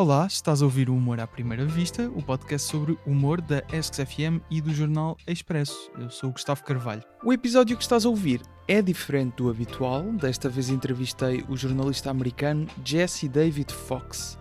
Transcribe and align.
Olá, 0.00 0.26
estás 0.26 0.62
a 0.62 0.64
ouvir 0.64 0.88
o 0.88 0.96
Humor 0.96 1.20
à 1.20 1.26
Primeira 1.26 1.66
Vista, 1.66 2.10
o 2.16 2.22
podcast 2.22 2.66
sobre 2.70 2.98
humor 3.04 3.38
da 3.38 3.62
ESC-FM 3.70 4.40
e 4.50 4.58
do 4.58 4.72
jornal 4.72 5.14
Expresso. 5.26 5.90
Eu 5.98 6.08
sou 6.08 6.30
o 6.30 6.32
Gustavo 6.32 6.64
Carvalho. 6.64 7.04
O 7.22 7.34
episódio 7.34 7.76
que 7.76 7.82
estás 7.82 8.06
a 8.06 8.08
ouvir 8.08 8.40
é 8.66 8.80
diferente 8.80 9.34
do 9.34 9.50
habitual. 9.50 10.04
Desta 10.04 10.48
vez 10.48 10.70
entrevistei 10.70 11.44
o 11.50 11.54
jornalista 11.54 12.10
americano 12.10 12.66
Jesse 12.82 13.28
David 13.28 13.74
Fox. 13.74 14.38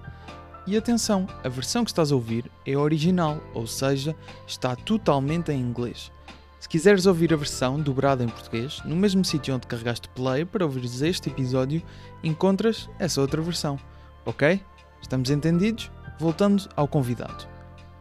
E 0.65 0.77
atenção, 0.77 1.27
a 1.44 1.49
versão 1.49 1.83
que 1.83 1.91
estás 1.91 2.13
a 2.13 2.15
ouvir 2.15 2.49
é 2.65 2.78
original, 2.78 3.44
ou 3.53 3.67
seja, 3.67 4.15
está 4.47 4.78
totalmente 4.78 5.51
em 5.51 5.60
inglês. 5.60 6.10
Se 6.57 6.69
quiseres 6.69 7.05
ouvir 7.05 7.33
a 7.33 7.37
versão 7.37 7.81
dobrada 7.81 8.23
em 8.23 8.29
português, 8.29 8.81
no 8.85 8.96
mesmo 8.96 9.26
sítio 9.26 9.53
onde 9.53 9.67
carregaste 9.67 10.07
play 10.07 10.46
para 10.46 10.63
ouvires 10.63 11.01
este 11.01 11.28
episódio, 11.28 11.83
encontras 12.23 12.89
essa 12.97 13.19
outra 13.19 13.41
versão. 13.41 13.78
Ok? 14.26 14.62
Estamos 15.02 15.29
entendidos? 15.29 15.92
Voltando 16.20 16.68
ao 16.76 16.88
convidado. 16.88 17.48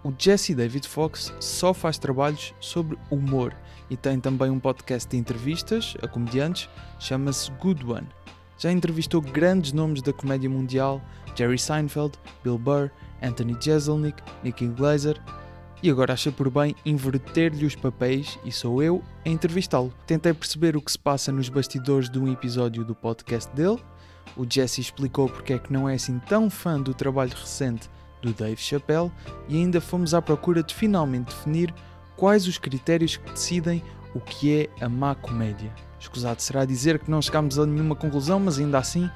O 0.05 0.13
Jesse 0.17 0.55
David 0.55 0.87
Fox 0.87 1.33
só 1.41 1.75
faz 1.75 1.99
trabalhos 1.99 2.55
sobre 2.61 2.97
humor 3.11 3.55
e 3.91 3.97
tem 3.97 4.21
também 4.21 4.51
um 4.51 4.61
podcast 4.61 5.09
de 5.09 5.17
entrevistas 5.17 5.97
a 6.03 6.09
comediantes, 6.09 6.69
chama-se 6.99 7.51
Good 7.53 7.85
One. 7.85 8.09
Já 8.59 8.73
entrevistou 8.73 9.21
grandes 9.21 9.73
nomes 9.73 10.03
da 10.03 10.13
comédia 10.13 10.49
mundial, 10.49 11.01
Jerry 11.37 11.59
Seinfeld, 11.59 12.19
Bill 12.43 12.59
Burr, 12.59 12.91
Anthony 13.23 13.57
Jeselnik, 13.61 14.23
Nicky 14.43 14.67
Glazer, 14.69 15.21
e 15.83 15.91
agora 15.91 16.15
achei 16.15 16.33
por 16.33 16.51
bem 16.51 16.75
inverter-lhe 16.85 17.65
os 17.65 17.77
papéis 17.77 18.39
e 18.45 18.51
sou 18.51 18.83
eu 18.83 19.03
a 19.25 19.29
entrevistá-lo. 19.29 19.93
Tentei 20.07 20.33
perceber 20.33 20.77
o 20.77 20.83
que 20.83 20.91
se 20.91 20.99
passa 20.99 21.31
nos 21.31 21.49
bastidores 21.49 22.11
de 22.11 22.19
um 22.19 22.33
episódio 22.33 22.85
do 22.85 22.95
podcast 22.95 23.55
dele 23.55 23.79
o 24.39 24.47
Jesse 24.49 24.81
explicou 24.81 25.29
porque 25.29 25.53
é 25.53 25.59
que 25.59 25.71
não 25.73 25.89
é 25.89 25.95
assim 25.95 26.21
tão 26.21 26.49
fã 26.49 26.81
do 26.81 26.95
trabalho 26.95 27.33
recente 27.37 27.91
do 28.23 28.33
Dave 28.33 28.61
Chappelle 28.61 29.11
e 29.49 29.57
ainda 29.57 29.81
fomos 29.81 30.15
à 30.15 30.23
procura 30.23 30.63
de 30.63 30.73
finalmente 30.75 31.35
definir 31.35 31.75
quais 32.17 32.47
os 32.47 32.57
critérios 32.57 33.17
que 33.17 33.33
decidem 33.33 33.83
o 34.15 34.21
que 34.21 34.63
é 34.63 34.69
a 34.85 34.89
má 34.89 35.13
comédia. 35.15 35.71
Escusado 36.01 36.41
será 36.41 36.65
dizer 36.65 37.01
que 37.01 37.11
não 37.11 37.21
chegámos 37.21 37.59
a 37.59 37.67
nenhuma 37.67 37.97
conclusão, 37.97 38.41
mas 38.41 38.59
ainda 38.59 38.79
assim, 38.79 39.11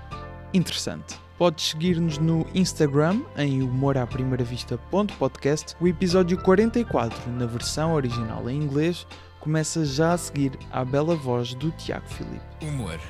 interessante. 0.53 1.19
Podes 1.39 1.70
seguir-nos 1.70 2.19
no 2.19 2.47
Instagram 2.55 3.23
em 3.37 3.62
humoraprimeiravista.podcast. 3.62 5.75
O 5.81 5.89
episódio 5.89 6.37
44, 6.43 7.31
na 7.33 7.47
versão 7.47 7.95
original 7.95 8.50
em 8.50 8.62
inglês, 8.62 9.06
começa 9.41 9.83
já 9.84 10.12
a 10.12 10.19
seguir 10.19 10.53
à 10.70 10.84
bela 10.84 11.17
voz 11.17 11.55
do 11.55 11.73
Tiago 11.73 12.06
Filipe. 12.09 12.45
Humor 12.61 13.00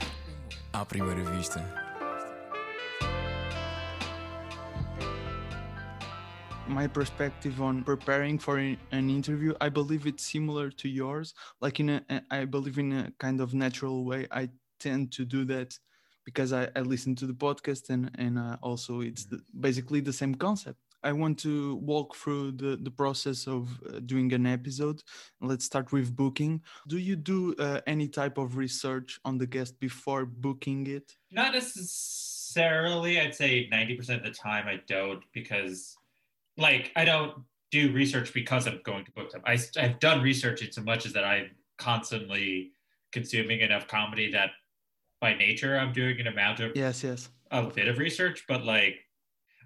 à 0.73 0.85
primeira 0.85 1.23
vista. 1.31 1.82
My 6.73 6.87
perspective 6.87 7.61
on 7.61 7.85
preparing 7.85 8.39
for 8.39 8.57
an 8.59 8.79
interview 8.93 9.53
i 9.61 9.69
believe 9.69 10.07
it's 10.07 10.25
similar 10.25 10.71
to 10.71 10.89
yours. 10.89 11.35
Like 11.61 11.81
in 11.81 11.89
a 11.91 12.23
i 12.31 12.45
believe 12.45 12.79
in 12.79 12.93
a 12.93 13.13
kind 13.19 13.41
of 13.41 13.53
natural 13.53 14.05
way 14.05 14.27
i 14.31 14.49
tend 14.81 15.13
to 15.13 15.25
do 15.25 15.45
that 15.45 15.79
because 16.25 16.53
i, 16.53 16.69
I 16.75 16.81
listen 16.81 17.15
to 17.17 17.27
the 17.27 17.35
podcast 17.35 17.91
and 17.91 18.11
and 18.17 18.39
uh, 18.39 18.57
also 18.63 19.01
it's 19.01 19.25
the, 19.27 19.41
basically 19.61 20.01
the 20.01 20.13
same 20.13 20.35
concept. 20.35 20.79
I 21.05 21.13
want 21.13 21.37
to 21.41 21.77
walk 21.77 22.15
through 22.15 22.53
the 22.53 22.77
the 22.77 22.91
process 22.91 23.47
of 23.47 23.63
uh, 23.83 23.99
doing 24.13 24.33
an 24.33 24.47
episode. 24.47 25.03
Let's 25.41 25.65
start 25.65 25.93
with 25.93 26.17
booking. 26.17 26.63
Do 26.89 26.97
you 26.97 27.17
do 27.17 27.55
uh, 27.59 27.81
any 27.87 28.09
type 28.09 28.39
of 28.39 28.57
research 28.57 29.21
on 29.25 29.37
the 29.37 29.47
guest 29.47 29.79
before 29.81 30.25
booking 30.25 30.87
it? 30.87 31.17
Not 31.31 31.53
necessarily. 31.55 33.21
I'd 33.21 33.35
say 33.35 33.69
90% 33.73 34.17
of 34.19 34.25
the 34.25 34.31
time 34.31 34.69
i 34.69 34.79
don't 34.87 35.25
because 35.33 35.97
like 36.57 36.93
I 36.97 37.05
don't 37.05 37.45
do 37.71 37.93
research 37.93 38.33
because 38.35 38.67
I'm 38.67 38.81
going 38.85 39.05
to 39.05 39.13
book 39.13 39.31
them. 39.31 39.43
I, 39.47 39.59
I've 39.79 39.99
done 39.99 40.23
research 40.23 40.63
in 40.63 40.73
so 40.73 40.83
much 40.83 41.07
as 41.07 41.13
that 41.15 41.25
I'm 41.25 41.51
constantly 41.79 42.73
consuming 43.13 43.61
enough 43.61 43.89
comedy 43.89 44.31
that 44.33 44.51
by 45.21 45.35
nature 45.35 45.79
I'm 45.79 45.93
doing 45.93 46.21
an 46.21 46.27
amount 46.27 46.61
of 46.61 46.73
yes 46.75 47.03
yes 47.03 47.29
a 47.51 47.63
bit 47.65 47.89
of 47.89 47.99
research, 47.99 48.45
but 48.49 48.65
like 48.65 48.97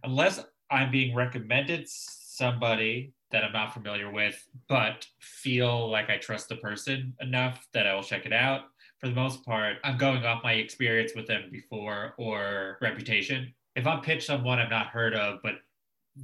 unless 0.02 0.44
I'm 0.70 0.90
being 0.90 1.14
recommended 1.14 1.88
somebody 1.88 3.12
that 3.30 3.44
I'm 3.44 3.52
not 3.52 3.74
familiar 3.74 4.10
with, 4.10 4.46
but 4.68 5.06
feel 5.20 5.90
like 5.90 6.10
I 6.10 6.16
trust 6.16 6.48
the 6.48 6.56
person 6.56 7.14
enough 7.20 7.66
that 7.72 7.86
I 7.86 7.94
will 7.94 8.02
check 8.02 8.26
it 8.26 8.32
out. 8.32 8.62
For 8.98 9.08
the 9.08 9.14
most 9.14 9.44
part, 9.44 9.76
I'm 9.84 9.98
going 9.98 10.24
off 10.24 10.42
my 10.42 10.54
experience 10.54 11.12
with 11.14 11.26
them 11.26 11.48
before 11.50 12.14
or 12.18 12.78
reputation. 12.80 13.52
If 13.74 13.86
I'm 13.86 14.00
pitched 14.00 14.26
someone 14.26 14.58
I've 14.58 14.70
not 14.70 14.86
heard 14.86 15.14
of, 15.14 15.40
but 15.42 15.56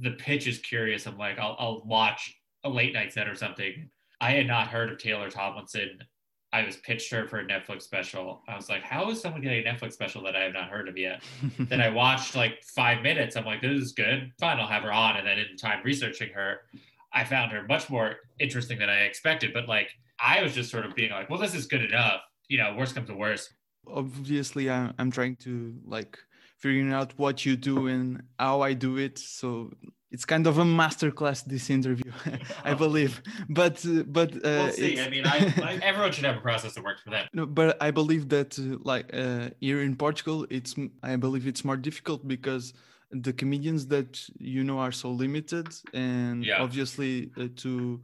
the 0.01 0.11
pitch 0.11 0.47
is 0.47 0.59
curious. 0.59 1.05
I'm 1.05 1.17
like, 1.17 1.37
I'll, 1.39 1.55
I'll 1.59 1.83
watch 1.85 2.35
a 2.63 2.69
late 2.69 2.93
night 2.93 3.13
set 3.13 3.27
or 3.27 3.35
something. 3.35 3.89
I 4.21 4.31
had 4.31 4.47
not 4.47 4.67
heard 4.67 4.91
of 4.91 4.97
Taylor 4.97 5.29
Tomlinson. 5.29 5.99
I 6.53 6.63
was 6.63 6.77
pitched 6.77 7.11
her 7.11 7.27
for 7.27 7.39
a 7.39 7.45
Netflix 7.45 7.81
special. 7.81 8.43
I 8.47 8.55
was 8.55 8.69
like, 8.69 8.83
how 8.83 9.09
is 9.09 9.19
someone 9.19 9.41
getting 9.41 9.65
a 9.65 9.69
Netflix 9.69 9.93
special 9.93 10.23
that 10.23 10.35
I 10.35 10.43
have 10.43 10.53
not 10.53 10.69
heard 10.69 10.87
of 10.87 10.97
yet? 10.97 11.23
then 11.59 11.81
I 11.81 11.89
watched 11.89 12.35
like 12.35 12.61
five 12.63 13.01
minutes. 13.01 13.35
I'm 13.35 13.45
like, 13.45 13.61
this 13.61 13.71
is 13.71 13.91
good. 13.91 14.31
Fine, 14.39 14.59
I'll 14.59 14.67
have 14.67 14.83
her 14.83 14.93
on. 14.93 15.17
And 15.17 15.27
then 15.27 15.39
in 15.39 15.57
time 15.57 15.81
researching 15.83 16.29
her, 16.33 16.61
I 17.11 17.23
found 17.23 17.51
her 17.51 17.63
much 17.67 17.89
more 17.89 18.17
interesting 18.39 18.79
than 18.79 18.89
I 18.89 19.01
expected. 19.01 19.51
But 19.53 19.67
like, 19.67 19.89
I 20.19 20.43
was 20.43 20.53
just 20.53 20.69
sort 20.69 20.85
of 20.85 20.95
being 20.95 21.11
like, 21.11 21.29
well, 21.29 21.39
this 21.39 21.55
is 21.55 21.65
good 21.65 21.83
enough. 21.83 22.21
You 22.47 22.59
know, 22.59 22.75
worst 22.77 22.93
comes 22.95 23.09
to 23.09 23.15
worst. 23.15 23.53
Obviously, 23.87 24.69
I'm, 24.69 24.93
I'm 24.99 25.11
trying 25.11 25.35
to 25.37 25.75
like 25.85 26.17
figuring 26.63 26.93
out 26.93 27.11
what 27.17 27.45
you 27.45 27.55
do 27.57 27.87
and 27.87 28.23
how 28.39 28.61
I 28.61 28.71
do 28.87 28.91
it. 28.97 29.19
So 29.19 29.47
it's 30.13 30.25
kind 30.33 30.45
of 30.47 30.55
a 30.59 30.63
masterclass 30.63 31.43
this 31.43 31.69
interview, 31.69 32.11
I 32.69 32.71
oh. 32.71 32.75
believe. 32.85 33.21
But 33.49 33.75
uh, 33.85 34.03
but 34.17 34.29
uh, 34.35 34.39
we'll 34.43 34.71
see. 34.71 35.01
I 35.07 35.09
mean, 35.09 35.25
I, 35.25 35.37
I, 35.69 35.71
everyone 35.89 36.11
should 36.13 36.27
have 36.29 36.37
a 36.37 36.45
process 36.49 36.71
that 36.75 36.83
works 36.89 37.01
for 37.05 37.09
them. 37.15 37.25
No, 37.33 37.45
but 37.45 37.69
I 37.87 37.89
believe 37.91 38.29
that 38.35 38.51
uh, 38.57 38.77
like 38.91 39.07
uh, 39.13 39.49
here 39.59 39.81
in 39.87 39.93
Portugal, 40.05 40.39
it's 40.57 40.73
I 41.11 41.15
believe 41.25 41.45
it's 41.51 41.65
more 41.69 41.79
difficult 41.89 42.19
because 42.35 42.73
the 43.11 43.33
comedians 43.41 43.81
that 43.87 44.11
you 44.39 44.63
know 44.63 44.79
are 44.85 44.95
so 45.03 45.09
limited, 45.25 45.67
and 45.93 46.45
yeah. 46.45 46.63
obviously 46.65 47.31
uh, 47.37 47.47
to 47.63 48.01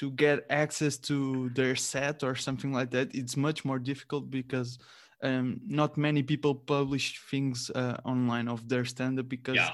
to 0.00 0.06
get 0.12 0.46
access 0.64 0.94
to 1.08 1.50
their 1.58 1.74
set 1.74 2.22
or 2.22 2.36
something 2.36 2.72
like 2.78 2.90
that, 2.92 3.06
it's 3.20 3.36
much 3.36 3.64
more 3.64 3.80
difficult 3.80 4.30
because 4.30 4.78
um, 5.22 5.60
not 5.66 5.96
many 5.96 6.22
people 6.22 6.54
publish 6.54 7.20
things 7.30 7.70
uh, 7.74 7.96
online 8.04 8.48
of 8.48 8.68
their 8.68 8.84
stand-up 8.84 9.28
because 9.28 9.56
yeah. 9.56 9.70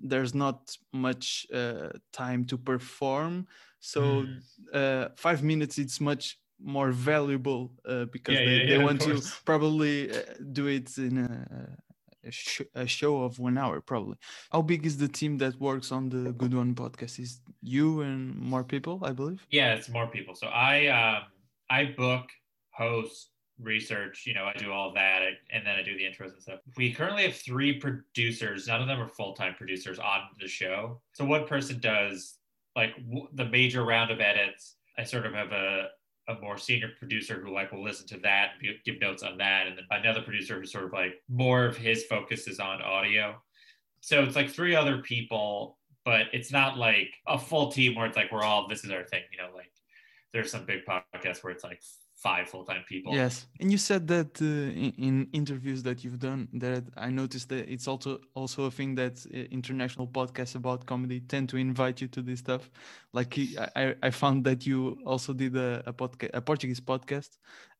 there's 0.00 0.34
not 0.34 0.76
much 0.92 1.46
uh, 1.52 1.88
time 2.12 2.44
to 2.46 2.58
perform. 2.58 3.46
So 3.80 4.00
mm. 4.00 4.40
uh, 4.72 5.08
five 5.16 5.42
minutes 5.42 5.78
it's 5.78 6.00
much 6.00 6.38
more 6.60 6.90
valuable 6.90 7.72
uh, 7.86 8.06
because 8.06 8.38
yeah, 8.38 8.44
they, 8.44 8.56
yeah, 8.56 8.66
they 8.66 8.78
want 8.78 9.00
to 9.02 9.20
probably 9.44 10.10
uh, 10.10 10.22
do 10.52 10.66
it 10.68 10.96
in 10.96 11.18
a, 11.18 12.26
a, 12.26 12.30
sh 12.30 12.62
a, 12.74 12.86
show 12.86 13.22
of 13.22 13.38
one 13.38 13.58
hour 13.58 13.80
probably. 13.80 14.16
How 14.50 14.62
big 14.62 14.86
is 14.86 14.96
the 14.96 15.08
team 15.08 15.38
that 15.38 15.60
works 15.60 15.92
on 15.92 16.08
the 16.08 16.32
good 16.32 16.54
one 16.54 16.74
podcast? 16.74 17.18
Is 17.18 17.40
you 17.60 18.00
and 18.00 18.34
more 18.36 18.64
people 18.64 19.00
i 19.02 19.12
believe? 19.12 19.46
Yeah 19.50 19.74
it's 19.74 19.88
more 19.88 20.06
people. 20.06 20.34
So 20.34 20.46
i 20.46 20.86
um, 20.86 21.24
i 21.68 21.84
book 21.84 22.26
host 22.70 23.30
research, 23.60 24.24
you 24.26 24.34
know, 24.34 24.44
I 24.44 24.58
do 24.58 24.72
all 24.72 24.92
that 24.94 25.22
and 25.50 25.66
then 25.66 25.76
I 25.76 25.82
do 25.82 25.96
the 25.96 26.04
intros 26.04 26.32
and 26.32 26.42
stuff. 26.42 26.60
We 26.76 26.92
currently 26.92 27.22
have 27.22 27.34
three 27.34 27.78
producers. 27.78 28.66
None 28.66 28.82
of 28.82 28.88
them 28.88 29.00
are 29.00 29.08
full 29.08 29.34
time 29.34 29.54
producers 29.54 29.98
on 29.98 30.20
the 30.40 30.48
show. 30.48 31.00
So 31.12 31.24
one 31.24 31.46
person 31.46 31.78
does 31.80 32.38
like 32.74 32.94
w- 32.96 33.28
the 33.34 33.46
major 33.46 33.84
round 33.84 34.10
of 34.10 34.20
edits. 34.20 34.76
I 34.98 35.04
sort 35.04 35.26
of 35.26 35.32
have 35.32 35.52
a, 35.52 35.88
a 36.28 36.38
more 36.40 36.58
senior 36.58 36.90
producer 36.98 37.40
who 37.40 37.52
like 37.52 37.72
will 37.72 37.84
listen 37.84 38.06
to 38.08 38.18
that 38.18 38.50
give 38.84 39.00
notes 39.00 39.22
on 39.22 39.38
that. 39.38 39.66
And 39.66 39.78
then 39.78 39.84
another 39.90 40.22
producer 40.22 40.60
who 40.60 40.66
sort 40.66 40.84
of 40.84 40.92
like 40.92 41.22
more 41.28 41.64
of 41.64 41.76
his 41.76 42.04
focus 42.04 42.46
is 42.48 42.60
on 42.60 42.82
audio. 42.82 43.40
So 44.00 44.22
it's 44.22 44.36
like 44.36 44.50
three 44.50 44.74
other 44.74 44.98
people, 44.98 45.78
but 46.04 46.26
it's 46.32 46.52
not 46.52 46.76
like 46.76 47.14
a 47.26 47.38
full 47.38 47.72
team 47.72 47.94
where 47.94 48.06
it's 48.06 48.16
like 48.16 48.30
we're 48.30 48.42
all, 48.42 48.68
this 48.68 48.84
is 48.84 48.90
our 48.90 49.04
thing, 49.04 49.22
you 49.32 49.38
know, 49.38 49.54
like 49.54 49.72
there's 50.32 50.50
some 50.50 50.64
big 50.64 50.80
podcasts 50.84 51.42
where 51.42 51.52
it's 51.52 51.64
like 51.64 51.80
five 52.26 52.48
full-time 52.48 52.84
people. 52.88 53.14
Yes. 53.14 53.46
And 53.60 53.70
you 53.70 53.78
said 53.78 54.02
that 54.08 54.30
uh, 54.42 54.84
in, 54.84 54.92
in, 55.06 55.14
interviews 55.32 55.80
that 55.84 56.02
you've 56.02 56.20
done 56.30 56.48
that 56.64 56.84
i 57.06 57.08
noticed 57.22 57.48
that 57.52 57.64
it's 57.74 57.86
also 57.92 58.10
also 58.40 58.60
a 58.70 58.72
thing 58.78 58.90
that 59.02 59.14
uh, 59.26 59.58
international 59.58 60.06
podcasts 60.18 60.54
about 60.62 60.78
comedy 60.92 61.18
tend 61.32 61.48
to 61.52 61.56
invite 61.56 61.96
you 62.02 62.08
to 62.16 62.20
this 62.28 62.40
stuff. 62.46 62.62
Like 63.18 63.32
i, 63.76 63.94
I 64.08 64.10
found 64.22 64.38
that 64.48 64.60
you 64.68 64.98
also 65.12 65.30
did 65.42 65.54
a, 65.56 65.82
a 65.86 65.92
podcast 66.00 66.30
a 66.40 66.40
portuguese 66.40 66.82
podcast 66.92 67.30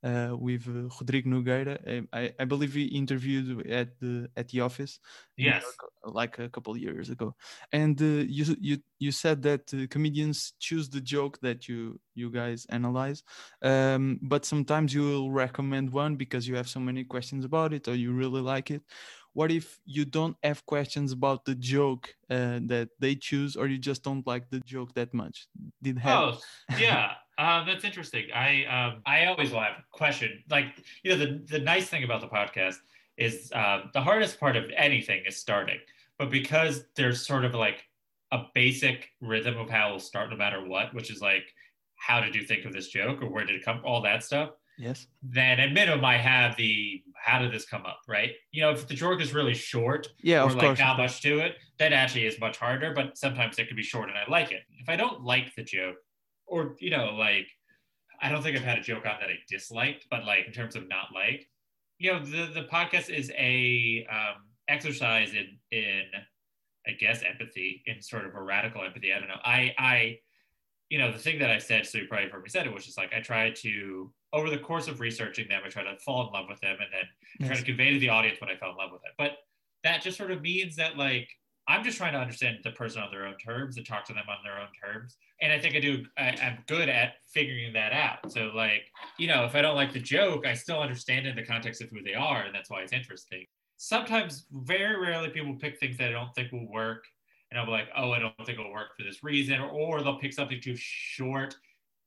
uh, 0.02 0.37
with 0.38 0.66
uh, 0.69 0.88
Rodrigo 1.00 1.31
Nogueira. 1.31 1.78
Um, 1.87 2.08
I, 2.12 2.32
I 2.38 2.44
believe 2.44 2.75
he 2.75 2.84
interviewed 2.87 3.66
at 3.66 3.98
the 4.00 4.28
at 4.37 4.48
the 4.48 4.60
office. 4.60 5.00
Yes, 5.37 5.64
like 6.04 6.38
a 6.38 6.48
couple 6.48 6.72
of 6.72 6.78
years 6.78 7.10
ago. 7.10 7.34
And 7.72 8.00
uh, 8.00 8.25
you 8.28 8.56
you 8.60 8.78
you 8.98 9.12
said 9.12 9.43
that 9.43 9.72
uh, 9.75 9.87
comedians 9.90 10.54
choose 10.58 10.88
the 10.88 11.00
joke 11.00 11.38
that 11.40 11.69
you 11.69 12.00
you 12.14 12.31
guys 12.31 12.66
analyze, 12.70 13.22
um, 13.62 14.19
but 14.22 14.44
sometimes 14.44 14.94
you 14.94 15.02
will 15.02 15.31
recommend 15.31 15.90
one 15.90 16.16
because 16.16 16.46
you 16.48 16.56
have 16.56 16.69
so 16.69 16.81
many 16.81 17.04
questions 17.04 17.44
about 17.44 17.72
it 17.72 17.88
or 17.88 17.94
you 17.94 18.12
really 18.12 18.40
like 18.40 18.70
it. 18.70 18.82
what 19.37 19.52
if 19.52 19.78
you 19.84 20.04
don't 20.06 20.37
have 20.43 20.64
questions 20.64 21.12
about 21.12 21.44
the 21.44 21.54
joke 21.54 22.08
uh, 22.31 22.58
that 22.64 22.88
they 22.98 23.14
choose, 23.14 23.54
or 23.54 23.66
you 23.66 23.78
just 23.78 24.02
don't 24.02 24.26
like 24.26 24.48
the 24.50 24.60
joke 24.60 24.94
that 24.94 25.12
much? 25.12 25.46
Did 25.82 25.98
have 25.98 26.19
Oh, 26.19 26.38
yeah. 26.78 27.12
Um, 27.38 27.66
that's 27.66 27.84
interesting. 27.84 28.26
I 28.34 28.64
um, 28.64 29.02
I 29.06 29.26
always 29.26 29.50
will 29.50 29.60
have 29.60 29.78
a 29.78 29.84
question. 29.96 30.42
Like, 30.50 30.66
you 31.02 31.10
know, 31.12 31.18
the, 31.18 31.42
the 31.46 31.58
nice 31.58 31.88
thing 31.88 32.04
about 32.04 32.20
the 32.20 32.28
podcast 32.28 32.76
is 33.16 33.50
um, 33.54 33.90
the 33.92 34.00
hardest 34.00 34.40
part 34.40 34.56
of 34.56 34.64
anything 34.76 35.22
is 35.26 35.36
starting. 35.36 35.78
But 36.18 36.30
because 36.30 36.84
there's 36.96 37.26
sort 37.26 37.44
of 37.44 37.54
like 37.54 37.84
a 38.32 38.44
basic 38.54 39.10
rhythm 39.20 39.56
of 39.58 39.70
how 39.70 39.90
we'll 39.90 40.00
start 40.00 40.30
no 40.30 40.36
matter 40.36 40.66
what, 40.66 40.94
which 40.94 41.10
is 41.10 41.20
like 41.20 41.44
how 41.96 42.20
did 42.20 42.34
you 42.34 42.44
think 42.44 42.64
of 42.64 42.72
this 42.72 42.88
joke 42.88 43.22
or 43.22 43.28
where 43.30 43.44
did 43.44 43.56
it 43.56 43.64
come 43.64 43.80
all 43.84 44.02
that 44.02 44.22
stuff 44.22 44.50
yes, 44.78 45.06
then 45.22 45.58
at 45.58 45.72
minimum 45.72 46.04
I 46.04 46.16
have 46.16 46.56
the 46.56 47.02
how 47.14 47.40
did 47.40 47.52
this 47.52 47.66
come 47.66 47.84
up, 47.84 48.00
right? 48.06 48.32
You 48.52 48.62
know, 48.62 48.70
if 48.70 48.86
the 48.86 48.94
joke 48.94 49.20
is 49.20 49.34
really 49.34 49.54
short 49.54 50.08
yeah, 50.22 50.42
or 50.42 50.46
of 50.46 50.54
like 50.54 50.66
course. 50.66 50.78
not 50.78 50.90
of 50.92 50.96
course. 50.98 51.12
much 51.12 51.22
to 51.22 51.38
it, 51.40 51.56
that 51.78 51.92
actually 51.92 52.26
is 52.26 52.38
much 52.38 52.58
harder. 52.58 52.92
But 52.94 53.18
sometimes 53.18 53.58
it 53.58 53.66
can 53.66 53.76
be 53.76 53.82
short 53.82 54.08
and 54.08 54.18
I 54.18 54.30
like 54.30 54.52
it. 54.52 54.62
If 54.78 54.88
I 54.88 54.96
don't 54.96 55.22
like 55.22 55.54
the 55.54 55.64
joke, 55.64 55.96
or 56.46 56.76
you 56.81 56.90
know, 56.90 57.14
like 57.19 57.48
I 58.20 58.31
don't 58.31 58.43
think 58.43 58.56
I've 58.56 58.64
had 58.64 58.78
a 58.78 58.82
joke 58.82 59.06
on 59.06 59.16
that 59.20 59.28
I 59.28 59.38
disliked, 59.48 60.06
but 60.10 60.25
like 60.25 60.46
in 60.46 60.52
terms 60.52 60.76
of 60.76 60.88
not 60.88 61.08
like, 61.14 61.48
you 61.98 62.12
know, 62.12 62.25
the 62.25 62.50
the 62.52 62.69
podcast 62.72 63.10
is 63.10 63.31
a 63.37 64.06
um, 64.10 64.44
exercise 64.69 65.32
in 65.32 65.58
in 65.70 66.02
I 66.87 66.93
guess 66.93 67.22
empathy, 67.22 67.82
in 67.87 68.00
sort 68.00 68.26
of 68.26 68.34
a 68.34 68.43
radical 68.43 68.84
empathy. 68.84 69.12
I 69.12 69.19
don't 69.19 69.28
know. 69.28 69.40
I 69.44 69.75
I 69.78 70.19
you 70.88 70.98
know 70.98 71.10
the 71.10 71.19
thing 71.19 71.38
that 71.40 71.50
I 71.50 71.58
said, 71.58 71.87
so 71.87 71.98
you 71.98 72.06
probably 72.06 72.28
heard 72.28 72.43
me 72.43 72.48
said 72.48 72.66
it, 72.66 72.72
was 72.72 72.84
just 72.84 72.98
like 72.98 73.12
I 73.12 73.20
try 73.20 73.50
to 73.50 74.12
over 74.32 74.50
the 74.50 74.58
course 74.58 74.88
of 74.88 75.00
researching 75.00 75.48
them, 75.48 75.62
I 75.64 75.69
try 75.69 75.82
to 75.82 75.98
fall 75.98 76.26
in 76.26 76.32
love 76.32 76.46
with 76.48 76.60
them, 76.60 76.76
and 76.81 76.88
then 76.93 77.48
try 77.48 77.56
to 77.56 77.64
convey 77.64 77.93
to 77.93 77.98
the 77.98 78.08
audience 78.08 78.40
what 78.40 78.50
I 78.50 78.56
fell 78.56 78.70
in 78.70 78.76
love 78.76 78.93
with 78.93 79.02
it. 79.04 79.12
But 79.19 79.38
that 79.82 80.02
just 80.02 80.19
sort 80.19 80.31
of 80.31 80.43
means 80.43 80.76
that 80.76 80.96
like 80.96 81.28
I'm 81.68 81.82
just 81.82 81.98
trying 81.98 82.12
to 82.12 82.18
understand 82.18 82.58
the 82.62 82.70
person 82.70 83.02
on 83.02 83.10
their 83.10 83.26
own 83.26 83.36
terms 83.38 83.76
and 83.76 83.84
talk 83.86 84.04
to 84.06 84.12
them 84.12 84.24
on 84.28 84.36
their 84.44 84.58
own 84.60 84.68
terms. 84.82 85.16
And 85.42 85.52
I 85.52 85.58
think 85.58 85.74
I 85.74 85.80
do. 85.80 86.04
I, 86.16 86.36
I'm 86.42 86.58
good 86.66 86.88
at 86.88 87.14
figuring 87.32 87.72
that 87.72 87.92
out. 87.92 88.30
So 88.30 88.52
like 88.54 88.84
you 89.18 89.26
know, 89.26 89.44
if 89.44 89.54
I 89.54 89.62
don't 89.62 89.74
like 89.76 89.92
the 89.92 90.00
joke, 90.00 90.46
I 90.46 90.54
still 90.54 90.80
understand 90.80 91.26
in 91.26 91.36
the 91.36 91.44
context 91.44 91.82
of 91.82 91.90
who 91.90 92.02
they 92.02 92.14
are, 92.14 92.42
and 92.42 92.54
that's 92.54 92.70
why 92.70 92.80
it's 92.82 92.92
interesting. 92.92 93.44
Sometimes, 93.78 94.46
very 94.52 94.98
rarely, 94.98 95.28
people 95.28 95.54
pick 95.54 95.78
things 95.78 95.98
that 95.98 96.08
I 96.08 96.12
don't 96.12 96.34
think 96.34 96.50
will 96.52 96.70
work, 96.70 97.04
and 97.50 97.60
I'll 97.60 97.66
be 97.66 97.72
like, 97.72 97.88
oh, 97.96 98.10
I 98.12 98.19
don't 98.19 98.34
think 98.44 98.58
it'll 98.58 98.72
work 98.72 98.96
for 98.96 99.04
this 99.04 99.22
reason, 99.22 99.60
or, 99.60 99.69
or 99.69 100.02
they'll 100.02 100.19
pick 100.19 100.32
something 100.32 100.60
too 100.62 100.76
short, 100.76 101.54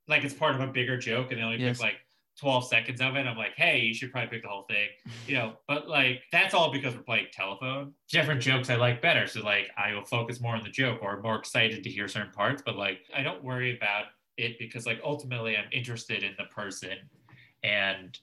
like 0.08 0.24
it's 0.24 0.34
part 0.34 0.56
of 0.56 0.62
a 0.62 0.68
bigger 0.68 0.98
joke, 0.98 1.32
and 1.32 1.40
they 1.40 1.44
only 1.44 1.58
Yes. 1.58 1.78
pick 1.78 1.84
like 1.84 1.96
12 2.40 2.68
seconds 2.68 3.02
of 3.02 3.16
it. 3.16 3.26
I'm 3.28 3.38
like, 3.38 3.56
hey, 3.56 3.80
you 3.80 3.94
should 3.94 4.12
probably 4.12 4.30
pick 4.30 4.44
the 4.44 4.50
whole 4.50 4.64
thing, 4.64 4.88
you 5.28 5.36
know. 5.36 5.54
But 5.68 5.88
like, 5.88 6.22
that's 6.32 6.54
all 6.54 6.72
because 6.72 6.96
we're 6.96 7.02
playing 7.02 7.28
telephone. 7.32 7.94
Different 8.10 8.42
jokes 8.42 8.70
I 8.70 8.76
like 8.76 9.02
better, 9.02 9.28
so 9.28 9.42
like, 9.42 9.70
I 9.78 9.94
will 9.94 10.06
focus 10.06 10.40
more 10.40 10.56
on 10.56 10.64
the 10.64 10.70
joke, 10.70 11.00
or 11.02 11.22
more 11.22 11.36
excited 11.36 11.84
to 11.84 11.90
hear 11.90 12.08
certain 12.08 12.32
parts. 12.32 12.64
But 12.66 12.78
like, 12.78 13.02
I 13.16 13.24
don't 13.24 13.44
worry 13.44 13.76
about 13.76 14.06
it 14.38 14.58
because 14.58 14.86
like 14.86 15.02
ultimately, 15.04 15.58
I'm 15.58 15.70
interested 15.72 16.24
in 16.24 16.34
the 16.38 16.46
person, 16.46 16.98
and 17.64 18.18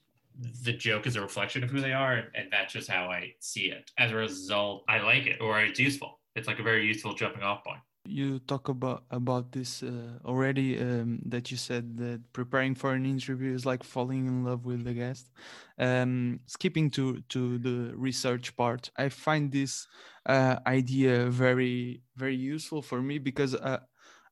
the 0.63 0.73
joke 0.73 1.07
is 1.07 1.15
a 1.15 1.21
reflection 1.21 1.63
of 1.63 1.69
who 1.69 1.81
they 1.81 1.93
are, 1.93 2.23
and, 2.35 2.51
that's 2.51 2.73
just 2.73 2.89
how 2.89 3.09
I 3.09 3.33
see 3.39 3.71
it. 3.71 3.91
As 3.97 4.11
a 4.11 4.15
result, 4.15 4.83
I 4.87 4.99
like 4.99 5.25
it, 5.25 5.41
or 5.41 5.61
it's 5.61 5.79
useful. 5.79 6.19
It's 6.35 6.47
like 6.47 6.59
a 6.59 6.63
very 6.63 6.85
useful 6.85 7.13
jumping 7.13 7.43
off 7.43 7.63
point. 7.63 7.79
You 8.07 8.39
talk 8.39 8.69
about 8.69 9.03
about 9.11 9.51
this 9.51 9.83
uh, 9.83 10.19
already 10.25 10.79
um, 10.79 11.19
that 11.25 11.51
you 11.51 11.57
said 11.57 11.97
that 11.97 12.21
preparing 12.33 12.75
for 12.75 12.93
an 12.93 13.05
interview 13.05 13.53
is 13.53 13.65
like 13.65 13.83
falling 13.83 14.27
in 14.27 14.43
love 14.43 14.65
with 14.65 14.83
the 14.85 14.93
guest. 14.93 15.29
Um, 15.77 16.39
skipping 16.47 16.89
to 16.91 17.21
to 17.29 17.59
the 17.59 17.93
research 17.95 18.55
part 18.57 18.89
i 18.97 19.09
find 19.09 19.51
this 19.51 19.85
uh, 20.25 20.57
idea 20.65 21.27
very 21.29 22.01
very 22.15 22.35
useful 22.35 22.81
for 22.81 22.99
me 23.01 23.19
because 23.19 23.53
uh, 23.53 23.79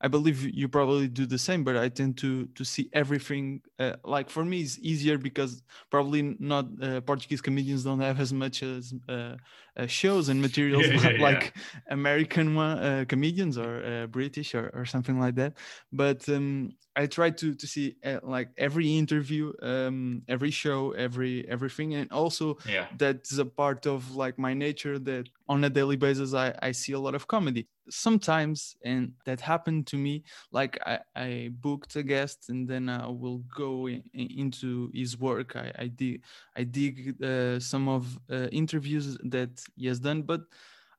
i 0.01 0.07
believe 0.07 0.43
you 0.53 0.67
probably 0.67 1.07
do 1.07 1.25
the 1.25 1.37
same 1.37 1.63
but 1.63 1.75
i 1.77 1.89
tend 1.89 2.17
to 2.17 2.45
to 2.47 2.63
see 2.65 2.89
everything 2.93 3.61
uh, 3.79 3.95
like 4.03 4.29
for 4.29 4.43
me 4.45 4.61
it's 4.61 4.77
easier 4.79 5.17
because 5.17 5.63
probably 5.89 6.21
not 6.39 6.65
uh, 6.81 7.01
portuguese 7.01 7.41
comedians 7.41 7.83
don't 7.83 7.99
have 7.99 8.19
as 8.19 8.33
much 8.33 8.63
as 8.63 8.93
uh, 9.09 9.35
uh, 9.77 9.87
shows 9.87 10.29
and 10.29 10.41
materials 10.41 10.91
Yeah, 10.91 11.11
yeah, 11.11 11.11
yeah. 11.11 11.15
like 11.17 11.55
American 11.89 12.55
one, 12.55 12.77
uh, 12.79 13.05
comedians 13.07 13.57
or 13.57 13.83
uh, 13.83 14.07
British 14.07 14.55
or, 14.55 14.69
or 14.73 14.85
something 14.85 15.19
like 15.19 15.35
that. 15.35 15.57
But 15.91 16.27
um, 16.29 16.77
I 16.95 17.07
try 17.07 17.29
to 17.31 17.55
to 17.55 17.67
see 17.67 17.97
uh, 18.03 18.19
like 18.23 18.51
every 18.57 18.97
interview, 18.97 19.53
um, 19.61 20.23
every 20.27 20.51
show, 20.51 20.91
every 20.91 21.47
everything, 21.49 21.93
and 21.95 22.11
also 22.11 22.57
Yeah. 22.65 22.89
that's 22.91 23.37
a 23.37 23.45
part 23.45 23.85
of 23.85 24.15
like 24.15 24.37
my 24.39 24.53
nature 24.53 24.97
that 24.99 25.27
on 25.47 25.63
a 25.63 25.69
daily 25.69 25.97
basis 25.97 26.33
I, 26.33 26.57
I 26.61 26.71
see 26.71 26.93
a 26.93 26.99
lot 26.99 27.15
of 27.15 27.27
comedy. 27.27 27.67
Sometimes, 27.89 28.75
and 28.83 29.13
that 29.25 29.39
happened 29.41 29.87
to 29.87 29.97
me, 29.97 30.23
like 30.51 30.79
I, 30.85 30.99
I 31.15 31.49
booked 31.59 31.95
a 31.95 32.03
guest 32.03 32.49
and 32.49 32.67
then 32.67 32.89
I 32.89 33.07
will 33.07 33.39
go 33.55 33.87
in, 33.87 34.03
into 34.13 34.89
his 34.93 35.19
work. 35.19 35.55
I, 35.55 35.71
I 35.77 35.87
dig 35.87 36.23
I 36.55 36.63
dig 36.63 37.21
uh, 37.23 37.59
some 37.59 37.87
of 37.87 38.17
uh, 38.31 38.47
interviews 38.51 39.17
that 39.25 39.63
he 39.75 39.87
has 39.87 39.99
done, 39.99 40.23
but 40.23 40.41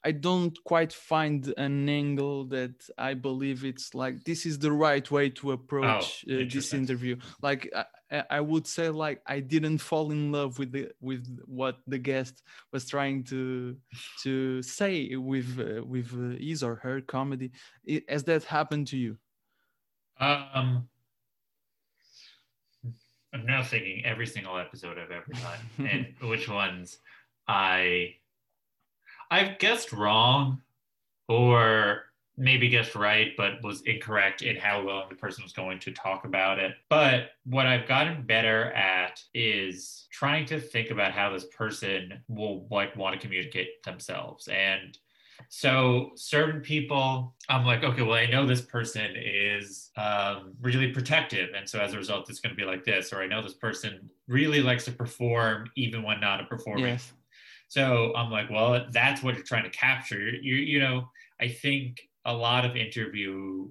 I 0.09 0.13
don't 0.13 0.57
quite 0.65 0.93
find 0.93 1.41
an 1.67 1.89
angle 1.89 2.45
that 2.57 2.77
I 2.97 3.15
believe 3.15 3.65
it's 3.65 3.95
like 4.03 4.23
this 4.25 4.47
is 4.47 4.57
the 4.59 4.71
right 4.87 5.07
way 5.11 5.27
to 5.39 5.53
approach 5.59 6.25
uh, 6.31 6.45
this 6.55 6.73
interview. 6.81 7.15
Like 7.43 7.63
I, 8.17 8.23
I- 8.39 8.41
would 8.51 8.67
say, 8.77 8.89
like 8.91 9.19
I 9.27 9.41
didn't 9.41 9.79
fall 9.79 10.13
in 10.13 10.31
love 10.31 10.53
with 10.61 10.71
the 10.77 10.85
with 11.01 11.25
what 11.61 11.77
the 11.93 11.99
guest 11.99 12.35
was 12.73 12.87
trying 12.95 13.25
to 13.33 13.77
to 14.23 14.63
say 14.63 15.17
with 15.17 15.51
uh, 15.59 15.83
with 15.85 16.09
uh, 16.15 16.39
his 16.39 16.63
or 16.63 16.77
her 16.87 17.01
comedy. 17.01 17.51
I- 17.95 18.05
Has 18.09 18.23
that 18.31 18.45
happened 18.45 18.87
to 18.93 18.97
you? 18.97 19.13
Um, 20.21 20.89
I'm 23.33 23.45
now 23.45 23.63
thinking 23.63 24.05
every 24.05 24.27
single 24.27 24.57
episode 24.59 24.97
I've 24.99 25.11
ever 25.11 25.33
done 25.33 25.89
and 25.91 26.07
which 26.31 26.49
ones 26.49 26.99
I 27.49 28.15
I've 29.31 29.59
guessed 29.59 29.93
wrong 29.93 30.63
or 31.29 32.05
maybe 32.39 32.69
guessed 32.69 32.95
right 32.95 33.33
but 33.39 33.63
was 33.63 33.81
incorrect 33.83 34.43
in 34.43 34.57
how 34.57 34.85
well 34.85 35.07
the 35.09 35.15
person 35.15 35.43
was 35.43 35.53
going 35.53 35.79
to 35.81 35.93
talk 35.93 36.25
about 36.25 36.59
it. 36.59 36.75
But 36.89 37.31
what 37.45 37.67
I've 37.67 37.89
gotten 37.89 38.23
better 38.23 38.73
at 38.73 39.23
is 39.35 40.07
trying 40.11 40.45
to 40.47 40.61
think 40.61 40.91
about 40.91 41.13
how 41.13 41.33
this 41.33 41.47
person 41.47 42.23
will 42.29 42.67
like 42.71 42.95
want 42.97 43.15
to 43.15 43.21
communicate 43.21 43.83
themselves 43.85 44.49
and 44.49 44.99
so 45.49 46.13
certain 46.15 46.61
people, 46.61 47.35
I'm 47.49 47.65
like, 47.65 47.85
okay, 47.85 48.03
well, 48.03 48.15
I 48.19 48.27
know 48.27 48.47
this 48.47 48.61
person 48.61 49.15
is 49.17 49.91
um, 49.97 50.55
really 50.61 50.93
protective, 50.93 51.51
and 51.57 51.69
so 51.69 51.79
as 51.81 51.95
a 51.95 51.97
result, 51.97 52.29
it's 52.31 52.41
going 52.41 52.55
to 52.55 52.57
be 52.57 52.67
like 52.67 52.85
this. 52.85 53.13
Or 53.13 53.23
I 53.23 53.27
know 53.27 53.43
this 53.43 53.55
person 53.55 54.11
really 54.29 54.63
likes 54.63 54.85
to 54.87 54.93
perform 54.93 55.71
even 55.77 56.03
when 56.03 56.21
not 56.21 56.41
a 56.41 56.45
performer. 56.45 56.87
Yes. 56.87 57.13
So 57.69 58.15
I'm 58.17 58.31
like, 58.31 58.51
well, 58.51 58.87
that's 58.91 59.23
what 59.23 59.35
you're 59.35 59.45
trying 59.45 59.65
to 59.65 59.71
capture. 59.71 60.29
You, 60.31 60.55
you 60.55 60.81
know, 60.81 61.09
I 61.41 61.49
think 61.49 62.01
a 62.25 62.33
lot 62.33 62.65
of 62.65 62.77
interviewers, 62.77 63.71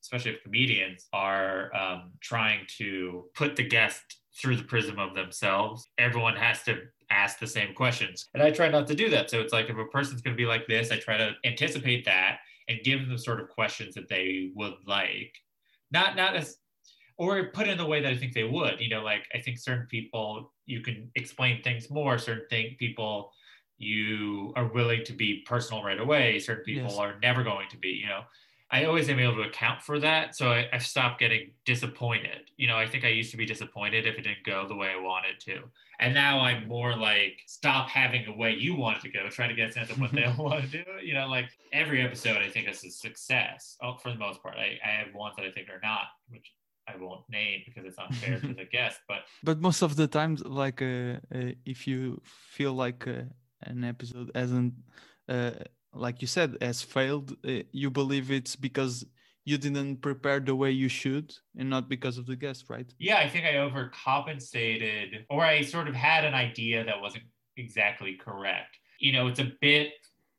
especially 0.00 0.34
of 0.34 0.42
comedians, 0.42 1.06
are 1.12 1.74
um, 1.74 2.12
trying 2.20 2.60
to 2.78 3.24
put 3.34 3.56
the 3.56 3.62
guest 3.62 4.00
through 4.40 4.56
the 4.56 4.64
prism 4.64 4.98
of 4.98 5.14
themselves. 5.14 5.88
Everyone 5.98 6.36
has 6.36 6.62
to 6.64 6.78
ask 7.10 7.38
the 7.38 7.46
same 7.46 7.74
questions. 7.74 8.28
And 8.34 8.42
I 8.42 8.50
try 8.50 8.68
not 8.68 8.86
to 8.88 8.94
do 8.94 9.10
that. 9.10 9.30
So 9.30 9.40
it's 9.40 9.52
like 9.52 9.68
if 9.68 9.76
a 9.76 9.84
person's 9.86 10.22
going 10.22 10.34
to 10.34 10.42
be 10.42 10.46
like 10.46 10.66
this, 10.66 10.90
I 10.90 10.98
try 10.98 11.18
to 11.18 11.32
anticipate 11.44 12.04
that 12.06 12.38
and 12.68 12.78
give 12.84 13.00
them 13.00 13.10
the 13.10 13.18
sort 13.18 13.40
of 13.40 13.48
questions 13.48 13.94
that 13.94 14.08
they 14.08 14.50
would 14.54 14.74
like. 14.86 15.34
Not 15.90 16.16
not 16.16 16.34
as 16.34 16.56
or 17.16 17.46
put 17.48 17.68
in 17.68 17.78
the 17.78 17.86
way 17.86 18.02
that 18.02 18.12
I 18.12 18.16
think 18.16 18.32
they 18.34 18.44
would. 18.44 18.80
You 18.80 18.88
know, 18.90 19.02
like 19.02 19.24
I 19.34 19.40
think 19.40 19.58
certain 19.58 19.86
people 19.86 20.52
you 20.66 20.80
can 20.80 21.10
explain 21.14 21.62
things 21.62 21.90
more, 21.90 22.18
certain 22.18 22.46
thing 22.48 22.76
people 22.78 23.32
you 23.78 24.52
are 24.54 24.66
willing 24.72 25.04
to 25.04 25.12
be 25.12 25.42
personal 25.46 25.82
right 25.82 25.98
away, 25.98 26.38
certain 26.38 26.64
people 26.64 26.90
Yes. 26.90 26.98
are 26.98 27.18
never 27.20 27.42
going 27.42 27.68
to 27.70 27.76
be, 27.76 27.88
you 27.88 28.06
know. 28.06 28.22
I 28.70 28.86
always 28.86 29.10
am 29.10 29.18
able 29.20 29.34
to 29.34 29.42
account 29.42 29.82
for 29.82 29.98
that. 30.00 30.34
So 30.34 30.50
I, 30.50 30.66
I've 30.72 30.86
stopped 30.86 31.20
getting 31.20 31.50
disappointed. 31.66 32.48
You 32.56 32.68
know, 32.68 32.78
I 32.78 32.88
think 32.88 33.04
I 33.04 33.08
used 33.08 33.30
to 33.32 33.36
be 33.36 33.44
disappointed 33.44 34.06
if 34.06 34.16
it 34.16 34.22
didn't 34.22 34.44
go 34.46 34.66
the 34.66 34.74
way 34.74 34.88
I 34.88 34.98
wanted 34.98 35.38
to. 35.40 35.64
And 36.00 36.14
now 36.14 36.40
I'm 36.40 36.66
more 36.68 36.96
like, 36.96 37.40
stop 37.46 37.90
having 37.90 38.24
a 38.26 38.34
way 38.34 38.52
you 38.52 38.74
want 38.74 38.96
it 38.96 39.02
to 39.02 39.10
go, 39.10 39.28
try 39.28 39.46
to 39.46 39.52
get 39.52 39.68
a 39.68 39.72
sense 39.72 39.90
of 39.90 40.00
what 40.00 40.12
they 40.12 40.24
want 40.38 40.62
to 40.62 40.68
do. 40.68 40.84
You 41.02 41.12
know, 41.12 41.28
like 41.28 41.50
every 41.74 42.00
episode 42.00 42.38
I 42.38 42.48
think 42.48 42.66
is 42.66 42.82
a 42.82 42.90
success 42.90 43.76
oh, 43.82 43.98
for 44.02 44.10
the 44.10 44.18
most 44.18 44.42
part. 44.42 44.56
I, 44.56 44.78
I 44.82 45.04
have 45.04 45.14
ones 45.14 45.36
that 45.36 45.44
I 45.44 45.50
think 45.50 45.68
are 45.68 45.80
not, 45.82 46.04
which 46.30 46.50
I 46.88 46.96
won't 46.96 47.28
name 47.28 47.62
because 47.66 47.84
it's 47.84 47.98
unfair 47.98 48.40
to 48.40 48.54
the 48.54 48.64
guest. 48.72 49.00
But 49.08 49.20
but 49.42 49.60
most 49.60 49.82
of 49.82 49.96
the 49.96 50.06
times 50.06 50.44
like 50.44 50.82
uh, 50.82 51.18
uh, 51.34 51.52
if 51.64 51.86
you 51.86 52.20
feel 52.24 52.72
like 52.72 53.06
uh, 53.06 53.22
an 53.62 53.84
episode 53.84 54.30
hasn't 54.34 54.74
uh, 55.28 55.52
like 55.94 56.20
you 56.22 56.28
said 56.28 56.56
has 56.60 56.82
failed 56.82 57.36
uh, 57.46 57.62
you 57.72 57.90
believe 57.90 58.30
it's 58.30 58.56
because 58.56 59.04
you 59.44 59.58
didn't 59.58 59.96
prepare 59.96 60.38
the 60.40 60.54
way 60.54 60.70
you 60.70 60.88
should 60.88 61.34
and 61.58 61.68
not 61.68 61.88
because 61.88 62.16
of 62.16 62.26
the 62.26 62.36
guest 62.36 62.66
right 62.68 62.94
yeah, 62.98 63.18
I 63.18 63.28
think 63.28 63.44
I 63.44 63.54
overcompensated 63.54 65.24
or 65.28 65.44
I 65.44 65.62
sort 65.62 65.88
of 65.88 65.94
had 65.94 66.24
an 66.24 66.34
idea 66.34 66.84
that 66.84 67.00
wasn't 67.00 67.24
exactly 67.56 68.14
correct. 68.14 68.78
You 69.00 69.12
know, 69.12 69.26
it's 69.26 69.40
a 69.40 69.52
bit 69.60 69.92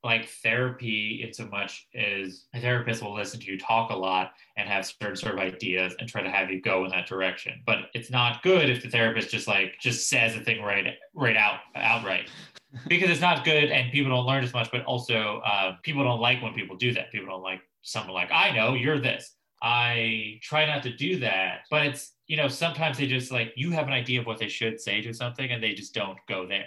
like 0.03 0.27
therapy 0.27 1.23
in 1.25 1.33
so 1.33 1.45
much 1.47 1.87
as 1.95 2.45
a 2.53 2.59
therapist 2.59 3.01
will 3.01 3.15
listen 3.15 3.39
to 3.39 3.45
you 3.45 3.57
talk 3.57 3.89
a 3.89 3.95
lot 3.95 4.33
and 4.57 4.67
have 4.67 4.85
certain 4.85 5.15
sort 5.15 5.33
of 5.33 5.39
ideas 5.39 5.95
and 5.99 6.09
try 6.09 6.21
to 6.21 6.29
have 6.29 6.51
you 6.51 6.61
go 6.61 6.83
in 6.83 6.91
that 6.91 7.07
direction. 7.07 7.61
But 7.65 7.89
it's 7.93 8.11
not 8.11 8.43
good 8.43 8.69
if 8.69 8.83
the 8.83 8.89
therapist 8.89 9.29
just 9.29 9.47
like 9.47 9.75
just 9.79 10.09
says 10.09 10.35
a 10.35 10.41
thing 10.41 10.61
right 10.61 10.87
right 11.13 11.37
out 11.37 11.59
outright. 11.75 12.29
because 12.87 13.09
it's 13.09 13.21
not 13.21 13.45
good 13.45 13.69
and 13.69 13.91
people 13.91 14.11
don't 14.11 14.25
learn 14.25 14.43
as 14.43 14.53
much, 14.53 14.71
but 14.71 14.83
also 14.85 15.41
uh, 15.45 15.75
people 15.83 16.03
don't 16.03 16.19
like 16.19 16.41
when 16.41 16.53
people 16.53 16.75
do 16.75 16.93
that. 16.93 17.11
People 17.11 17.27
don't 17.27 17.43
like 17.43 17.61
someone 17.81 18.13
like, 18.13 18.31
I 18.31 18.51
know 18.51 18.73
you're 18.73 18.99
this. 18.99 19.35
I 19.61 20.39
try 20.41 20.65
not 20.65 20.83
to 20.83 20.93
do 20.93 21.19
that, 21.19 21.61
but 21.69 21.85
it's, 21.85 22.13
you 22.27 22.35
know, 22.35 22.47
sometimes 22.47 22.97
they 22.97 23.07
just 23.07 23.31
like, 23.31 23.53
you 23.55 23.71
have 23.71 23.87
an 23.87 23.93
idea 23.93 24.19
of 24.19 24.25
what 24.25 24.39
they 24.39 24.49
should 24.49 24.81
say 24.81 25.01
to 25.01 25.13
something 25.13 25.51
and 25.51 25.63
they 25.63 25.73
just 25.73 25.93
don't 25.93 26.17
go 26.27 26.47
there 26.47 26.65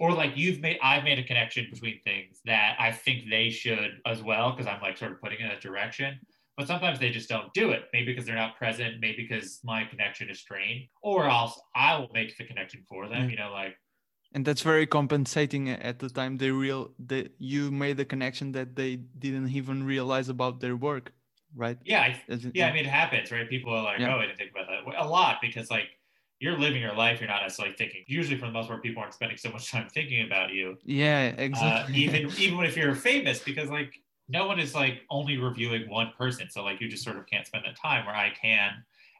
or 0.00 0.12
like 0.12 0.32
you've 0.34 0.60
made 0.60 0.78
i've 0.82 1.04
made 1.04 1.18
a 1.18 1.24
connection 1.24 1.66
between 1.70 2.00
things 2.02 2.40
that 2.44 2.76
i 2.78 2.90
think 2.90 3.28
they 3.30 3.50
should 3.50 4.00
as 4.06 4.22
well 4.22 4.50
because 4.50 4.66
i'm 4.66 4.80
like 4.80 4.96
sort 4.96 5.12
of 5.12 5.20
putting 5.20 5.40
in 5.40 5.46
a 5.46 5.60
direction. 5.60 6.18
But 6.56 6.68
sometimes 6.68 7.00
they 7.00 7.10
just 7.10 7.28
don't 7.28 7.52
do 7.52 7.70
it. 7.70 7.86
Maybe 7.92 8.12
because 8.12 8.26
they're 8.26 8.36
not 8.36 8.56
present 8.56 9.00
maybe 9.00 9.26
because 9.28 9.58
my 9.64 9.82
connection 9.84 10.30
is 10.30 10.38
strained 10.38 10.86
or 11.02 11.28
else 11.28 11.60
i 11.74 11.98
will 11.98 12.10
make 12.14 12.36
the 12.38 12.44
connection 12.44 12.82
for 12.88 13.08
them 13.08 13.28
you 13.28 13.36
know 13.36 13.50
like 13.50 13.76
and 14.34 14.44
that's 14.44 14.62
very 14.62 14.86
compensating 14.86 15.70
at 15.70 15.98
the 15.98 16.08
time 16.08 16.36
they 16.36 16.50
real 16.50 16.90
that 17.06 17.32
you 17.38 17.70
made 17.70 17.96
the 17.96 18.04
connection 18.04 18.52
that 18.52 18.74
they 18.74 18.96
didn't 18.96 19.48
even 19.48 19.84
realize 19.84 20.28
about 20.28 20.60
their 20.60 20.76
work 20.76 21.12
right? 21.56 21.78
Yeah 21.84 22.00
I, 22.00 22.20
yeah 22.52 22.68
i 22.68 22.72
mean 22.72 22.84
it 22.84 22.90
happens 22.90 23.30
right? 23.30 23.48
People 23.48 23.72
are 23.72 23.84
like 23.84 24.00
yeah. 24.00 24.14
oh 24.14 24.18
i 24.18 24.26
didn't 24.26 24.38
think 24.38 24.50
about 24.50 24.66
that. 24.68 25.04
A 25.04 25.08
lot 25.08 25.38
because 25.40 25.70
like 25.70 25.88
you're 26.44 26.58
living 26.58 26.82
your 26.82 26.94
life, 26.94 27.20
you're 27.20 27.28
not 27.28 27.40
necessarily 27.40 27.74
thinking. 27.74 28.04
Usually, 28.06 28.36
for 28.36 28.44
the 28.44 28.52
most 28.52 28.68
part, 28.68 28.82
people 28.82 29.00
aren't 29.00 29.14
spending 29.14 29.38
so 29.38 29.50
much 29.50 29.70
time 29.70 29.88
thinking 29.88 30.26
about 30.26 30.52
you. 30.52 30.76
Yeah, 30.84 31.28
exactly. 31.28 31.94
Uh, 31.94 31.98
even 31.98 32.30
even 32.38 32.60
if 32.64 32.76
you're 32.76 32.94
famous, 32.94 33.38
because 33.38 33.70
like 33.70 33.94
no 34.28 34.46
one 34.46 34.60
is 34.60 34.74
like 34.74 35.00
only 35.08 35.38
reviewing 35.38 35.88
one 35.88 36.12
person, 36.18 36.50
so 36.50 36.62
like 36.62 36.82
you 36.82 36.88
just 36.88 37.02
sort 37.02 37.16
of 37.16 37.24
can't 37.26 37.46
spend 37.46 37.64
that 37.64 37.78
time. 37.80 38.04
Where 38.04 38.14
I 38.14 38.30
can, 38.30 38.72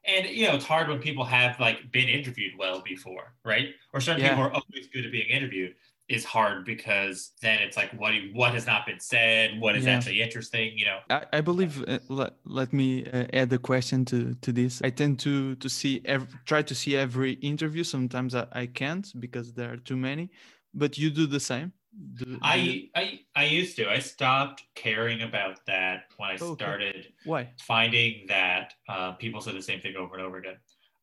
and 0.05 0.27
you 0.27 0.47
know, 0.47 0.55
it's 0.55 0.67
hard 0.67 0.89
when 0.89 0.99
people 0.99 1.25
have 1.25 1.59
like 1.59 1.91
been 1.91 2.11
interviewed 2.11 2.53
well 2.59 2.83
before, 2.83 3.33
right? 3.43 3.71
Or 3.95 4.03
certain 4.03 4.21
yeah. 4.21 4.29
people 4.31 4.45
are 4.45 4.53
always 4.53 4.89
good 4.93 5.07
at 5.07 5.11
being 5.11 5.29
interviewed 5.29 5.75
is 6.09 6.25
hard 6.25 6.65
because 6.65 7.33
then 7.41 7.61
it's 7.61 7.77
like 7.77 7.91
what 7.93 8.13
what 8.33 8.53
has 8.53 8.67
not 8.67 8.85
been 8.85 9.01
said 9.01 9.59
what 9.59 9.75
is 9.75 9.85
yeah. 9.85 9.93
actually 9.93 10.21
interesting 10.21 10.77
you 10.77 10.85
know 10.85 10.99
i, 11.09 11.25
I 11.33 11.41
believe 11.41 11.83
uh, 11.89 11.99
let, 12.09 12.35
let 12.45 12.73
me 12.73 13.07
uh, 13.11 13.25
add 13.33 13.53
a 13.53 13.59
question 13.59 14.05
to 14.07 14.35
to 14.43 14.53
this 14.53 14.83
i 14.85 14.91
tend 14.91 15.19
to 15.21 15.55
to 15.57 15.69
see 15.69 16.03
every, 16.05 16.29
try 16.45 16.61
to 16.61 16.75
see 16.75 16.97
every 16.97 17.33
interview 17.35 17.85
sometimes 17.85 18.35
I, 18.35 18.47
I 18.53 18.67
can't 18.67 19.11
because 19.19 19.55
there 19.55 19.73
are 19.73 19.79
too 19.79 19.97
many 19.97 20.31
but 20.75 20.99
you 20.99 21.09
do 21.11 21.27
the 21.27 21.41
same 21.41 21.73
do, 22.15 22.39
I, 22.43 22.57
you... 22.57 22.89
I 22.97 23.21
I 23.37 23.45
used 23.45 23.77
to. 23.77 23.89
I 23.89 24.01
stopped 24.01 24.65
caring 24.75 25.23
about 25.23 25.65
that 25.67 26.07
when 26.17 26.31
I 26.31 26.37
oh, 26.41 26.55
started 26.57 26.97
okay. 26.97 27.15
Why? 27.25 27.51
finding 27.61 28.27
that 28.27 28.75
uh, 28.89 29.13
people 29.13 29.41
said 29.41 29.55
the 29.55 29.63
same 29.63 29.81
thing 29.81 29.95
over 29.95 30.17
and 30.17 30.25
over 30.25 30.39
again. 30.39 30.57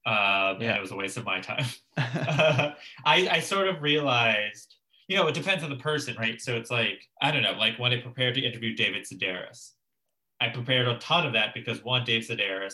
Um, 0.06 0.14
yeah. 0.60 0.70
And 0.70 0.78
it 0.78 0.82
was 0.82 0.92
a 0.92 0.96
waste 0.96 1.16
of 1.16 1.26
my 1.26 1.40
time. 1.40 1.66
I, 1.98 2.76
I 3.06 3.40
sort 3.40 3.68
of 3.68 3.82
realized 3.82 4.76
you 5.08 5.18
know, 5.18 5.28
it 5.28 5.34
depends 5.34 5.64
on 5.64 5.70
the 5.70 5.76
person, 5.76 6.16
right? 6.18 6.40
So 6.42 6.56
it's 6.56 6.72
like, 6.72 7.08
I 7.22 7.32
don't 7.32 7.44
know, 7.44 7.54
like 7.54 7.78
when 7.80 7.92
I 7.92 8.02
prepared 8.02 8.36
to 8.36 8.42
interview 8.42 8.76
David 8.76 9.04
Sedaris, 9.04 9.72
I 10.40 10.50
prepared 10.50 10.88
a 10.88 10.98
ton 10.98 11.26
of 11.26 11.34
that 11.34 11.54
because 11.54 11.84
one, 11.84 12.04
Dave 12.04 12.24
Sedaris 12.24 12.74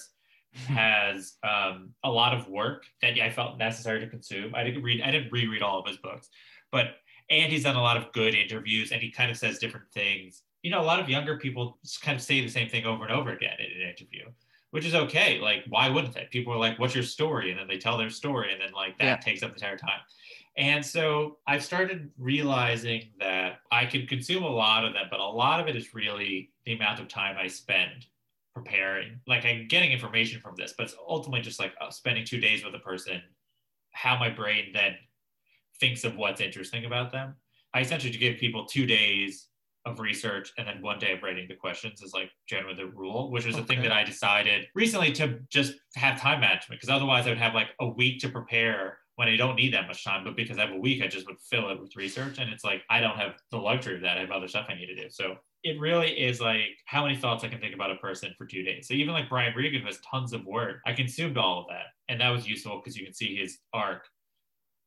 has 0.68 1.34
um, 1.44 1.94
a 2.04 2.10
lot 2.10 2.34
of 2.34 2.48
work 2.48 2.86
that 3.02 3.20
I 3.20 3.30
felt 3.30 3.58
necessary 3.58 4.00
to 4.00 4.08
consume. 4.08 4.56
I 4.56 4.64
didn't 4.64 4.84
read, 4.84 5.02
I 5.02 5.12
didn't 5.12 5.32
reread 5.32 5.62
all 5.62 5.80
of 5.80 5.88
his 5.88 5.98
books, 5.98 6.30
but 6.72 6.96
and 7.30 7.52
he's 7.52 7.64
done 7.64 7.76
a 7.76 7.82
lot 7.82 7.98
of 7.98 8.12
good 8.14 8.34
interviews 8.34 8.92
and 8.92 9.02
he 9.02 9.12
kind 9.12 9.30
of 9.30 9.38
says 9.38 9.60
different 9.60 9.92
things. 9.94 10.44
You 10.64 10.72
know, 10.72 10.82
a 10.82 10.84
lot 10.84 11.00
of 11.00 11.10
younger 11.10 11.38
people 11.38 11.78
kind 12.02 12.16
of 12.16 12.24
say 12.24 12.42
the 12.42 12.48
same 12.48 12.70
thing 12.70 12.86
over 12.86 13.04
and 13.04 13.14
over 13.14 13.32
again 13.32 13.56
in 13.60 13.82
an 13.82 13.90
interview, 13.90 14.26
which 14.72 14.86
is 14.86 14.96
okay. 14.96 15.40
Like, 15.40 15.64
why 15.68 15.90
wouldn't 15.90 16.14
they? 16.14 16.28
People 16.32 16.54
are 16.54 16.58
like, 16.58 16.80
"What's 16.80 16.96
your 16.96 17.04
story?" 17.04 17.52
and 17.52 17.60
then 17.60 17.68
they 17.68 17.78
tell 17.78 17.98
their 17.98 18.10
story, 18.10 18.52
and 18.52 18.62
then 18.62 18.72
like 18.74 18.98
that 18.98 19.06
yeah. 19.06 19.18
takes 19.18 19.44
up 19.44 19.50
the 19.50 19.56
entire 19.56 19.78
time. 19.78 20.00
And 20.58 20.84
so 20.84 21.38
I've 21.46 21.64
started 21.64 22.10
realizing 22.18 23.12
that 23.20 23.60
I 23.72 23.86
can 23.86 24.08
consume 24.08 24.44
a 24.44 24.50
lot 24.50 24.86
of 24.86 24.94
them, 24.94 25.06
but 25.12 25.20
a 25.20 25.24
lot 25.24 25.60
of 25.60 25.68
it 25.68 25.76
is 25.76 25.94
really 25.94 26.52
the 26.66 26.74
amount 26.74 27.00
of 27.00 27.08
time 27.08 27.38
I 27.40 27.48
spend 27.48 28.08
preparing. 28.56 29.20
Like 29.28 29.46
I'm 29.46 29.68
getting 29.68 29.92
information 29.92 30.42
from 30.42 30.56
this, 30.58 30.74
but 30.76 30.86
it's 30.88 30.96
ultimately 31.08 31.42
just 31.42 31.60
like 31.60 31.74
uh, 31.80 31.92
spending 31.92 32.26
two 32.26 32.40
days 32.40 32.66
with 32.66 32.74
a 32.74 32.80
person, 32.80 33.22
how 33.92 34.18
my 34.18 34.32
brain 34.32 34.72
then 34.74 34.96
thinks 35.80 36.04
of 36.04 36.16
what's 36.16 36.42
interesting 36.42 36.86
about 36.86 37.12
them. 37.12 37.36
I 37.76 37.82
essentially 37.82 38.12
give 38.12 38.38
people 38.38 38.66
two 38.66 38.88
days 38.88 39.50
of 39.86 40.00
research 40.00 40.52
and 40.58 40.68
then 40.68 40.82
one 40.82 40.98
day 40.98 41.14
of 41.14 41.22
writing 41.22 41.48
the 41.48 41.56
questions 41.56 42.02
is 42.02 42.14
like 42.14 42.32
generally 42.48 42.76
the 42.76 42.88
rule, 42.88 43.30
which 43.30 43.46
is 43.46 43.54
okay. 43.54 43.64
a 43.64 43.66
thing 43.68 43.82
that 43.84 43.92
I 43.92 44.04
decided 44.04 44.66
recently 44.74 45.12
to 45.14 45.40
just 45.50 45.76
have 45.96 46.20
time 46.20 46.42
management 46.42 46.82
because 46.82 46.94
otherwise 46.94 47.28
I 47.28 47.30
would 47.30 47.38
have 47.38 47.54
like 47.54 47.70
a 47.80 47.88
week 47.88 48.20
to 48.22 48.30
prepare 48.30 48.98
when 49.18 49.28
I 49.28 49.36
don't 49.36 49.56
need 49.56 49.74
that 49.74 49.88
much 49.88 50.04
time, 50.04 50.24
but 50.24 50.36
because 50.36 50.60
I 50.60 50.66
have 50.68 50.76
a 50.76 50.80
week, 50.80 51.04
I 51.04 51.08
just 51.08 51.26
would 51.26 51.40
fill 51.40 51.70
it 51.70 51.82
with 51.82 51.96
research. 51.96 52.38
And 52.38 52.52
it's 52.52 52.64
like, 52.64 52.84
I 52.88 53.00
don't 53.00 53.18
have 53.18 53.34
the 53.50 53.58
luxury 53.58 53.96
of 53.96 54.02
that. 54.02 54.18
I 54.18 54.22
have 54.22 54.30
other 54.30 54.48
stuff 54.48 54.68
I 54.70 54.76
need 54.76 54.86
to 54.86 54.96
do. 54.96 55.10
So 55.10 55.38
it 55.64 55.80
really 55.80 56.12
is 56.12 56.40
like 56.40 56.78
how 56.86 57.04
many 57.04 57.18
thoughts 57.18 57.44
I 57.44 57.48
can 57.48 57.60
think 57.60 57.74
about 57.74 57.90
a 57.90 57.96
person 57.96 58.32
for 58.38 58.46
two 58.46 58.62
days. 58.62 58.88
So 58.88 58.94
even 58.94 59.16
like 59.16 59.28
Brian 59.28 59.56
Regan 59.56 59.82
has 59.82 59.98
tons 60.10 60.34
of 60.34 60.46
work. 60.46 60.82
I 60.86 60.94
consumed 60.94 61.36
all 61.36 61.62
of 61.62 61.66
that. 61.70 61.86
And 62.10 62.22
that 62.22 62.30
was 62.30 62.48
useful 62.48 62.80
because 62.80 62.96
you 62.96 63.06
can 63.06 63.14
see 63.16 63.36
his 63.36 63.58
arc. 63.74 64.04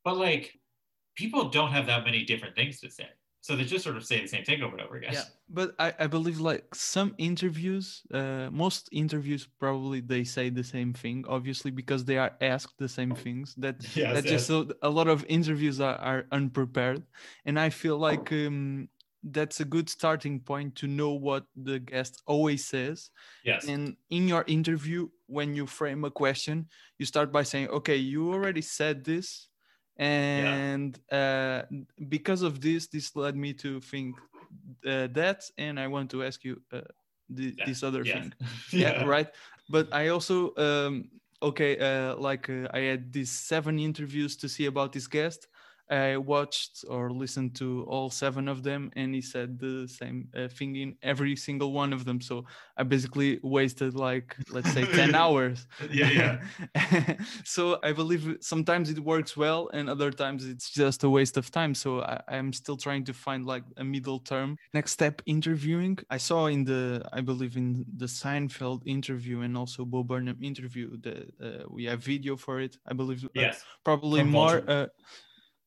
But 0.05 0.17
like 0.17 0.53
people 1.17 1.49
don't 1.49 1.73
have 1.73 1.87
that 1.87 2.05
many 2.05 2.25
different 2.25 2.55
things 2.55 2.79
to 2.81 2.91
say 2.91 3.09
so 3.41 3.57
they 3.57 3.65
just 3.65 3.85
sort 3.85 3.97
of 3.97 4.05
say 4.05 4.21
the 4.21 4.29
same 4.29 4.45
thing 4.45 4.63
over 4.63 4.77
and 4.77 4.87
over 4.87 4.97
again. 4.97 5.13
Yeah 5.13 5.25
but 5.53 5.75
i, 5.79 5.93
I 5.99 6.07
believe 6.07 6.41
like 6.41 6.75
some 6.75 7.15
interviews 7.19 8.03
uh, 8.15 8.49
most 8.51 8.89
interviews 8.93 9.49
probably 9.59 10.01
they 10.01 10.25
say 10.25 10.49
the 10.49 10.65
same 10.65 10.93
thing 10.93 11.25
obviously 11.29 11.71
because 11.71 12.05
they 12.05 12.19
are 12.19 12.33
asked 12.41 12.79
the 12.79 12.89
same 12.89 13.15
things 13.15 13.55
that 13.59 13.77
yes, 13.97 14.15
that 14.15 14.25
yes. 14.25 14.33
just 14.33 14.51
a, 14.51 14.77
a, 14.83 14.89
lot 14.89 15.09
of 15.09 15.25
interviews 15.29 15.81
are, 15.81 15.97
are 15.97 16.27
unprepared. 16.33 17.03
And 17.45 17.59
i 17.59 17.71
feel 17.71 17.99
like 17.99 18.33
um, 18.33 18.89
that's 19.25 19.61
a 19.61 19.65
good 19.65 19.89
starting 19.89 20.41
point 20.41 20.77
to 20.77 20.87
know 20.87 21.11
what 21.11 21.45
the 21.55 21.79
guest 21.79 22.23
always 22.27 22.65
says. 22.65 23.11
Yes. 23.45 23.67
And 23.69 23.97
in 24.09 24.29
your 24.29 24.45
interview 24.47 25.09
when 25.27 25.55
you 25.55 25.67
frame 25.67 26.05
a 26.05 26.11
question 26.11 26.69
you 26.99 27.07
start 27.07 27.31
by 27.33 27.43
saying 27.43 27.69
okay 27.69 27.97
you 27.97 28.33
already 28.33 28.63
said 28.63 29.05
this 29.05 29.50
and 30.01 30.99
yeah. 31.13 31.63
uh, 31.71 31.77
because 32.09 32.41
of 32.41 32.61
this 32.61 32.87
this 32.87 33.15
led 33.15 33.37
me 33.37 33.53
to 33.53 33.81
think 33.81 34.17
uh, 34.87 35.07
that 35.13 35.45
and 35.59 35.79
i 35.79 35.87
want 35.87 36.11
to 36.11 36.25
ask 36.25 36.43
you 36.43 36.61
uh, 36.73 36.81
the, 37.29 37.55
yeah. 37.57 37.65
this 37.67 37.83
other 37.83 38.03
yeah. 38.03 38.15
thing 38.15 38.33
yeah. 38.73 39.05
right 39.05 39.29
but 39.69 39.93
i 39.93 40.09
also 40.09 40.55
um, 40.57 41.09
okay 41.43 41.79
uh, 41.79 42.17
like 42.17 42.49
uh, 42.49 42.67
i 42.73 42.81
had 42.81 43.13
these 43.13 43.31
seven 43.31 43.79
interviews 43.79 44.37
to 44.37 44.49
see 44.49 44.67
about 44.67 44.91
this 44.91 45.07
guest 45.07 45.49
I 45.91 46.17
watched 46.17 46.85
or 46.89 47.11
listened 47.11 47.57
to 47.57 47.85
all 47.89 48.11
seven 48.11 48.47
of 48.47 48.63
them, 48.63 48.93
and 48.95 49.13
he 49.13 49.21
said 49.21 49.59
the 49.59 49.89
same 49.89 50.29
uh, 50.37 50.47
thing 50.47 50.77
in 50.77 50.97
every 51.03 51.35
single 51.35 51.73
one 51.73 51.93
of 51.93 52.05
them. 52.05 52.21
So 52.21 52.45
I 52.77 52.85
basically 52.85 53.41
wasted 53.43 53.95
like 53.95 54.37
let's 54.51 54.73
say 54.73 54.85
ten 54.85 55.15
hours. 55.23 55.67
Yeah, 55.91 56.39
yeah. 56.75 57.15
so 57.45 57.79
I 57.83 57.93
believe 57.93 58.37
sometimes 58.41 58.89
it 58.91 59.01
works 59.01 59.37
well, 59.37 59.69
and 59.73 59.91
other 59.91 60.13
times 60.13 60.47
it's 60.47 60.71
just 60.71 61.03
a 61.03 61.11
waste 61.11 61.37
of 61.37 61.51
time. 61.51 61.75
So 61.75 62.03
I, 62.03 62.37
am 62.37 62.53
still 62.53 62.77
trying 62.77 63.05
to 63.07 63.13
find 63.13 63.45
like 63.45 63.65
a 63.77 63.85
middle 63.85 64.21
term. 64.21 64.57
Next 64.73 64.93
step, 64.93 65.23
interviewing. 65.27 65.99
I 66.09 66.19
saw 66.19 66.47
in 66.47 66.65
the 66.65 67.03
I 67.13 67.21
believe 67.21 67.57
in 67.57 67.85
the 67.97 68.07
Seinfeld 68.07 68.83
interview 68.87 69.41
and 69.41 69.57
also 69.57 69.85
Bo 69.85 70.05
Burnham 70.05 70.39
interview 70.41 70.97
that 71.01 71.35
uh, 71.43 71.65
we 71.69 71.85
have 71.87 72.05
video 72.05 72.37
for 72.37 72.61
it. 72.61 72.77
I 72.87 72.93
believe. 72.93 73.25
Uh, 73.25 73.29
yes. 73.35 73.65
Probably 73.85 74.21
From 74.21 74.31
more 74.31 74.63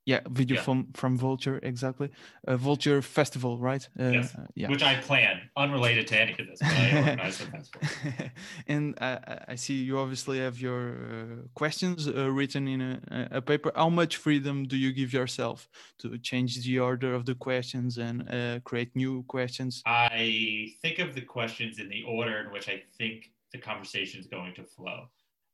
yeah 0.05 0.19
video 0.29 0.57
yeah. 0.57 0.63
from 0.63 0.87
from 0.93 1.17
vulture 1.17 1.59
exactly. 1.63 2.09
Uh, 2.47 2.57
vulture 2.57 3.01
festival 3.01 3.57
right? 3.57 3.87
Uh, 3.99 4.09
yes. 4.09 4.35
Uh, 4.35 4.45
yeah. 4.55 4.69
which 4.69 4.83
i 4.83 4.95
plan 4.95 5.41
unrelated 5.55 6.07
to 6.07 6.19
any 6.19 6.31
of 6.31 6.47
this 6.47 6.59
but 6.59 6.71
i 6.71 6.97
organize 6.97 7.37
the 7.37 7.45
festival. 7.45 7.81
And 8.67 8.95
i 8.99 9.55
see 9.55 9.75
you 9.83 9.99
obviously 9.99 10.39
have 10.39 10.59
your 10.59 10.81
uh, 10.91 11.47
questions 11.55 12.07
uh, 12.07 12.31
written 12.31 12.67
in 12.67 12.81
a, 12.81 13.27
a, 13.31 13.41
paper. 13.41 13.71
How 13.75 13.89
much 13.89 14.17
freedom 14.17 14.65
do 14.65 14.77
you 14.77 14.91
give 14.93 15.13
yourself 15.13 15.69
to 15.99 16.17
change 16.17 16.63
the 16.65 16.79
order 16.79 17.13
of 17.13 17.25
the 17.25 17.35
questions 17.35 17.97
and 17.97 18.29
uh, 18.29 18.59
create 18.63 18.95
new 18.95 19.23
questions? 19.23 19.81
I 19.85 20.73
think 20.81 20.99
of 20.99 21.15
the 21.15 21.21
questions 21.21 21.79
in 21.79 21.89
the 21.89 22.03
order 22.03 22.37
in 22.41 22.51
which 22.51 22.67
i 22.69 22.81
think 22.97 23.31
the 23.53 23.59
conversation 23.59 24.19
is 24.19 24.27
going 24.27 24.53
to 24.55 24.63
flow. 24.63 25.05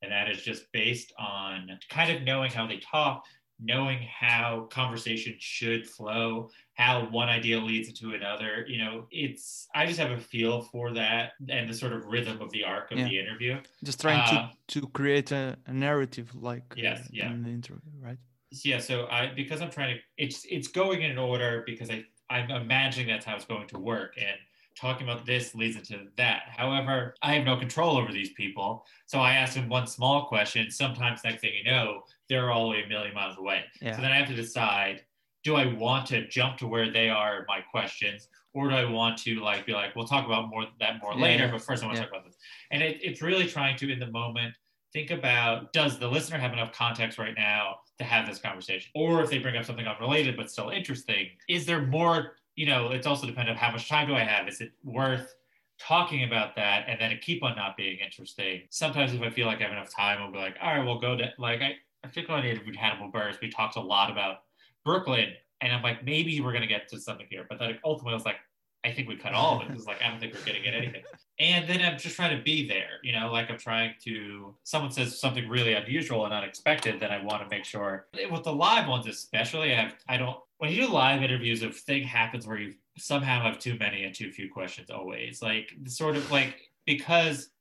And 0.01 0.11
that 0.11 0.29
is 0.29 0.41
just 0.41 0.63
based 0.71 1.11
on 1.19 1.77
kind 1.89 2.15
of 2.15 2.23
knowing 2.23 2.51
how 2.51 2.65
they 2.65 2.77
talk 2.77 3.25
knowing 3.59 3.99
how 3.99 4.67
conversation 4.71 5.35
should 5.39 5.87
flow, 5.87 6.49
how 6.75 7.07
one 7.09 7.29
idea 7.29 7.59
leads 7.59 7.89
into 7.89 8.13
another. 8.13 8.65
You 8.67 8.83
know, 8.83 9.05
it's 9.11 9.67
I 9.75 9.85
just 9.85 9.99
have 9.99 10.11
a 10.11 10.19
feel 10.19 10.61
for 10.61 10.93
that 10.93 11.33
and 11.47 11.69
the 11.69 11.73
sort 11.73 11.93
of 11.93 12.05
rhythm 12.05 12.41
of 12.41 12.51
the 12.51 12.63
arc 12.63 12.91
of 12.91 12.97
yeah. 12.97 13.07
the 13.07 13.19
interview. 13.19 13.59
Just 13.83 14.01
trying 14.01 14.21
uh, 14.21 14.49
to 14.67 14.81
to 14.81 14.87
create 14.87 15.31
a, 15.31 15.57
a 15.67 15.73
narrative 15.73 16.33
like 16.35 16.73
yes, 16.75 16.99
uh, 16.99 17.03
yeah. 17.11 17.31
in 17.31 17.43
the 17.43 17.49
interview, 17.49 17.91
right? 18.01 18.17
yeah, 18.51 18.79
so 18.79 19.07
I 19.07 19.31
because 19.35 19.61
I'm 19.61 19.69
trying 19.69 19.95
to 19.95 20.01
it's 20.17 20.45
it's 20.49 20.67
going 20.67 21.03
in 21.03 21.17
order 21.17 21.63
because 21.65 21.89
I 21.89 22.05
I'm 22.29 22.49
imagining 22.49 23.07
that's 23.07 23.25
how 23.25 23.35
it's 23.35 23.45
going 23.45 23.67
to 23.67 23.79
work 23.79 24.15
and 24.17 24.37
talking 24.75 25.07
about 25.07 25.25
this 25.25 25.55
leads 25.55 25.75
into 25.75 26.05
that. 26.17 26.43
However, 26.47 27.15
I 27.21 27.33
have 27.33 27.45
no 27.45 27.57
control 27.57 27.97
over 27.97 28.11
these 28.11 28.31
people. 28.33 28.85
So 29.07 29.19
I 29.19 29.33
ask 29.33 29.55
them 29.55 29.69
one 29.69 29.87
small 29.87 30.27
question. 30.27 30.71
Sometimes 30.71 31.21
next 31.23 31.41
thing 31.41 31.51
you 31.53 31.69
know, 31.69 32.01
they're 32.29 32.51
all 32.51 32.65
the 32.65 32.69
way 32.69 32.83
a 32.83 32.87
million 32.87 33.13
miles 33.13 33.37
away. 33.37 33.63
Yeah. 33.81 33.95
So 33.95 34.01
then 34.01 34.11
I 34.11 34.17
have 34.17 34.29
to 34.29 34.35
decide, 34.35 35.03
do 35.43 35.55
I 35.55 35.73
want 35.73 36.05
to 36.07 36.27
jump 36.27 36.57
to 36.57 36.67
where 36.67 36.91
they 36.91 37.09
are 37.09 37.45
my 37.47 37.61
questions? 37.71 38.29
Or 38.53 38.69
do 38.69 38.75
I 38.75 38.85
want 38.85 39.17
to 39.19 39.39
like 39.41 39.65
be 39.65 39.73
like, 39.73 39.95
we'll 39.95 40.07
talk 40.07 40.25
about 40.25 40.49
more 40.49 40.65
that 40.79 41.01
more 41.01 41.13
Yeah, 41.15 41.23
later, 41.23 41.45
yeah. 41.45 41.51
but 41.51 41.61
first 41.61 41.83
I 41.83 41.85
want 41.85 41.97
to 41.97 42.03
talk 42.03 42.11
about 42.11 42.25
this. 42.25 42.35
And 42.71 42.81
it, 42.81 42.99
it's 43.01 43.21
really 43.21 43.47
trying 43.47 43.77
to 43.77 43.91
in 43.91 43.99
the 43.99 44.07
moment 44.11 44.55
think 44.93 45.11
about 45.11 45.71
does 45.73 45.99
the 45.99 46.07
listener 46.07 46.37
have 46.37 46.53
enough 46.53 46.71
context 46.71 47.17
right 47.17 47.35
now 47.37 47.75
to 47.97 48.03
have 48.03 48.27
this 48.27 48.39
conversation 48.39 48.89
or 48.95 49.21
if 49.21 49.29
they 49.29 49.37
bring 49.37 49.55
up 49.55 49.65
something 49.65 49.85
unrelated 49.85 50.35
but 50.35 50.49
still 50.49 50.69
interesting 50.69 51.27
is 51.47 51.65
there 51.65 51.85
more 51.85 52.33
you 52.59 52.65
know 52.65 52.91
it's 52.91 53.07
also 53.07 53.25
dependent 53.25 53.57
on 53.57 53.63
how 53.63 53.71
much 53.71 53.87
time 53.87 54.05
do 54.05 54.13
i 54.13 54.23
have. 54.23 54.45
Is 54.49 54.59
it 54.59 54.73
worth 54.83 55.33
talking 55.79 56.25
about 56.25 56.57
that 56.57 56.83
and 56.89 56.99
then 56.99 57.09
it 57.09 57.21
keep 57.21 57.41
on 57.41 57.55
not 57.55 57.77
being 57.77 57.99
interesting? 57.99 58.63
Sometimes 58.69 59.13
if 59.13 59.21
i 59.21 59.29
feel 59.29 59.47
like 59.47 59.59
i 59.59 59.63
have 59.63 59.71
enough 59.71 59.95
time 59.95 60.21
i'll 60.21 60.31
be 60.31 60.37
like 60.37 60.57
all 60.61 60.75
right 60.75 60.85
we'll 60.85 60.99
go 60.99 61.15
to 61.15 61.31
like 61.37 61.61
i, 61.61 61.71
I 62.03 62.09
think 62.09 62.27
when 62.27 62.39
i 62.39 62.49
interviewed 62.49 62.75
hannibal 62.75 63.09
buress 63.09 63.39
we 63.41 63.49
talked 63.49 63.77
a 63.77 63.81
lot 63.81 64.11
about 64.11 64.39
brooklyn 64.83 65.29
and 65.61 65.71
i'm 65.71 65.81
like 65.81 66.03
maybe 66.03 66.41
we're 66.41 66.51
going 66.51 66.67
to 66.67 66.67
get 66.67 66.89
to 66.89 66.99
something 66.99 67.27
here 67.29 67.45
but 67.47 67.59
then 67.59 67.79
ultimately 67.85 68.11
i 68.11 68.15
was 68.15 68.25
like 68.25 68.41
i 68.83 68.91
think 68.91 69.07
we 69.07 69.15
cut 69.15 69.33
all 69.33 69.57
of 69.57 69.61
it 69.63 69.67
because 69.69 69.85
like 69.85 70.01
i 70.01 70.09
don't 70.09 70.19
think 70.19 70.33
we're 70.33 70.45
getting 70.45 70.65
at 70.67 70.73
anything 70.73 71.03
and 71.39 71.69
then 71.69 71.81
I'm 71.81 71.97
just 71.97 72.17
trying 72.17 72.37
to 72.37 72.43
be 72.43 72.67
there, 72.67 72.99
you 73.01 73.13
know, 73.13 73.31
like 73.31 73.49
I'm 73.49 73.57
trying 73.57 73.93
to. 74.03 74.53
Someone 74.63 74.91
says 74.91 75.19
something 75.19 75.47
really 75.47 75.73
unusual 75.73 76.25
and 76.25 76.33
unexpected, 76.33 76.99
then 76.99 77.11
I 77.11 77.23
want 77.23 77.41
to 77.43 77.49
make 77.49 77.63
sure 77.63 78.07
with 78.29 78.43
the 78.43 78.53
live 78.53 78.89
ones, 78.89 79.07
especially. 79.07 79.73
I 79.73 79.83
have, 79.83 79.95
I 80.09 80.17
don't. 80.17 80.37
When 80.57 80.71
you 80.71 80.87
do 80.87 80.91
live 80.91 81.23
interviews, 81.23 81.63
if 81.63 81.77
thing 81.77 82.03
happens 82.03 82.45
where 82.45 82.57
you 82.57 82.73
somehow 82.97 83.41
have 83.41 83.57
too 83.57 83.77
many 83.79 84.03
and 84.03 84.13
too 84.13 84.31
few 84.31 84.51
questions, 84.51 84.89
always 84.89 85.41
like 85.41 85.71
sort 85.85 86.17
of 86.17 86.29
like 86.29 86.55
because 86.85 87.51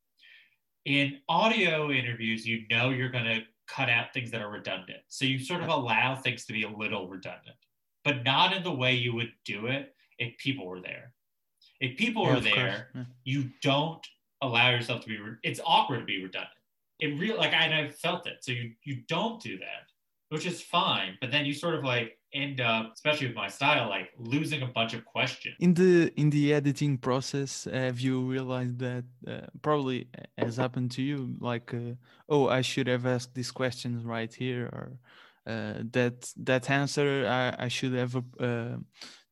in 0.84 1.18
audio 1.28 1.92
interviews, 1.92 2.44
you 2.44 2.62
know 2.68 2.90
you're 2.90 3.10
going 3.10 3.26
to 3.26 3.42
cut 3.68 3.88
out 3.88 4.12
things 4.12 4.32
that 4.32 4.42
are 4.42 4.50
redundant, 4.50 5.00
so 5.06 5.25
you 5.25 5.38
sort 5.38 5.62
of 5.62 5.68
allow 5.68 6.16
things 6.16 6.44
to 6.46 6.52
be 6.52 6.64
a 6.64 6.68
little 6.68 7.06
redundant, 7.06 7.56
but 8.04 8.25
not 8.25 8.56
in 8.56 8.64
the 8.64 8.72
way 8.72 8.94
you 8.94 9.14
would 9.14 9.30
do 9.44 9.66
it 9.66 9.94
if 10.18 10.37
people 10.38 10.66
were 10.66 10.80
there. 10.80 11.12
If 11.80 11.96
people 11.96 12.25
Yeah, 12.25 12.34
were 12.34 12.40
there 12.40 12.88
Yeah. 12.94 13.04
you 13.25 13.50
don't 13.62 14.04
allow 14.42 14.70
yourself 14.70 15.02
to 15.02 15.08
be 15.08 15.18
re- 15.18 15.37
it's 15.42 15.60
awkward 15.64 15.98
to 16.00 16.04
be 16.04 16.22
redundant 16.22 16.54
it 17.00 17.08
real 17.18 17.37
like 17.37 17.52
I, 17.52 17.64
and 17.66 17.75
i 17.75 17.88
felt 17.88 18.26
it 18.26 18.37
so 18.44 18.52
you 18.52 18.72
you 18.84 19.02
don't 19.08 19.40
do 19.42 19.58
that 19.58 19.84
which 20.28 20.46
is 20.46 20.60
fine 20.62 21.16
but 21.20 21.30
then 21.32 21.44
you 21.44 21.52
sort 21.52 21.75
of 21.75 21.82
like 21.84 22.08
end 22.34 22.60
up 22.60 22.92
especially 22.94 23.26
with 23.28 23.34
my 23.37 23.48
style 23.48 23.88
like 23.88 24.08
losing 24.16 24.62
a 24.62 24.66
bunch 24.78 24.92
of 24.94 25.04
questions 25.04 25.56
in 25.58 25.75
the 25.75 26.12
in 26.16 26.30
the 26.30 26.54
editing 26.54 26.96
process 26.98 27.66
have 27.72 27.98
you 28.00 28.20
realized 28.20 28.78
that 28.78 29.04
uh, 29.26 29.40
probably 29.62 30.06
has 30.37 30.56
happened 30.56 30.90
to 30.92 31.02
you 31.02 31.34
like 31.40 31.72
uh, 31.75 31.94
oh 32.28 32.48
i 32.48 32.60
should 32.60 32.87
have 32.87 33.06
asked 33.06 33.34
these 33.34 33.50
questions 33.50 34.04
right 34.04 34.32
here 34.34 34.66
or 34.72 34.87
uh, 35.47 35.75
that 35.92 36.33
that 36.37 36.71
answer 36.71 37.26
i, 37.28 37.64
I 37.64 37.68
should 37.68 37.95
ever 37.95 38.23
uh, 38.40 38.76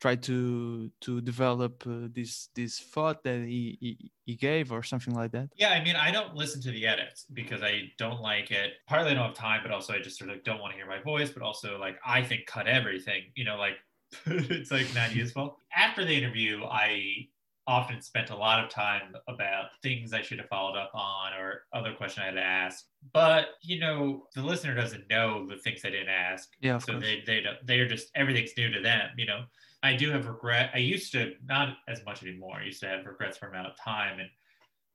tried 0.00 0.22
to 0.24 0.90
to 1.00 1.20
develop 1.20 1.86
uh, 1.86 2.08
this 2.12 2.48
this 2.54 2.78
thought 2.78 3.22
that 3.24 3.40
he, 3.40 3.78
he 3.80 4.10
he 4.24 4.34
gave 4.36 4.72
or 4.72 4.82
something 4.82 5.14
like 5.14 5.32
that. 5.32 5.48
Yeah 5.56 5.70
i 5.70 5.82
mean 5.82 5.96
i 5.96 6.10
don't 6.10 6.34
listen 6.34 6.60
to 6.62 6.70
the 6.70 6.86
edits 6.86 7.26
because 7.32 7.62
i 7.62 7.90
don't 7.98 8.20
like 8.20 8.50
it. 8.50 8.72
Partly 8.86 9.12
i 9.12 9.14
don't 9.14 9.26
have 9.26 9.34
time 9.34 9.60
but 9.62 9.72
also 9.72 9.94
i 9.94 9.98
just 10.00 10.18
sort 10.18 10.30
of 10.30 10.44
don't 10.44 10.60
want 10.60 10.72
to 10.72 10.76
hear 10.76 10.86
my 10.86 11.00
voice 11.00 11.30
but 11.30 11.42
also 11.42 11.78
like 11.78 11.96
i 12.06 12.22
think 12.22 12.46
cut 12.46 12.66
everything 12.66 13.22
you 13.34 13.44
know 13.44 13.56
like 13.56 13.74
it's 14.26 14.70
like 14.70 14.92
not 14.94 15.14
useful. 15.22 15.58
After 15.76 16.04
the 16.04 16.14
interview 16.14 16.64
i 16.64 17.26
often 17.68 18.00
spent 18.00 18.30
a 18.30 18.36
lot 18.36 18.62
of 18.62 18.70
time 18.70 19.12
about 19.28 19.66
things 19.82 20.12
I 20.12 20.22
should 20.22 20.38
have 20.38 20.48
followed 20.48 20.76
up 20.78 20.92
on 20.94 21.32
or 21.34 21.62
other 21.72 21.92
question 21.94 22.22
I 22.22 22.26
had 22.26 22.34
to 22.36 22.40
ask. 22.42 22.84
But 23.12 23.46
you 23.62 23.80
know, 23.80 24.26
the 24.34 24.42
listener 24.42 24.74
doesn't 24.74 25.08
know 25.10 25.46
the 25.48 25.56
things 25.58 25.80
I 25.84 25.90
didn't 25.90 26.08
ask. 26.08 26.48
yeah 26.60 26.78
so 26.78 26.92
course 26.92 27.04
they 27.04 27.22
they 27.26 27.40
don't 27.40 27.56
they're 27.64 27.88
just 27.88 28.10
everything's 28.14 28.52
new 28.56 28.70
to 28.72 28.80
them, 28.80 29.10
you 29.16 29.26
know. 29.26 29.42
I 29.82 29.94
do 29.94 30.10
have 30.10 30.26
regret. 30.26 30.70
I 30.74 30.78
used 30.78 31.12
to 31.12 31.32
not 31.44 31.76
as 31.86 32.04
much 32.04 32.22
anymore. 32.22 32.56
I 32.60 32.64
used 32.64 32.80
to 32.80 32.88
have 32.88 33.04
regrets 33.06 33.36
for 33.36 33.48
amount 33.48 33.68
of 33.68 33.74
time. 33.82 34.18
And 34.18 34.28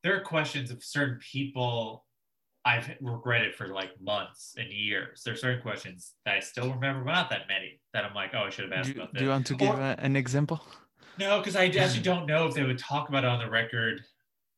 there 0.03 0.15
are 0.17 0.21
questions 0.21 0.71
of 0.71 0.83
certain 0.83 1.19
people 1.19 2.05
I've 2.65 2.89
regretted 2.99 3.55
for 3.55 3.67
like 3.67 3.91
months 4.01 4.55
and 4.57 4.69
years. 4.69 5.21
There 5.23 5.33
are 5.33 5.37
certain 5.37 5.61
questions 5.61 6.13
that 6.25 6.35
I 6.35 6.39
still 6.39 6.71
remember, 6.73 7.03
but 7.05 7.11
not 7.13 7.29
that 7.29 7.47
many 7.47 7.79
that 7.93 8.03
I'm 8.05 8.13
like, 8.13 8.31
oh, 8.33 8.43
I 8.47 8.49
should 8.49 8.65
have 8.65 8.73
asked 8.73 8.89
do, 8.89 8.95
you- 8.95 9.01
about 9.01 9.13
do 9.13 9.23
you 9.23 9.29
want 9.29 9.47
to 9.47 9.55
give 9.55 9.69
Or- 9.69 9.79
a, 9.81 9.95
an 9.99 10.15
example 10.15 10.61
no, 11.19 11.39
because 11.39 11.55
I 11.55 11.65
actually 11.65 12.01
don't 12.03 12.25
know 12.25 12.47
if 12.47 12.53
they 12.53 12.63
would 12.63 12.77
talk 12.79 13.09
about 13.09 13.23
it 13.23 13.27
on 13.29 13.39
the 13.39 13.49
record. 13.49 14.01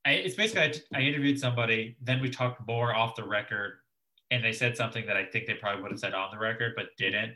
I, 0.06 0.12
it's 0.12 0.36
basically 0.36 0.62
I, 0.94 1.00
I 1.00 1.02
interviewed 1.02 1.40
somebody, 1.40 1.96
then 2.02 2.22
we 2.22 2.30
talked 2.30 2.66
more 2.68 2.94
off 2.96 3.16
the 3.16 3.24
record, 3.24 3.74
and 4.32 4.44
they 4.44 4.52
said 4.52 4.76
something 4.76 5.06
that 5.08 5.16
I 5.18 5.26
think 5.26 5.46
they 5.48 5.54
probably 5.54 5.82
would 5.82 5.92
have 5.92 6.00
said 6.00 6.14
on 6.14 6.30
the 6.32 6.38
record, 6.40 6.74
but 6.76 6.88
didn't. 6.98 7.34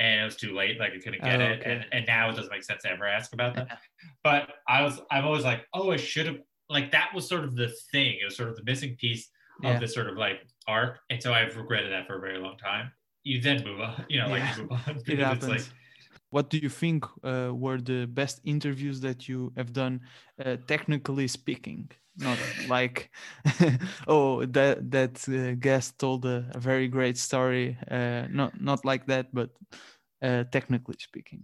And 0.00 0.20
it 0.20 0.24
was 0.24 0.36
too 0.36 0.54
late, 0.54 0.78
like 0.78 0.92
I 0.92 0.98
couldn't 0.98 1.22
get 1.22 1.40
Oh, 1.40 1.44
it. 1.44 1.62
And, 1.64 1.84
and 1.90 2.06
now 2.06 2.30
it 2.30 2.36
doesn't 2.36 2.52
make 2.52 2.62
sense 2.62 2.82
to 2.82 2.90
ever 2.90 3.06
ask 3.06 3.32
about 3.32 3.54
that. 3.56 3.80
But 4.22 4.50
I 4.68 4.82
was 4.82 5.00
I'm 5.10 5.24
always 5.24 5.44
like, 5.44 5.66
oh, 5.74 5.90
I 5.90 5.96
should 5.96 6.26
have 6.26 6.38
like 6.68 6.92
that 6.92 7.12
was 7.14 7.28
sort 7.28 7.44
of 7.44 7.56
the 7.56 7.68
thing. 7.90 8.18
It 8.20 8.24
was 8.24 8.36
sort 8.36 8.48
of 8.48 8.56
the 8.56 8.62
missing 8.64 8.94
piece 8.96 9.28
Yeah. 9.62 9.74
of 9.74 9.80
this 9.80 9.94
sort 9.94 10.08
of 10.08 10.16
like 10.16 10.40
arc. 10.68 11.00
And 11.10 11.20
so 11.22 11.32
I've 11.32 11.56
regretted 11.56 11.90
that 11.92 12.06
for 12.06 12.16
a 12.16 12.20
very 12.20 12.38
long 12.38 12.56
time. 12.58 12.92
You 13.24 13.40
then 13.40 13.64
move 13.64 13.80
on, 13.80 14.04
you 14.08 14.20
know, 14.20 14.28
like 14.28 14.56
you 14.56 14.62
move 14.62 14.72
on. 14.72 14.96
it 14.96 15.04
because 15.04 15.24
happens 15.24 15.44
it's 15.44 15.66
like 15.68 15.76
what 16.30 16.50
do 16.50 16.58
you 16.58 16.68
think 16.68 17.04
uh, 17.24 17.50
were 17.52 17.80
the 17.80 18.06
best 18.06 18.40
interviews 18.44 19.00
that 19.00 19.28
you 19.28 19.52
have 19.56 19.72
done 19.72 20.00
uh, 20.44 20.56
technically 20.66 21.28
speaking 21.28 21.90
not 22.16 22.38
like 22.68 23.10
oh 24.08 24.44
that 24.46 24.90
that 24.90 25.28
uh, 25.28 25.54
guest 25.60 25.98
told 25.98 26.24
a, 26.24 26.50
a 26.54 26.58
very 26.58 26.88
great 26.88 27.16
story 27.16 27.76
uh, 27.90 28.24
not 28.30 28.60
not 28.60 28.84
like 28.84 29.06
that 29.06 29.26
but 29.32 29.50
uh, 30.22 30.44
technically 30.50 30.96
speaking 30.98 31.42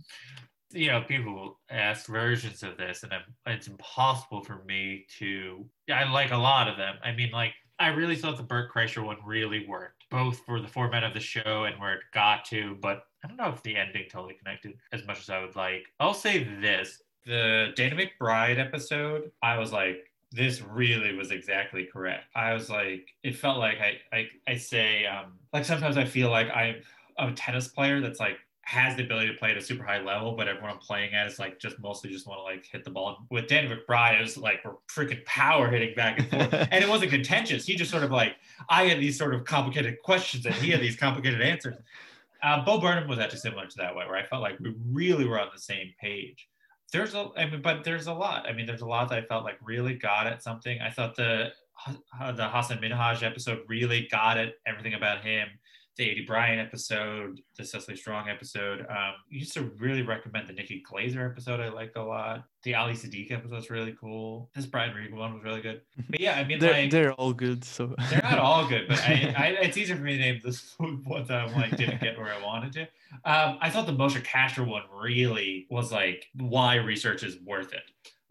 you 0.75 0.89
know, 0.89 1.03
people 1.03 1.61
ask 1.71 2.07
versions 2.07 2.63
of 2.63 2.77
this, 2.77 3.05
and 3.05 3.13
I'm, 3.13 3.23
it's 3.47 3.69
impossible 3.69 4.43
for 4.43 4.65
me 4.65 5.07
to. 5.19 5.65
I 5.91 6.11
like 6.11 6.33
a 6.33 6.37
lot 6.37 6.69
of 6.69 6.77
them. 6.77 6.97
I 7.03 7.13
mean, 7.13 7.31
like, 7.31 7.53
I 7.79 7.89
really 7.89 8.17
thought 8.17 8.37
the 8.37 8.43
Bert 8.43 8.73
Kreischer 8.73 9.05
one 9.05 9.19
really 9.25 9.67
worked, 9.69 10.04
both 10.15 10.39
for 10.47 10.61
the 10.61 10.69
format 10.69 11.03
of 11.03 11.13
the 11.13 11.19
show 11.19 11.65
and 11.65 11.77
where 11.81 11.95
it 11.95 12.03
got 12.13 12.45
to. 12.45 12.77
But 12.81 13.03
I 13.25 13.27
don't 13.27 13.37
know 13.37 13.49
if 13.49 13.63
the 13.65 13.77
ending 13.77 14.05
totally 14.09 14.35
connected 14.35 14.79
as 14.93 15.05
much 15.07 15.19
as 15.19 15.29
I 15.29 15.41
would 15.41 15.57
like. 15.57 15.87
I'll 15.99 16.15
say 16.15 16.45
this: 16.61 17.03
the 17.27 17.73
Danny 17.75 18.11
McBride 18.21 18.61
episode, 18.61 19.33
I 19.43 19.59
was 19.59 19.73
like, 19.73 20.13
this 20.31 20.63
really 20.63 21.17
was 21.17 21.33
exactly 21.33 21.85
correct. 21.85 22.27
I 22.37 22.55
was 22.55 22.71
like, 22.71 23.09
it 23.25 23.37
felt 23.37 23.59
like 23.59 23.79
I, 23.81 24.17
I, 24.17 24.29
I 24.47 24.57
say, 24.57 25.05
um, 25.07 25.33
like 25.53 25.65
sometimes 25.65 25.97
I 25.97 26.05
feel 26.05 26.31
like 26.31 26.49
I'm 26.55 26.77
a 27.19 27.33
tennis 27.33 27.67
player 27.67 28.01
that's 28.01 28.21
like 28.21 28.39
has 28.65 28.97
the 28.97 29.05
ability 29.05 29.29
to 29.29 29.35
play 29.35 29.51
at 29.51 29.57
a 29.57 29.61
super 29.61 29.85
high 29.85 30.01
level, 30.01 30.33
but 30.33 30.49
everyone 30.49 30.71
I'm 30.71 30.79
playing 30.79 31.13
at 31.15 31.27
is 31.27 31.39
like 31.39 31.59
just 31.59 31.79
mostly 31.81 32.11
just 32.11 32.27
want 32.27 32.39
to 32.39 32.43
like 32.43 32.65
hit 32.65 32.85
the 32.85 32.91
ball. 32.91 33.27
With 33.31 33.47
Dan 33.47 33.69
McBride, 33.69 34.19
it 34.19 34.23
was 34.23 34.39
like 34.39 34.65
we're 34.65 34.75
freaking 34.89 35.25
power 35.27 35.69
hitting 35.69 35.95
back 35.95 36.19
and 36.19 36.31
forth, 36.31 36.69
and 36.71 36.83
it 36.83 36.89
wasn't 36.89 37.11
contentious. 37.11 37.67
He 37.67 37.77
just 37.77 37.91
sort 37.91 38.05
of 38.05 38.11
like 38.11 38.37
I 38.71 38.85
had 38.85 39.01
these 39.01 39.19
sort 39.19 39.35
of 39.35 39.45
complicated 39.45 39.99
questions, 40.03 40.47
and 40.47 40.55
he 40.55 40.71
had 40.71 40.81
these 40.81 40.97
complicated 40.97 41.43
answers. 41.43 41.77
Uh, 42.43 42.65
Bo 42.65 42.81
Burnham 42.81 43.09
was 43.09 43.19
actually 43.19 43.41
similar 43.41 43.67
to 43.67 43.77
that 43.79 43.95
way, 43.95 44.07
where 44.07 44.17
I 44.17 44.25
felt 44.25 44.43
like 44.43 44.59
we 44.61 44.75
really 44.91 45.27
were 45.27 45.41
on 45.41 45.49
the 45.53 45.61
same 45.61 45.93
page. 46.01 46.49
There's 46.93 47.15
a, 47.15 47.29
I 47.37 47.51
mean, 47.51 47.61
but 47.63 47.85
there's 47.85 48.07
a 48.07 48.13
lot. 48.15 48.47
I 48.47 48.53
mean, 48.53 48.67
there's 48.67 48.83
a 48.83 48.87
lot 48.87 49.09
that 49.11 49.19
I 49.19 49.27
felt 49.27 49.45
like 49.45 49.59
really 49.63 49.95
got 49.95 50.27
at 50.27 50.43
something. 50.43 50.81
I 50.81 50.91
thought 50.91 51.17
the 51.17 51.53
the 52.37 52.49
Hassan 52.49 52.79
Minhaj 52.79 53.23
episode 53.23 53.61
really 53.69 54.09
got 54.11 54.39
at 54.39 54.55
everything 54.67 54.95
about 54.95 55.23
him 55.23 55.49
the 55.97 56.11
Eddie 56.11 56.25
Bryan 56.25 56.59
episode, 56.59 57.41
the 57.57 57.65
Cecily 57.65 57.97
Strong 57.97 58.29
episode. 58.29 58.81
Um, 58.91 59.15
you 59.29 59.41
used 59.41 59.55
to 59.55 59.63
really 59.79 60.03
recommend 60.03 60.49
the 60.49 60.53
Nikki 60.53 60.83
Glazer 60.91 61.31
episode. 61.31 61.61
I 61.61 61.69
liked 61.69 61.97
a 61.97 62.03
lot. 62.03 62.45
The 62.65 62.75
Ali 62.75 62.95
Siddiq 62.95 63.31
episode 63.31 63.55
was 63.55 63.71
really 63.71 63.95
cool. 64.01 64.51
This 64.55 64.67
Brian 64.67 64.95
Regan 64.95 65.17
one 65.17 65.35
was 65.35 65.45
really 65.45 65.61
good. 65.61 65.83
But 66.11 66.19
yeah, 66.19 66.35
I 66.35 66.45
mean, 66.45 66.59
they're, 66.59 66.73
like 66.73 66.91
they're 66.91 67.13
all 67.13 67.33
good 67.33 67.65
so 67.65 67.95
they're 68.11 68.23
not 68.23 68.39
all 68.39 68.67
good, 68.67 68.89
but 68.89 69.01
I, 69.01 69.35
I, 69.37 69.47
it's 69.63 69.77
easier 69.77 69.97
for 69.97 70.03
me 70.03 70.17
to 70.17 70.19
name 70.19 70.41
this 70.43 70.75
one 70.79 71.05
that 71.07 71.31
I'm 71.31 71.55
like 71.55 71.77
didn't 71.77 72.01
get 72.01 72.19
where 72.19 72.33
I 72.33 72.43
wanted 72.45 72.73
to. 72.73 72.83
Um, 73.25 73.59
I 73.61 73.71
thought 73.71 73.87
the 73.87 73.93
Moshe 73.93 74.21
Kasher 74.25 74.67
one 74.67 74.83
really 74.93 75.67
was 75.71 75.93
like 75.93 76.27
why 76.35 76.77
research 76.77 77.23
is 77.23 77.39
worth 77.45 77.73
it. 77.73 77.83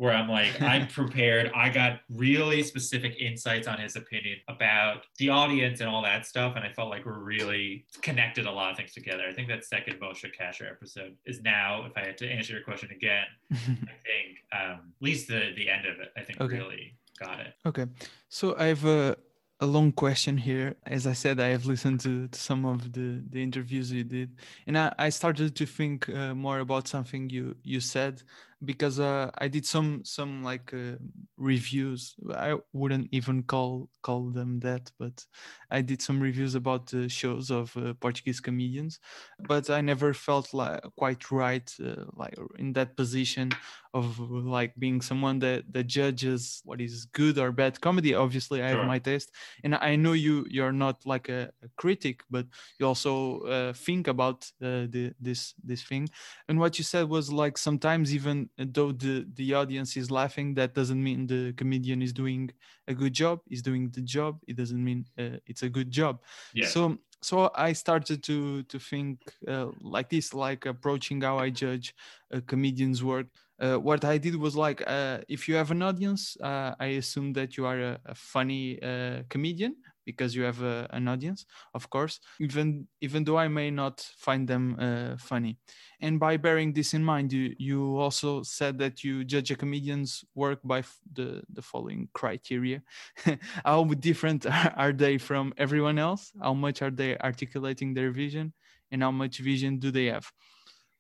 Where 0.04 0.12
I'm 0.12 0.28
like, 0.28 0.62
I'm 0.62 0.88
prepared. 1.00 1.50
I 1.56 1.70
got 1.70 2.02
really 2.10 2.62
specific 2.62 3.16
insights 3.22 3.68
on 3.68 3.80
his 3.80 3.96
opinion 3.96 4.40
about 4.50 5.04
the 5.18 5.30
audience 5.30 5.80
and 5.80 5.88
all 5.90 6.04
that 6.04 6.26
stuff, 6.26 6.58
and 6.58 6.66
I 6.66 6.74
felt 6.74 6.90
like 6.90 7.06
we're 7.06 7.20
really 7.36 7.86
connected 8.02 8.46
a 8.46 8.52
lot 8.52 8.72
of 8.72 8.76
things 8.76 8.92
together. 8.94 9.24
I 9.30 9.34
think 9.34 9.48
that 9.48 9.64
second 9.64 10.02
Moshe 10.02 10.30
Kasher 10.38 10.70
episode 10.70 11.16
is 11.26 11.42
now, 11.42 11.86
if 11.86 11.94
I 11.96 12.02
had 12.02 12.18
to 12.18 12.28
answer 12.30 12.52
your 12.52 12.64
question 12.64 12.90
again, 12.92 13.24
I 13.54 13.96
think 14.10 14.30
um, 14.52 14.92
at 14.98 15.02
least 15.10 15.30
the 15.30 15.42
the 15.56 15.70
end 15.70 15.86
of 15.86 15.96
it, 16.04 16.10
I 16.18 16.22
think 16.26 16.42
Okay. 16.42 16.58
really 16.58 16.96
got 17.18 17.40
it. 17.40 17.54
Okay, 17.66 17.86
so 18.28 18.58
I 18.60 18.66
have 18.66 18.84
a, 18.84 19.16
a 19.62 19.66
long 19.66 19.94
question 19.94 20.36
here. 20.38 20.76
As 20.86 21.08
I 21.08 21.14
said, 21.14 21.40
I 21.40 21.48
have 21.56 21.66
listened 21.66 22.02
to, 22.02 22.28
to 22.28 22.40
some 22.50 22.66
of 22.66 22.92
the, 22.92 23.24
the 23.30 23.42
interviews 23.42 23.90
you 23.90 24.04
did, 24.04 24.30
and 24.68 24.78
I, 24.78 24.94
I 25.00 25.10
started 25.10 25.56
to 25.56 25.66
think 25.66 26.10
uh, 26.10 26.34
more 26.36 26.60
about 26.60 26.90
something 26.90 27.30
you 27.30 27.56
you 27.64 27.80
said 27.80 28.22
because 28.66 29.00
uh, 29.00 29.32
I 29.38 29.48
did 29.48 29.66
some 29.66 30.04
some 30.06 30.44
like 30.44 30.74
uh, 30.74 30.96
reviews. 31.38 32.16
I 32.34 32.56
wouldn't 32.72 33.10
even 33.12 33.44
call 33.44 33.90
call 34.02 34.30
them 34.30 34.60
that, 34.62 34.92
but 35.00 35.26
I 35.72 35.82
did 35.82 36.02
some 36.02 36.20
reviews 36.20 36.56
about 36.56 36.88
the 36.88 37.10
shows 37.10 37.50
of 37.52 37.76
uh, 37.78 37.94
Portuguese 37.96 38.40
comedians. 38.40 39.00
But 39.40 39.70
I 39.70 39.82
never 39.82 40.14
felt 40.14 40.54
like 40.54 40.82
quite 40.98 41.32
right, 41.32 41.72
uh, 41.84 42.06
like 42.14 42.36
in 42.58 42.74
that 42.74 42.96
position 42.96 43.52
of 43.94 44.20
like 44.20 44.74
being 44.78 45.02
someone 45.02 45.40
that 45.40 45.72
that 45.72 45.86
judges 45.88 46.62
what 46.66 46.82
is 46.82 47.06
good 47.06 47.38
or 47.38 47.52
bad 47.52 47.80
comedy. 47.82 48.16
Obviously, 48.16 48.62
I 48.62 48.70
sure. 48.70 48.80
have 48.80 48.88
my 48.88 49.00
taste, 49.00 49.32
and 49.64 49.76
I 49.76 49.96
know 49.96 50.14
you 50.14 50.46
you're 50.50 50.72
not 50.72 51.06
like 51.06 51.30
a, 51.30 51.52
a 51.64 51.68
critic, 51.78 52.22
but 52.30 52.48
you 52.80 52.88
also 52.88 53.40
uh, 53.42 53.74
think 53.74 54.08
about 54.08 54.52
uh, 54.62 54.88
the, 54.90 55.14
this 55.20 55.54
this 55.64 55.84
thing. 55.84 56.10
And 56.48 56.60
what 56.60 56.78
you 56.78 56.84
said 56.84 57.10
was 57.10 57.32
like 57.32 57.58
sometimes 57.58 58.14
even 58.16 58.50
though 58.58 58.92
the 58.92 59.26
the 59.34 59.54
audience 59.54 59.98
is 59.98 60.12
laughing 60.12 60.54
that 60.54 60.74
doesn't 60.74 61.02
mean 61.04 61.26
the 61.28 61.54
comedian 61.54 62.02
is 62.02 62.14
doing 62.14 62.50
a 62.88 62.94
good 62.94 63.14
job 63.14 63.40
he's 63.48 63.62
doing 63.62 63.90
the 63.92 64.02
job. 64.02 64.40
It 64.48 64.56
doesn't 64.58 64.84
mean 64.84 65.06
uh, 65.18 65.38
it's 65.48 65.64
a 65.64 65.70
good 65.70 65.90
job. 65.92 66.22
Yeah. 66.54 66.66
so 66.68 66.98
so 67.22 67.50
i 67.56 67.72
started 67.74 68.22
to 68.24 68.64
to 68.64 68.80
think 68.80 69.20
uh, 69.48 69.68
like 69.82 70.10
this 70.10 70.34
like 70.34 70.66
approaching 70.66 71.22
how 71.22 71.38
i 71.40 71.50
judge 71.50 71.96
a 72.32 72.42
comedian's 72.42 73.04
work. 73.04 73.28
Uh, 73.60 73.78
what 73.78 74.04
i 74.04 74.18
did 74.18 74.36
was 74.36 74.56
like 74.58 74.84
uh, 74.88 75.20
if 75.30 75.48
you 75.48 75.56
have 75.56 75.72
an 75.72 75.82
audience 75.82 76.36
uh, 76.42 76.74
i 76.80 76.88
assume 77.02 77.32
that 77.34 77.56
you 77.56 77.66
are 77.66 77.80
a, 77.80 78.00
a 78.06 78.16
funny 78.16 78.82
uh, 78.82 79.24
comedian 79.30 79.76
because 80.06 80.36
you 80.36 80.44
have 80.44 80.62
a, 80.62 80.88
an 80.92 81.08
audience 81.08 81.46
of 81.74 81.90
course 81.90 82.20
even 82.40 82.88
even 83.02 83.24
though 83.24 83.38
i 83.38 83.48
may 83.48 83.70
not 83.72 84.02
find 84.18 84.48
them 84.48 84.78
uh, 84.80 85.18
funny. 85.18 85.58
And 86.02 86.20
by 86.20 86.38
bearing 86.38 86.74
this 86.74 86.94
in 86.94 87.04
mind 87.04 87.32
you 87.32 87.56
you 87.58 87.98
also 87.98 88.44
said 88.44 88.78
that 88.80 89.04
you 89.04 89.24
judge 89.24 89.52
a 89.52 89.56
comedian's 89.56 90.24
work 90.36 90.60
by 90.64 90.80
f- 90.80 91.00
the 91.12 91.44
the 91.52 91.62
following 91.62 92.10
criteria. 92.14 92.82
How 93.66 93.84
different 93.86 94.46
are 94.84 94.94
they 94.94 95.18
from 95.18 95.54
everyone 95.58 95.98
else? 96.00 96.32
How 96.42 96.54
much 96.54 96.82
are 96.82 96.92
they 96.92 97.18
articulating 97.18 97.94
their 97.94 98.12
vision? 98.12 98.54
And 98.92 99.02
how 99.02 99.12
much 99.12 99.40
vision 99.40 99.80
do 99.80 99.90
they 99.90 100.06
have? 100.06 100.32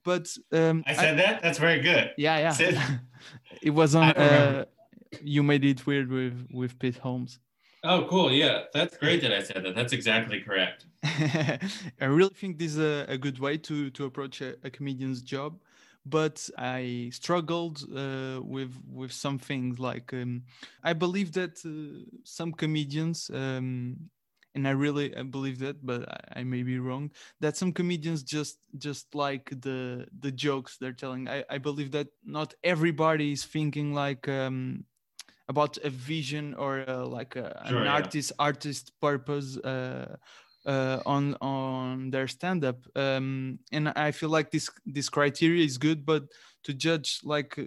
But 0.03 0.27
um, 0.51 0.83
i 0.87 0.93
said 0.93 1.13
I, 1.13 1.21
that? 1.21 1.41
That's 1.43 1.59
very 1.59 1.81
good. 1.81 2.11
Yeah 2.17 2.37
yeah. 2.45 2.97
It 3.61 3.71
was 3.71 3.95
on 3.95 4.03
uh, 4.03 4.65
you 5.21 5.43
made 5.43 5.63
it 5.63 5.85
weird 5.85 6.09
with 6.09 6.47
with 6.51 6.79
pete 6.79 6.97
holmes 6.97 7.39
Oh, 7.83 8.05
cool. 8.09 8.31
Yeah, 8.31 8.63
that's 8.73 8.97
great 8.97 9.21
that 9.21 9.33
I 9.33 9.43
said 9.43 9.63
that. 9.65 9.75
That's 9.75 9.91
exactly 9.91 10.39
correct. 10.39 10.85
I 11.03 11.59
really 12.05 12.33
think 12.33 12.57
this 12.57 12.71
is 12.71 12.79
a, 12.79 13.05
a 13.09 13.17
good 13.17 13.39
way 13.39 13.57
to, 13.57 13.89
to 13.89 14.05
approach 14.05 14.41
a, 14.41 14.55
a 14.63 14.69
comedian's 14.69 15.21
job. 15.21 15.59
But 16.05 16.49
I 16.57 17.09
struggled 17.13 17.83
uh, 17.95 18.41
with 18.43 18.73
with 18.91 19.13
some 19.13 19.39
things 19.39 19.79
like 19.79 20.11
um, 20.13 20.43
I 20.83 20.91
believe 20.91 21.31
that 21.33 21.63
uh, 21.65 22.03
some 22.25 22.51
comedians 22.51 23.31
um, 23.33 24.09
and 24.55 24.67
I 24.67 24.71
really 24.71 25.09
believe 25.09 25.59
that, 25.59 25.85
but 25.85 26.07
I, 26.09 26.41
I, 26.41 26.43
may 26.43 26.61
be 26.63 26.77
wrong. 26.77 27.11
That 27.39 27.57
some 27.57 27.71
comedians 27.71 28.21
just 28.23 28.59
just 28.77 29.15
like 29.15 29.49
the 29.61 30.05
the 30.19 30.31
jokes 30.31 30.77
they're 30.77 30.91
telling. 30.91 31.27
I, 31.27 31.43
I 31.49 31.57
believe 31.57 31.91
that 31.91 32.07
not 32.25 32.53
everybody 32.63 33.31
is 33.31 33.45
thinking 33.45 33.93
like 33.93 34.27
um, 34.27 34.83
about 35.49 35.77
a 35.83 35.89
vision 35.89 36.53
or 36.53 36.83
uh, 36.87 37.05
like 37.05 37.35
a, 37.35 37.63
sure, 37.67 37.79
an 37.79 37.85
yeah. 37.85 37.93
artist 37.93 38.31
artist 38.39 38.91
purpose 39.01 39.57
uh, 39.57 40.15
uh, 40.65 40.99
on 41.05 41.35
on 41.41 42.09
their 42.09 42.27
stand 42.27 42.63
up 42.63 42.77
um, 42.95 43.59
and 43.71 43.89
i 43.89 44.11
feel 44.11 44.29
like 44.29 44.51
this 44.51 44.69
this 44.85 45.09
criteria 45.09 45.65
is 45.65 45.77
good 45.77 46.05
but 46.05 46.23
to 46.63 46.73
judge 46.73 47.19
like 47.23 47.59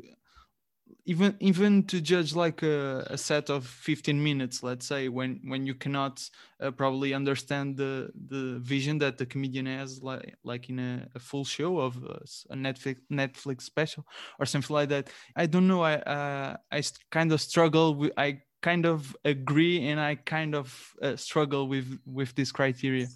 even 1.07 1.37
even 1.39 1.85
to 1.85 2.01
judge 2.01 2.35
like 2.35 2.63
a, 2.63 3.07
a, 3.11 3.17
set 3.17 3.49
of 3.49 3.65
15 3.65 4.23
minutes 4.23 4.63
let's 4.63 4.87
say 4.87 5.09
when 5.09 5.41
when 5.45 5.65
you 5.65 5.75
cannot 5.75 6.29
uh, 6.61 6.71
probably 6.73 7.15
understand 7.15 7.77
the 7.77 8.11
the 8.29 8.59
vision 8.59 8.99
that 8.99 9.17
the 9.17 9.25
comedian 9.25 9.67
has 9.67 10.03
like 10.03 10.35
like 10.43 10.69
in 10.69 10.79
a, 10.79 11.07
a 11.15 11.19
full 11.21 11.45
show 11.45 11.79
of 11.79 11.97
uh, 12.05 12.19
a 12.51 12.57
netflix 12.57 12.97
netflix 13.11 13.63
special 13.63 14.05
or 14.41 14.47
something 14.47 14.75
like 14.75 14.89
that. 14.89 15.09
I 15.37 15.47
don't 15.47 15.69
know. 15.69 15.83
I 15.83 15.95
uh, 15.95 16.57
i 16.73 16.83
kind 17.11 17.33
of 17.33 17.41
struggle 17.41 17.95
with 17.95 18.13
i 18.17 18.41
kind 18.63 18.85
of 18.85 19.17
agree 19.25 19.87
and 19.89 20.01
i 20.01 20.17
kind 20.17 20.55
of 20.55 20.95
uh, 21.03 21.15
struggle 21.15 21.69
with 21.69 21.99
with 22.05 22.35
this 22.35 22.51
criteria. 22.51 23.07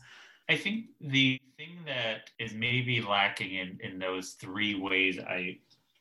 I 0.49 0.57
think 0.57 0.87
the 1.01 1.41
thing 1.57 1.79
that 1.87 2.31
is 2.39 2.55
maybe 2.55 3.01
lacking 3.01 3.55
in, 3.55 3.79
in 3.83 3.99
those 4.01 4.31
three 4.31 4.75
ways 4.75 5.19
I 5.19 5.59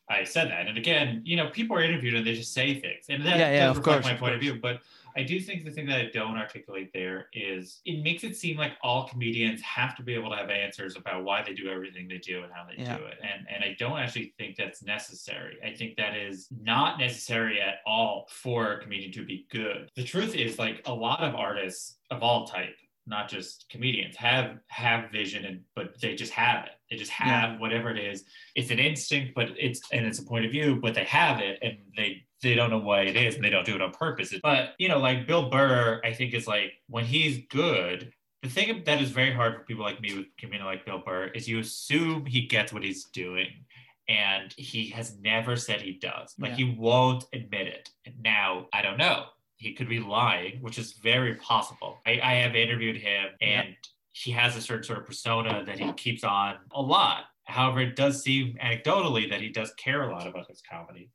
I 0.10 0.24
said 0.24 0.50
that. 0.50 0.68
And 0.68 0.78
again, 0.78 1.22
you 1.24 1.38
know, 1.38 1.50
people 1.50 1.78
are 1.78 1.84
interviewed 1.84 2.16
and 2.16 2.26
they 2.26 2.34
just 2.34 2.54
say 2.54 2.80
things. 2.80 3.06
And 3.10 3.24
that 3.26 3.38
yeah, 3.38 3.52
yeah, 3.52 3.74
course, 3.74 4.04
my 4.04 4.16
point 4.16 4.34
of, 4.34 4.38
of 4.38 4.42
view. 4.42 4.60
But 4.60 4.80
I 5.16 5.24
do 5.24 5.40
think 5.40 5.66
the 5.66 5.72
thing 5.72 5.86
that 5.88 6.00
I 6.00 6.10
don't 6.12 6.36
articulate 6.36 6.92
there 6.94 7.28
is 7.34 7.82
it 7.86 8.04
makes 8.04 8.24
it 8.24 8.36
seem 8.36 8.58
like 8.58 8.74
all 8.82 9.08
comedians 9.08 9.62
have 9.62 9.96
to 9.98 10.04
be 10.04 10.14
able 10.14 10.32
to 10.32 10.36
have 10.36 10.50
answers 10.50 10.96
about 10.96 11.24
why 11.24 11.44
they 11.44 11.54
do 11.54 11.70
everything 11.70 12.08
they 12.08 12.18
do 12.18 12.44
and 12.44 12.52
how 12.52 12.66
they 12.66 12.82
yeah. 12.82 12.98
do 12.98 13.06
it. 13.06 13.18
And 13.22 13.46
and 13.54 13.64
I 13.64 13.76
don't 13.78 14.00
actually 14.00 14.34
think 14.38 14.56
that's 14.56 14.84
necessary. 14.84 15.58
I 15.66 15.76
think 15.76 15.96
that 15.98 16.16
is 16.16 16.48
not 16.60 17.00
necessary 17.00 17.62
at 17.62 17.76
all 17.86 18.28
for 18.30 18.74
a 18.74 18.82
comedian 18.82 19.12
to 19.14 19.26
be 19.26 19.46
good. 19.52 19.90
The 19.96 20.04
truth 20.04 20.36
is 20.36 20.58
like 20.58 20.82
a 20.86 20.94
lot 20.94 21.22
of 21.22 21.36
artists 21.36 21.98
of 22.10 22.24
all 22.24 22.48
type 22.48 22.76
not 23.08 23.28
just 23.28 23.66
comedians 23.70 24.16
have 24.16 24.60
have 24.68 25.12
vision 25.12 25.44
and 25.46 25.62
but 25.76 26.00
they 26.00 26.16
just 26.16 26.32
have 26.32 26.66
it 26.66 26.72
they 26.90 26.98
just 26.98 27.12
have 27.12 27.52
yeah. 27.52 27.60
whatever 27.60 27.90
it 27.90 27.98
is 27.98 28.24
it's 28.56 28.72
an 28.72 28.80
instinct 28.80 29.34
but 29.36 29.50
it's 29.58 29.82
and 29.92 30.06
it's 30.06 30.20
a 30.20 30.24
point 30.24 30.46
of 30.46 30.52
view 30.52 30.78
but 30.82 30.94
they 30.94 31.04
have 31.04 31.40
it 31.40 31.60
and 31.62 31.78
they 31.96 32.24
they 32.42 32.56
don't 32.56 32.70
know 32.70 32.80
why 32.80 33.02
it 33.02 33.16
is 33.16 33.36
and 33.36 33.44
they 33.44 33.50
don't 33.50 33.66
do 33.66 33.76
it 33.76 33.82
on 33.82 33.92
purpose 33.92 34.34
but 34.42 34.74
you 34.78 34.88
know 34.88 35.00
like 35.00 35.28
bill 35.28 35.50
burr 35.50 36.02
i 36.04 36.14
think 36.14 36.34
is 36.34 36.48
like 36.48 36.74
when 36.88 37.06
he's 37.06 37.46
good 37.50 38.12
the 38.42 38.50
thing 38.50 38.84
that 38.86 39.02
is 39.02 39.10
very 39.10 39.34
hard 39.34 39.56
for 39.56 39.64
people 39.64 39.84
like 39.84 40.02
me 40.02 40.16
with 40.16 40.26
comedian 40.38 40.66
like 40.66 40.86
bill 40.86 41.02
burr 41.06 41.28
is 41.28 41.48
you 41.48 41.60
assume 41.60 42.26
he 42.26 42.42
gets 42.42 42.72
what 42.72 42.84
he's 42.84 43.06
doing 43.06 43.48
and 44.08 44.54
he 44.58 44.90
has 44.90 45.18
never 45.20 45.56
said 45.56 45.82
he 45.82 45.94
does 45.94 46.34
like 46.40 46.52
yeah. 46.52 46.66
he 46.66 46.76
won't 46.78 47.26
admit 47.34 47.68
it 47.68 47.90
and 48.06 48.16
now 48.24 48.68
i 48.74 48.82
don't 48.82 48.98
know 48.98 49.26
he 49.60 49.74
could 49.74 49.90
be 49.90 50.00
lying, 50.00 50.62
which 50.62 50.80
is 50.80 50.94
very 50.94 51.36
possible. 51.36 52.00
I, 52.06 52.20
I 52.24 52.34
have 52.36 52.56
interviewed 52.56 52.96
him 52.96 53.28
and 53.42 53.68
yep. 53.68 53.78
He 54.20 54.32
has 54.32 54.58
a 54.58 54.62
certain 54.62 54.84
sort 54.84 55.00
of 55.00 55.06
persona 55.06 55.64
that 55.66 55.80
he 55.80 55.94
keeps 55.94 56.26
on 56.26 56.56
a 56.74 56.82
lot. 56.82 57.26
However, 57.46 57.80
it 57.80 57.96
does 57.96 58.22
seem 58.22 58.58
anecdotally 58.62 59.30
that 59.30 59.40
he 59.40 59.48
does 59.48 59.74
care 59.76 60.04
a 60.04 60.12
lot 60.12 60.28
about 60.28 60.50
his 60.50 60.62
comedy. 60.62 61.10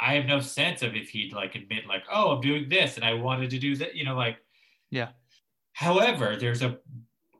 I 0.00 0.14
have 0.14 0.26
no 0.26 0.40
sense 0.40 0.82
of 0.82 0.96
if 0.96 1.08
he'd 1.10 1.32
like 1.32 1.54
admit 1.54 1.86
like, 1.86 2.02
oh, 2.12 2.34
I'm 2.34 2.40
doing 2.40 2.68
this 2.68 2.96
and 2.96 3.04
I 3.04 3.14
wanted 3.14 3.50
to 3.50 3.58
do 3.58 3.76
that, 3.76 3.94
you 3.94 4.04
know, 4.04 4.16
like 4.16 4.38
yeah. 4.90 5.10
However, 5.72 6.36
there's 6.36 6.62
a 6.62 6.78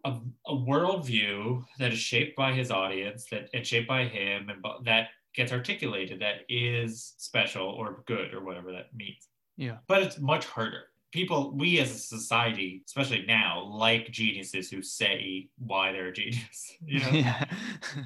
a, 0.05 0.19
a 0.47 0.55
worldview 0.55 1.65
that 1.81 1.93
is 1.93 1.99
shaped 1.99 2.37
by 2.37 2.53
his 2.53 2.71
audience 2.71 3.27
that 3.33 3.49
and 3.53 3.67
shaped 3.67 3.89
by 3.89 4.05
him 4.05 4.49
and 4.49 4.65
that 4.85 5.09
gets 5.35 5.53
articulated 5.53 6.21
that 6.21 6.43
is 6.49 7.15
special 7.19 7.67
or 7.67 8.05
good 8.07 8.33
or 8.33 8.45
whatever 8.45 8.71
that 8.71 8.95
means. 8.95 9.29
Yeah. 9.57 9.79
But 9.89 10.03
it's 10.03 10.21
much 10.21 10.47
harder. 10.47 10.85
People, 11.11 11.57
we 11.57 11.81
as 11.81 11.91
a 11.91 11.99
society, 11.99 12.83
especially 12.87 13.25
now, 13.27 13.65
like 13.65 14.11
geniuses 14.11 14.71
who 14.71 14.83
say 14.83 15.49
why 15.59 15.93
they're 15.93 16.09
a 16.09 16.13
genius. 16.13 16.75
You 16.87 17.01
know? 17.01 17.11
yeah. 17.11 17.45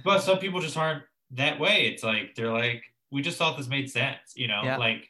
but 0.05 0.21
some 0.21 0.38
people 0.38 0.61
just 0.61 0.77
aren't 0.77 1.03
that 1.33 1.59
way. 1.59 1.87
It's 1.87 2.03
like 2.03 2.35
they're 2.35 2.53
like, 2.53 2.83
we 3.11 3.23
just 3.23 3.38
thought 3.38 3.57
this 3.57 3.69
made 3.69 3.91
sense, 3.91 4.33
you 4.35 4.49
know, 4.49 4.62
yeah. 4.65 4.77
like 4.77 5.09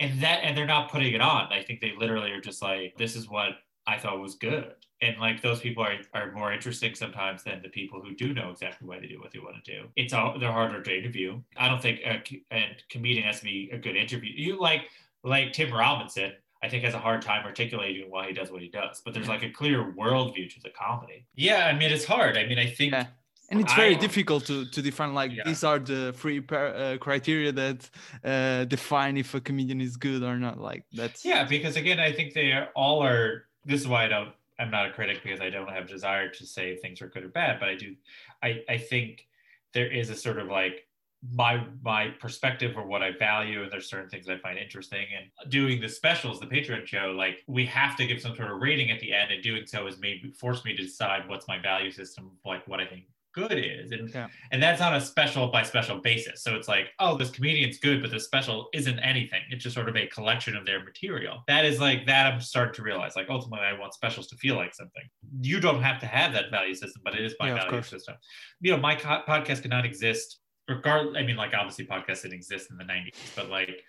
and 0.00 0.20
that 0.22 0.40
and 0.42 0.56
they're 0.56 0.66
not 0.66 0.90
putting 0.90 1.14
it 1.14 1.20
on. 1.20 1.52
I 1.52 1.62
think 1.62 1.80
they 1.80 1.92
literally 1.98 2.30
are 2.32 2.40
just 2.40 2.62
like, 2.62 2.94
this 2.96 3.16
is 3.16 3.28
what 3.28 3.50
I 3.86 3.98
thought 3.98 4.20
was 4.20 4.34
good. 4.34 4.74
And 5.02 5.18
like 5.18 5.42
those 5.42 5.60
people 5.60 5.84
are, 5.84 5.98
are 6.14 6.32
more 6.32 6.52
interesting 6.52 6.94
sometimes 6.94 7.42
than 7.42 7.62
the 7.62 7.68
people 7.68 8.00
who 8.00 8.14
do 8.14 8.32
know 8.32 8.50
exactly 8.50 8.88
why 8.88 8.98
they 8.98 9.06
do 9.06 9.20
what 9.20 9.30
they 9.30 9.38
want 9.38 9.62
to 9.62 9.72
do. 9.72 9.88
It's 9.96 10.12
all 10.12 10.38
they're 10.38 10.52
harder 10.52 10.82
to 10.82 10.98
interview. 10.98 11.40
I 11.56 11.68
don't 11.68 11.82
think 11.82 12.00
a, 12.04 12.22
a 12.52 12.76
comedian 12.88 13.24
has 13.24 13.40
to 13.40 13.44
be 13.44 13.70
a 13.72 13.78
good 13.78 13.96
interview. 13.96 14.32
You 14.34 14.60
like 14.60 14.82
like 15.22 15.52
Tim 15.52 15.72
Robinson, 15.72 16.32
I 16.62 16.68
think 16.68 16.84
has 16.84 16.94
a 16.94 16.98
hard 16.98 17.22
time 17.22 17.44
articulating 17.44 18.10
why 18.10 18.28
he 18.28 18.32
does 18.32 18.50
what 18.50 18.62
he 18.62 18.68
does. 18.68 19.02
But 19.04 19.14
there's 19.14 19.28
like 19.28 19.42
a 19.42 19.50
clear 19.50 19.92
worldview 19.92 20.52
to 20.54 20.60
the 20.62 20.70
comedy. 20.70 21.26
Yeah, 21.34 21.66
I 21.66 21.72
mean 21.78 21.90
it's 21.90 22.04
hard. 22.04 22.36
I 22.36 22.46
mean 22.46 22.58
I 22.58 22.66
think. 22.66 22.92
Yeah. 22.92 23.06
And 23.48 23.60
it's 23.60 23.74
very 23.74 23.94
I, 23.94 23.98
difficult 23.98 24.44
to, 24.46 24.66
to 24.66 24.82
define 24.82 25.14
like 25.14 25.30
yeah. 25.30 25.44
these 25.44 25.62
are 25.62 25.78
the 25.78 26.12
three 26.12 26.40
par- 26.40 26.74
uh, 26.74 26.96
criteria 26.98 27.52
that 27.52 27.88
uh, 28.24 28.64
define 28.64 29.16
if 29.16 29.34
a 29.34 29.40
comedian 29.40 29.80
is 29.80 29.96
good 29.96 30.24
or 30.24 30.36
not. 30.36 30.58
Like 30.58 30.84
that's 30.92 31.24
yeah, 31.24 31.44
because 31.44 31.76
again, 31.76 32.00
I 32.00 32.10
think 32.10 32.34
they 32.34 32.50
are, 32.50 32.70
all 32.74 33.04
are. 33.04 33.44
This 33.64 33.80
is 33.80 33.88
why 33.88 34.06
I 34.06 34.08
don't. 34.08 34.30
I'm 34.58 34.70
not 34.70 34.86
a 34.86 34.90
critic 34.90 35.20
because 35.22 35.40
I 35.40 35.50
don't 35.50 35.70
have 35.70 35.86
desire 35.86 36.28
to 36.28 36.46
say 36.46 36.76
things 36.76 37.00
are 37.02 37.08
good 37.08 37.22
or 37.22 37.28
bad. 37.28 37.60
But 37.60 37.68
I 37.68 37.74
do. 37.76 37.94
I 38.42 38.62
I 38.68 38.78
think 38.78 39.28
there 39.74 39.86
is 39.86 40.10
a 40.10 40.16
sort 40.16 40.38
of 40.38 40.48
like 40.48 40.85
my 41.32 41.64
my 41.82 42.08
perspective 42.20 42.76
or 42.76 42.86
what 42.86 43.02
I 43.02 43.12
value, 43.18 43.62
and 43.62 43.70
there's 43.72 43.88
certain 43.88 44.08
things 44.08 44.28
I 44.28 44.38
find 44.38 44.58
interesting. 44.58 45.06
And 45.16 45.50
doing 45.50 45.80
the 45.80 45.88
specials, 45.88 46.40
the 46.40 46.46
Patreon 46.46 46.86
show, 46.86 47.14
like 47.16 47.42
we 47.46 47.64
have 47.66 47.96
to 47.96 48.06
give 48.06 48.20
some 48.20 48.34
sort 48.36 48.50
of 48.50 48.60
rating 48.60 48.90
at 48.90 49.00
the 49.00 49.12
end, 49.12 49.32
and 49.32 49.42
doing 49.42 49.66
so 49.66 49.86
has 49.86 49.98
made 49.98 50.34
forced 50.38 50.64
me 50.64 50.76
to 50.76 50.82
decide 50.82 51.28
what's 51.28 51.48
my 51.48 51.58
value 51.58 51.90
system, 51.90 52.32
like 52.44 52.66
what 52.68 52.80
I 52.80 52.86
think 52.86 53.04
good 53.32 53.52
is, 53.52 53.92
and 53.92 54.08
Yeah. 54.08 54.28
and 54.50 54.62
that's 54.62 54.80
on 54.80 54.94
a 54.94 55.00
special 55.00 55.48
by 55.48 55.62
special 55.62 55.98
basis. 56.00 56.42
So 56.42 56.54
it's 56.56 56.68
like, 56.68 56.92
oh, 57.00 57.18
this 57.18 57.30
comedian's 57.30 57.78
good, 57.78 58.00
but 58.00 58.10
the 58.10 58.18
special 58.18 58.70
isn't 58.72 58.98
anything. 59.00 59.42
It's 59.50 59.62
just 59.62 59.74
sort 59.74 59.90
of 59.90 59.96
a 59.96 60.06
collection 60.06 60.56
of 60.56 60.64
their 60.64 60.82
material. 60.82 61.44
That 61.46 61.66
is 61.66 61.78
like 61.78 62.06
that. 62.06 62.32
I'm 62.32 62.40
starting 62.40 62.74
to 62.76 62.82
realize, 62.82 63.14
like 63.14 63.28
ultimately, 63.28 63.66
I 63.66 63.78
want 63.78 63.92
specials 63.92 64.26
to 64.28 64.36
feel 64.36 64.56
like 64.56 64.74
something. 64.74 65.02
You 65.42 65.60
don't 65.60 65.82
have 65.82 66.00
to 66.00 66.06
have 66.06 66.32
that 66.32 66.50
value 66.50 66.74
system, 66.74 67.02
but 67.04 67.14
it 67.14 67.24
is 67.26 67.34
my 67.38 67.48
Yeah, 67.48 67.56
value 67.68 67.82
system. 67.82 68.14
You 68.62 68.70
know, 68.70 68.78
my 68.78 68.94
co- 68.94 69.22
podcast 69.28 69.60
cannot 69.60 69.84
exist 69.84 70.38
regard 70.68 71.16
i 71.16 71.22
mean 71.22 71.36
like 71.36 71.52
obviously 71.54 71.86
podcasts 71.86 72.22
didn't 72.22 72.34
exist 72.34 72.70
in 72.70 72.76
the 72.76 72.84
90s 72.84 73.14
but 73.36 73.48
like 73.48 73.84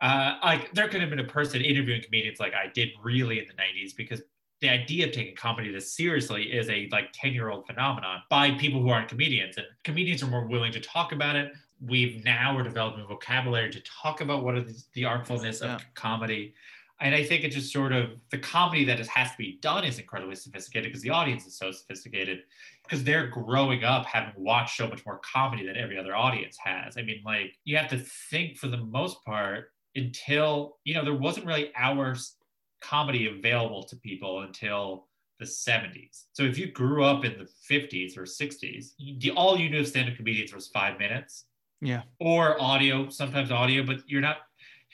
uh 0.00 0.36
like 0.42 0.72
there 0.72 0.88
could 0.88 1.00
have 1.00 1.10
been 1.10 1.20
a 1.20 1.24
person 1.24 1.60
interviewing 1.60 2.02
comedians 2.02 2.40
like 2.40 2.54
i 2.54 2.70
did 2.72 2.88
really 3.02 3.38
in 3.38 3.46
the 3.46 3.54
90s 3.54 3.94
because 3.96 4.22
the 4.62 4.68
idea 4.68 5.06
of 5.06 5.12
taking 5.12 5.34
comedy 5.34 5.70
this 5.70 5.92
seriously 5.92 6.44
is 6.44 6.70
a 6.70 6.88
like 6.92 7.08
10 7.12 7.34
year 7.34 7.50
old 7.50 7.66
phenomenon 7.66 8.22
by 8.30 8.52
people 8.52 8.80
who 8.80 8.88
aren't 8.88 9.08
comedians 9.08 9.56
and 9.58 9.66
comedians 9.84 10.22
are 10.22 10.28
more 10.28 10.46
willing 10.46 10.72
to 10.72 10.80
talk 10.80 11.12
about 11.12 11.36
it. 11.36 11.52
We've 11.84 12.24
now 12.24 12.56
are 12.56 12.62
developing 12.62 13.04
vocabulary 13.06 13.70
to 13.70 13.80
talk 13.80 14.20
about 14.20 14.44
what 14.44 14.56
is 14.56 14.86
the 14.94 15.02
artfulness 15.02 15.60
of 15.62 15.84
comedy 15.94 16.54
and 17.02 17.14
i 17.14 17.22
think 17.22 17.44
it 17.44 17.50
just 17.50 17.72
sort 17.72 17.92
of 17.92 18.10
the 18.30 18.38
comedy 18.38 18.84
that 18.84 18.98
has 19.06 19.30
to 19.32 19.36
be 19.36 19.58
done 19.60 19.84
is 19.84 19.98
incredibly 19.98 20.34
sophisticated 20.34 20.90
because 20.90 21.02
the 21.02 21.10
audience 21.10 21.44
is 21.46 21.56
so 21.58 21.70
sophisticated 21.70 22.38
because 22.84 23.04
they're 23.04 23.26
growing 23.26 23.84
up 23.84 24.06
having 24.06 24.32
watched 24.36 24.76
so 24.76 24.88
much 24.88 25.04
more 25.04 25.20
comedy 25.34 25.66
than 25.66 25.76
every 25.76 25.98
other 25.98 26.16
audience 26.16 26.56
has. 26.62 26.96
I 26.96 27.02
mean, 27.02 27.22
like 27.24 27.54
you 27.64 27.76
have 27.76 27.88
to 27.90 27.98
think 27.98 28.56
for 28.58 28.68
the 28.68 28.78
most 28.78 29.24
part 29.24 29.72
until 29.94 30.78
you 30.84 30.94
know 30.94 31.04
there 31.04 31.14
wasn't 31.14 31.46
really 31.46 31.70
hours 31.76 32.36
comedy 32.80 33.28
available 33.28 33.82
to 33.84 33.96
people 33.96 34.40
until 34.42 35.06
the 35.38 35.44
70s. 35.44 36.24
So 36.32 36.42
if 36.44 36.56
you 36.58 36.70
grew 36.70 37.04
up 37.04 37.24
in 37.24 37.32
the 37.38 37.48
50s 37.70 38.16
or 38.16 38.22
60s, 38.22 38.92
you, 38.98 39.18
the, 39.18 39.30
all 39.32 39.58
you 39.58 39.70
knew 39.70 39.80
of 39.80 39.88
stand-up 39.88 40.16
comedians 40.16 40.54
was 40.54 40.68
five 40.68 40.98
minutes 41.00 41.46
Yeah. 41.80 42.02
or 42.20 42.60
audio, 42.62 43.08
sometimes 43.08 43.50
audio, 43.50 43.84
but 43.84 43.98
you're 44.06 44.20
not 44.20 44.38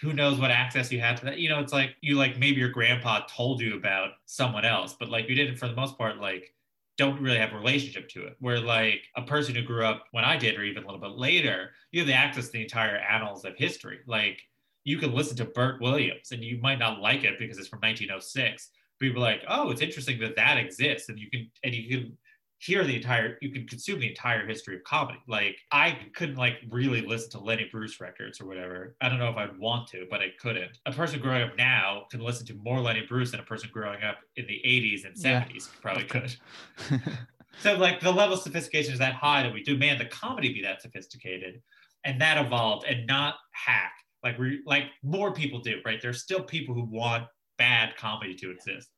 who 0.01 0.13
knows 0.13 0.39
what 0.39 0.51
access 0.51 0.93
you 0.93 1.01
had 1.01 1.17
to 1.19 1.25
that. 1.27 1.39
You 1.39 1.49
know, 1.49 1.61
it's 1.61 1.73
like 1.73 1.97
you 2.01 2.17
like 2.17 2.39
maybe 2.39 2.61
your 2.61 2.69
grandpa 2.69 3.27
told 3.29 3.61
you 3.61 3.77
about 3.77 4.11
someone 4.27 4.65
else, 4.65 4.95
but 4.99 5.09
like 5.09 5.29
you 5.29 5.35
didn't 5.35 5.57
for 5.57 5.69
the 5.69 5.75
most 5.75 5.99
part 5.99 6.19
like 6.19 6.55
don't 6.97 7.21
really 7.21 7.39
have 7.39 7.53
a 7.53 7.57
relationship 7.57 8.09
to 8.11 8.25
it. 8.25 8.37
Where 8.41 8.61
like 8.61 9.03
a 9.17 9.23
person 9.23 9.55
who 9.55 9.63
grew 9.63 9.85
up 9.85 10.05
when 10.13 10.25
I 10.25 10.37
did, 10.37 10.57
or 10.57 10.65
even 10.65 10.83
a 10.83 10.87
little 10.87 11.01
bit 11.01 11.19
later, 11.19 11.71
you 11.93 12.01
have 12.01 12.07
the 12.07 12.15
access 12.15 12.47
to 12.47 12.53
the 12.53 12.63
entire 12.63 12.97
annals 12.97 13.45
of 13.45 13.57
history. 13.57 14.01
Like 14.07 14.41
you 14.85 14.99
can 14.99 15.15
listen 15.15 15.37
to 15.39 15.45
Bert 15.45 15.81
Williams 15.81 16.33
and 16.33 16.43
you 16.43 16.59
might 16.61 16.79
not 16.79 17.01
like 17.01 17.25
it 17.25 17.39
because 17.39 17.59
it's 17.59 17.69
from 17.69 17.81
1906. 17.81 18.71
But 18.99 19.07
you're 19.07 19.17
like, 19.17 19.45
oh, 19.49 19.71
it's 19.71 19.81
interesting 19.81 20.19
that 20.21 20.35
that 20.35 20.59
exists, 20.59 21.09
and 21.09 21.19
you 21.19 21.31
can 21.31 21.49
and 21.63 21.75
you 21.75 21.89
can 21.89 22.19
hear 22.59 22.83
the 22.85 22.97
entire 22.97 23.39
you 23.41 23.51
can 23.51 23.67
consume 23.67 24.01
the 24.01 24.09
entire 24.09 24.47
history 24.47 24.75
of 24.77 24.83
comedy. 24.85 25.19
Like 25.29 25.57
i 25.73 25.97
couldn't 26.15 26.37
like 26.37 26.55
really 26.71 27.01
listen 27.03 27.31
to 27.33 27.39
lenny 27.41 27.69
bruce 27.71 28.01
records 28.01 28.41
or 28.41 28.47
whatever. 28.47 28.97
I 29.01 29.09
don't 29.09 29.19
know 29.19 29.29
if 29.31 29.37
i'd 29.37 29.57
want 29.59 29.89
to 29.91 30.07
but 30.11 30.21
i 30.21 30.29
couldn't. 30.41 30.79
A 30.87 30.93
person 30.93 31.21
growing 31.21 31.43
up 31.43 31.57
now 31.57 32.05
can 32.11 32.21
listen 32.21 32.47
to 32.47 32.55
more 32.55 32.81
lenny 32.81 33.05
bruce 33.09 33.31
than 33.31 33.41
a 33.41 33.45
person 33.45 33.71
growing 33.73 34.03
up 34.03 34.19
in 34.37 34.47
the 34.47 34.61
80s 34.67 35.05
and 35.07 35.15
70s 35.17 35.23
Yeah. 35.25 35.81
probably 35.83 36.05
could. 36.05 36.37
So 37.61 37.75
like 37.75 37.99
the 38.01 38.13
level 38.13 38.37
of 38.37 38.43
sophistication 38.43 38.93
is 38.93 38.99
that 39.01 39.15
high 39.15 39.43
that 39.43 39.53
we 39.53 39.63
do. 39.65 39.77
Man 39.77 39.99
the 39.99 40.05
comedy 40.05 40.53
be 40.53 40.63
that 40.63 40.81
sophisticated 40.83 41.61
and 42.05 42.21
that 42.21 42.45
evolved 42.45 42.87
and 42.87 43.07
not 43.07 43.35
hack. 43.53 43.93
Like 44.23 44.39
we 44.39 44.61
like 44.65 44.85
more 45.03 45.33
people 45.33 45.59
do 45.61 45.77
right? 45.85 46.01
There's 46.01 46.23
still 46.23 46.43
people 46.43 46.75
who 46.75 46.85
want 46.85 47.25
bad 47.57 47.97
comedy 47.97 48.35
to 48.37 48.51
exist 48.53 48.91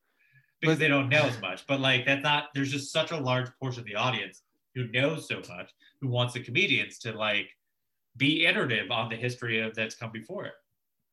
because 0.61 0.79
they 0.79 0.87
don't 0.87 1.09
know 1.09 1.23
as 1.23 1.41
much 1.41 1.65
but 1.67 1.79
like 1.79 2.05
that's 2.05 2.23
not 2.23 2.45
there's 2.53 2.71
just 2.71 2.91
such 2.93 3.11
a 3.11 3.17
large 3.17 3.49
portion 3.59 3.81
of 3.81 3.85
the 3.85 3.95
audience 3.95 4.43
who 4.75 4.87
knows 4.87 5.27
so 5.27 5.37
much 5.49 5.71
who 5.99 6.07
wants 6.07 6.33
the 6.33 6.39
comedians 6.39 6.97
to 6.99 7.11
like 7.13 7.49
be 8.17 8.45
iterative 8.45 8.91
on 8.91 9.09
the 9.09 9.15
history 9.15 9.59
of 9.59 9.73
that's 9.75 9.95
come 9.95 10.11
before 10.11 10.45
it 10.45 10.53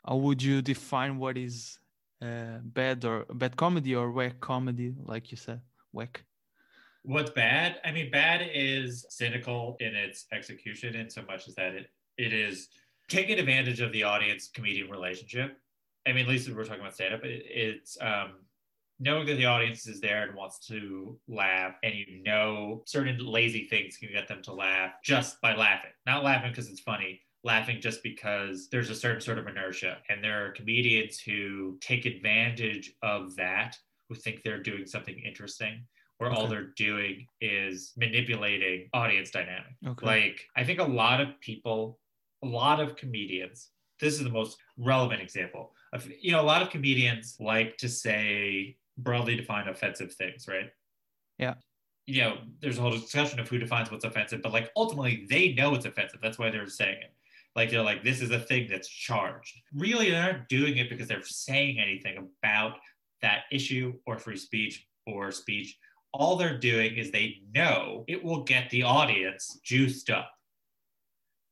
How 0.07 0.17
would 0.17 0.43
you 0.43 0.63
define 0.63 1.19
what 1.19 1.37
is 1.37 1.79
uh, 2.21 2.59
bad 2.63 3.05
or 3.05 3.27
bad 3.33 3.57
comedy 3.57 3.95
or 3.95 4.11
whack 4.11 4.41
comedy, 4.41 4.95
like 5.05 5.31
you 5.31 5.37
said? 5.37 5.61
Whack. 5.93 6.25
What's 7.03 7.31
bad? 7.31 7.81
I 7.85 7.93
mean, 7.93 8.11
bad 8.11 8.51
is 8.53 9.07
cynical 9.09 9.77
in 9.81 9.95
its 9.95 10.27
execution 10.33 10.95
in 10.95 11.09
so 11.09 11.23
much 11.23 11.49
as 11.49 11.55
that 11.55 11.75
it, 11.75 11.91
it 12.17 12.33
is 12.33 12.69
taking 13.09 13.39
advantage 13.39 13.81
of 13.81 13.93
the 13.93 14.03
audience 14.03 14.51
comedian 14.53 14.91
relationship. 14.91 15.57
I 16.07 16.13
mean, 16.13 16.25
at 16.25 16.29
least 16.29 16.49
if 16.49 16.57
we're 16.57 16.65
talking 16.65 16.81
about 16.81 16.95
stand 16.95 17.15
up, 17.15 17.25
it, 17.25 17.45
it's 17.47 17.97
um, 18.01 18.33
knowing 19.01 19.27
that 19.27 19.35
the 19.35 19.47
audience 19.47 19.87
is 19.87 20.01
there 20.01 20.25
and 20.25 20.37
wants 20.37 20.67
to 20.69 21.19
laugh, 21.29 21.75
and 21.83 21.95
you 21.95 22.23
know 22.25 22.83
certain 22.87 23.19
lazy 23.19 23.65
things 23.65 23.97
can 23.97 24.11
get 24.13 24.29
them 24.29 24.43
to 24.43 24.53
laugh 24.53 24.93
just 25.05 25.41
by 25.41 25.55
laughing. 25.55 25.91
Not 26.07 26.25
laughing 26.25 26.51
because 26.51 26.69
it's 26.69 26.81
funny, 26.81 27.21
laughing 27.45 27.81
just 27.81 28.03
because 28.03 28.69
there's 28.71 28.91
a 28.91 28.95
certain 28.95 29.21
sort 29.21 29.39
of 29.39 29.47
inertia. 29.47 29.99
And 30.09 30.23
there 30.23 30.47
are 30.47 30.53
comedians 30.53 31.21
who 31.21 31.79
take 31.81 32.07
advantage 32.07 32.95
of 33.03 33.37
that, 33.37 33.77
who 34.09 34.15
think 34.15 34.43
they're 34.43 34.63
doing 34.63 34.87
something 34.87 35.19
interesting 35.19 35.85
where 36.19 36.31
all 36.31 36.49
they're 36.49 36.73
doing 36.77 37.27
is 37.41 37.93
manipulating 37.97 38.89
audience 38.93 39.31
dynamic. 39.31 39.73
Okay. 39.87 40.07
Like, 40.07 40.45
I 40.57 40.65
think 40.65 40.81
a 40.81 40.85
lot 40.85 41.21
of 41.21 41.29
people, 41.41 42.01
a 42.43 42.47
lot 42.47 42.81
of 42.81 42.97
comedians, 42.97 43.71
this 44.01 44.15
is 44.15 44.25
the 44.25 44.31
most 44.31 44.59
relevant 44.77 45.23
example 45.23 45.73
of, 45.93 46.09
you 46.21 46.33
know, 46.33 46.41
a 46.41 46.43
lot 46.43 46.61
of 46.61 46.71
comedians 46.71 47.37
like 47.41 47.77
to 47.79 47.89
say 47.89 48.77
broadly 48.99 49.37
defined 49.37 49.69
offensive 49.69 50.13
things, 50.13 50.47
right? 50.49 50.71
Yeah. 51.39 51.55
You 52.07 52.23
know, 52.23 52.39
there's 52.61 52.79
a 52.79 52.81
whole 52.81 52.91
discussion 52.91 53.39
of 53.39 53.49
who 53.49 53.59
defines 53.59 53.91
what's 53.91 54.05
offensive, 54.05 54.43
but 54.43 54.53
like 54.53 54.71
ultimately 54.77 55.27
they 55.29 55.53
know 55.53 55.75
it's 55.75 55.85
offensive. 55.85 56.21
That's 56.23 56.39
why 56.39 56.51
they're 56.51 56.69
saying 56.69 56.99
it. 57.03 57.13
Like 57.55 57.71
they're 57.71 57.83
like, 57.83 58.03
this 58.03 58.21
is 58.21 58.31
a 58.31 58.39
thing 58.39 58.69
that's 58.71 58.89
charged. 58.89 59.55
Really, 59.75 60.11
they're 60.11 60.33
not 60.33 60.49
doing 60.49 60.79
it 60.79 60.89
because 60.89 61.09
they're 61.09 61.23
saying 61.23 61.79
anything 61.79 62.29
about 62.43 62.79
that 63.23 63.43
issue 63.51 63.95
or 64.07 64.19
free 64.19 64.37
speech 64.37 64.87
or 65.07 65.31
speech 65.33 65.79
all 66.13 66.37
they're 66.37 66.59
doing 66.59 66.97
is 66.97 67.11
they 67.11 67.41
know 67.55 68.05
it 68.09 68.23
will 68.23 68.43
get 68.45 68.71
the 68.71 68.83
audience 68.83 69.59
juiced 69.63 70.11
up. 70.11 70.31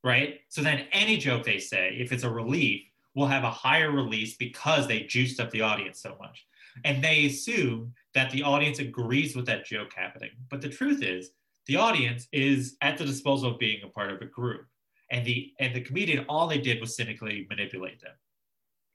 Right? 0.02 0.40
So 0.48 0.62
then 0.62 0.87
any 0.92 1.16
joke 1.16 1.44
they 1.44 1.59
say, 1.59 1.96
if 1.98 2.12
it's 2.12 2.22
a 2.22 2.30
relief, 2.30 2.82
will 3.14 3.26
have 3.26 3.44
a 3.44 3.50
higher 3.50 3.90
release 3.90 4.37
because 4.37 4.87
they 4.87 5.00
juiced 5.00 5.40
up 5.40 5.50
the 5.50 5.62
audience 5.62 6.00
so 6.00 6.16
much. 6.20 6.46
And 6.84 7.02
they 7.02 7.26
assume 7.26 7.94
that 8.14 8.30
the 8.30 8.42
audience 8.42 8.78
agrees 8.78 9.34
with 9.36 9.46
that 9.46 9.64
joke 9.64 9.92
happening. 9.94 10.30
But 10.50 10.60
the 10.60 10.68
truth 10.68 11.02
is, 11.02 11.30
the 11.66 11.76
audience 11.76 12.28
is 12.32 12.76
at 12.80 12.96
the 12.96 13.04
disposal 13.04 13.52
of 13.52 13.58
being 13.58 13.80
a 13.84 13.88
part 13.88 14.10
of 14.10 14.20
a 14.22 14.26
group. 14.26 14.66
And 15.10 15.24
the 15.24 15.52
and 15.60 15.74
the 15.74 15.80
comedian, 15.80 16.24
all 16.28 16.46
they 16.46 16.58
did 16.58 16.80
was 16.80 16.96
cynically 16.96 17.46
manipulate 17.48 18.00
them. 18.00 18.14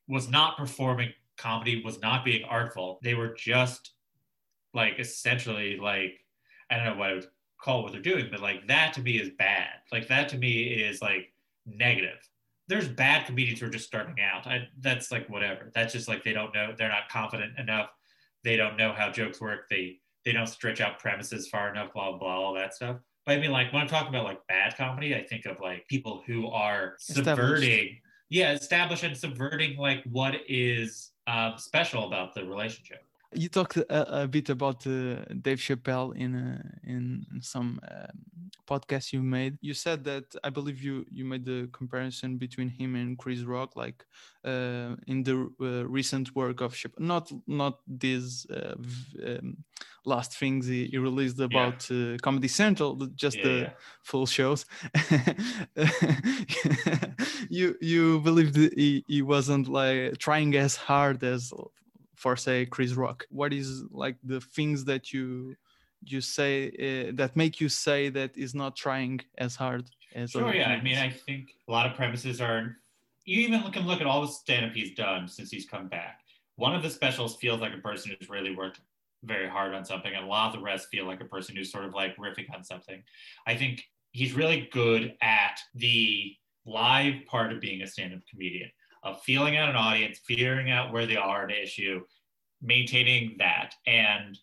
Was 0.07 0.29
not 0.29 0.57
performing 0.57 1.13
comedy, 1.37 1.81
was 1.83 2.01
not 2.01 2.25
being 2.25 2.43
artful. 2.43 2.99
They 3.01 3.13
were 3.13 3.33
just 3.33 3.91
like 4.73 4.99
essentially 4.99 5.77
like 5.77 6.25
I 6.69 6.77
don't 6.77 6.85
know 6.85 6.95
what 6.95 7.09
I 7.09 7.13
would 7.13 7.27
call 7.61 7.83
what 7.83 7.91
they're 7.91 8.01
doing, 8.01 8.27
but 8.31 8.41
like 8.41 8.67
that 8.67 8.93
to 8.93 9.01
me 9.01 9.17
is 9.17 9.29
bad. 9.37 9.69
Like 9.91 10.07
that 10.07 10.29
to 10.29 10.37
me 10.37 10.63
is 10.63 11.01
like 11.01 11.31
negative. 11.65 12.19
There's 12.71 12.88
bad 12.88 13.25
comedians 13.25 13.60
who 13.60 13.65
are 13.65 13.69
just 13.69 13.86
starting 13.86 14.15
out. 14.21 14.47
I, 14.47 14.69
that's 14.79 15.12
like 15.12 15.29
whatever. 15.29 15.69
That's 15.75 15.91
just 15.91 16.07
like 16.07 16.23
they 16.23 16.31
don't 16.31 16.53
know. 16.55 16.73
They're 16.77 16.88
not 16.88 17.10
confident 17.10 17.60
enough. 17.60 17.89
They 18.45 18.55
don't 18.55 18.77
know 18.77 18.93
how 18.93 19.12
jokes 19.12 19.41
work. 19.41 19.67
They 19.69 19.99
they 20.23 20.31
don't 20.31 20.47
stretch 20.47 20.79
out 20.79 20.97
premises 20.97 21.49
far 21.49 21.69
enough. 21.69 21.91
Blah 21.93 22.17
blah 22.17 22.39
all 22.39 22.53
that 22.53 22.73
stuff. 22.73 22.97
But 23.25 23.38
I 23.38 23.41
mean, 23.41 23.51
like 23.51 23.73
when 23.73 23.81
I'm 23.81 23.89
talking 23.89 24.10
about 24.10 24.23
like 24.23 24.39
bad 24.47 24.77
comedy, 24.77 25.13
I 25.13 25.23
think 25.23 25.45
of 25.45 25.60
like 25.60 25.86
people 25.88 26.23
who 26.25 26.47
are 26.47 26.95
subverting, 26.97 27.99
yeah, 28.29 28.53
establish 28.53 29.03
and 29.03 29.17
subverting 29.17 29.77
like 29.77 30.03
what 30.05 30.36
is 30.47 31.12
um, 31.27 31.55
special 31.57 32.07
about 32.07 32.34
the 32.34 32.45
relationship. 32.45 33.03
You 33.33 33.47
talked 33.47 33.77
a, 33.77 34.23
a 34.23 34.27
bit 34.27 34.49
about 34.49 34.85
uh, 34.85 35.23
Dave 35.41 35.59
Chappelle 35.59 36.13
in 36.15 36.35
uh, 36.35 36.61
in 36.83 37.25
some 37.41 37.79
um, 37.89 38.51
podcast 38.67 39.13
you 39.13 39.23
made. 39.23 39.57
You 39.61 39.73
said 39.73 40.03
that 40.03 40.35
I 40.43 40.49
believe 40.49 40.83
you 40.83 41.05
you 41.09 41.23
made 41.23 41.45
the 41.45 41.69
comparison 41.71 42.37
between 42.37 42.67
him 42.67 42.93
and 42.95 43.17
Chris 43.17 43.43
Rock, 43.43 43.77
like 43.77 44.05
uh, 44.43 44.95
in 45.07 45.23
the 45.23 45.49
uh, 45.61 45.87
recent 45.87 46.35
work 46.35 46.59
of 46.59 46.73
Chappelle. 46.73 46.99
Not 46.99 47.31
not 47.47 47.79
these 47.87 48.45
uh, 48.49 48.75
v- 48.77 49.37
um, 49.37 49.63
last 50.03 50.37
things 50.37 50.67
he, 50.67 50.87
he 50.87 50.97
released 50.97 51.39
about 51.39 51.89
uh, 51.89 52.17
Comedy 52.21 52.49
Central, 52.49 52.97
just 53.15 53.37
Yeah, 53.39 53.43
the 53.43 53.49
yeah. 53.51 53.69
full 54.03 54.25
shows. 54.25 54.65
you 57.49 57.75
you 57.81 58.19
believe 58.21 58.53
that 58.53 58.73
he, 58.75 59.03
he 59.07 59.21
wasn't 59.21 59.67
like 59.67 60.17
trying 60.17 60.55
as 60.55 60.75
hard 60.75 61.23
as 61.23 61.51
for 62.21 62.36
say 62.36 62.65
Chris 62.65 62.93
Rock. 62.93 63.25
What 63.29 63.51
is 63.51 63.84
like 63.91 64.17
the 64.23 64.39
things 64.39 64.86
that 64.86 65.12
you 65.12 65.55
you 66.03 66.21
say 66.21 66.53
uh, 66.88 67.12
that 67.15 67.36
make 67.36 67.60
you 67.62 67.69
say 67.69 68.10
that 68.10 68.38
is 68.38 68.53
not 68.53 68.75
trying 68.75 69.19
as 69.38 69.55
hard? 69.55 69.86
as 70.13 70.31
Sure, 70.31 70.53
yeah. 70.53 70.69
I 70.69 70.81
mean. 70.81 70.97
I 70.97 71.10
think 71.10 71.49
a 71.67 71.71
lot 71.71 71.86
of 71.89 71.95
premises 71.95 72.41
are. 72.41 72.77
You 73.25 73.41
even 73.41 73.62
can 73.71 73.86
look 73.88 74.01
at 74.01 74.07
all 74.07 74.21
the 74.21 74.27
stand 74.27 74.65
up 74.65 74.73
he's 74.73 74.93
done 74.95 75.27
since 75.27 75.51
he's 75.51 75.65
come 75.65 75.88
back. 75.88 76.19
One 76.55 76.75
of 76.75 76.84
the 76.84 76.89
specials 76.89 77.38
feels 77.38 77.62
like 77.62 77.73
a 77.73 77.77
person 77.77 78.15
who's 78.19 78.29
really 78.29 78.55
worked 78.55 78.81
very 79.23 79.47
hard 79.47 79.73
on 79.73 79.86
something, 79.86 80.13
and 80.13 80.25
a 80.25 80.27
lot 80.27 80.47
of 80.47 80.53
the 80.53 80.63
rest 80.63 80.88
feel 80.89 81.05
like 81.05 81.21
a 81.21 81.25
person 81.25 81.55
who's 81.55 81.71
sort 81.71 81.86
of 81.86 81.93
like 81.93 82.15
riffing 82.17 82.53
on 82.53 82.63
something. 82.63 83.01
I 83.47 83.55
think 83.55 83.84
he's 84.12 84.34
really 84.34 84.69
good 84.71 85.15
at 85.21 85.60
the 85.75 86.36
live 86.65 87.25
part 87.27 87.51
of 87.51 87.62
being 87.62 87.81
a 87.81 87.88
stand 87.88 88.13
up 88.13 88.19
comedian, 88.29 88.69
of 89.03 89.21
feeling 89.23 89.57
out 89.57 89.69
an 89.69 89.75
audience, 89.75 90.19
figuring 90.27 90.69
out 90.69 90.91
where 90.93 91.05
they 91.05 91.17
are 91.17 91.43
an 91.45 91.51
issue, 91.51 92.01
maintaining 92.61 93.35
that. 93.39 93.73
And 93.87 94.37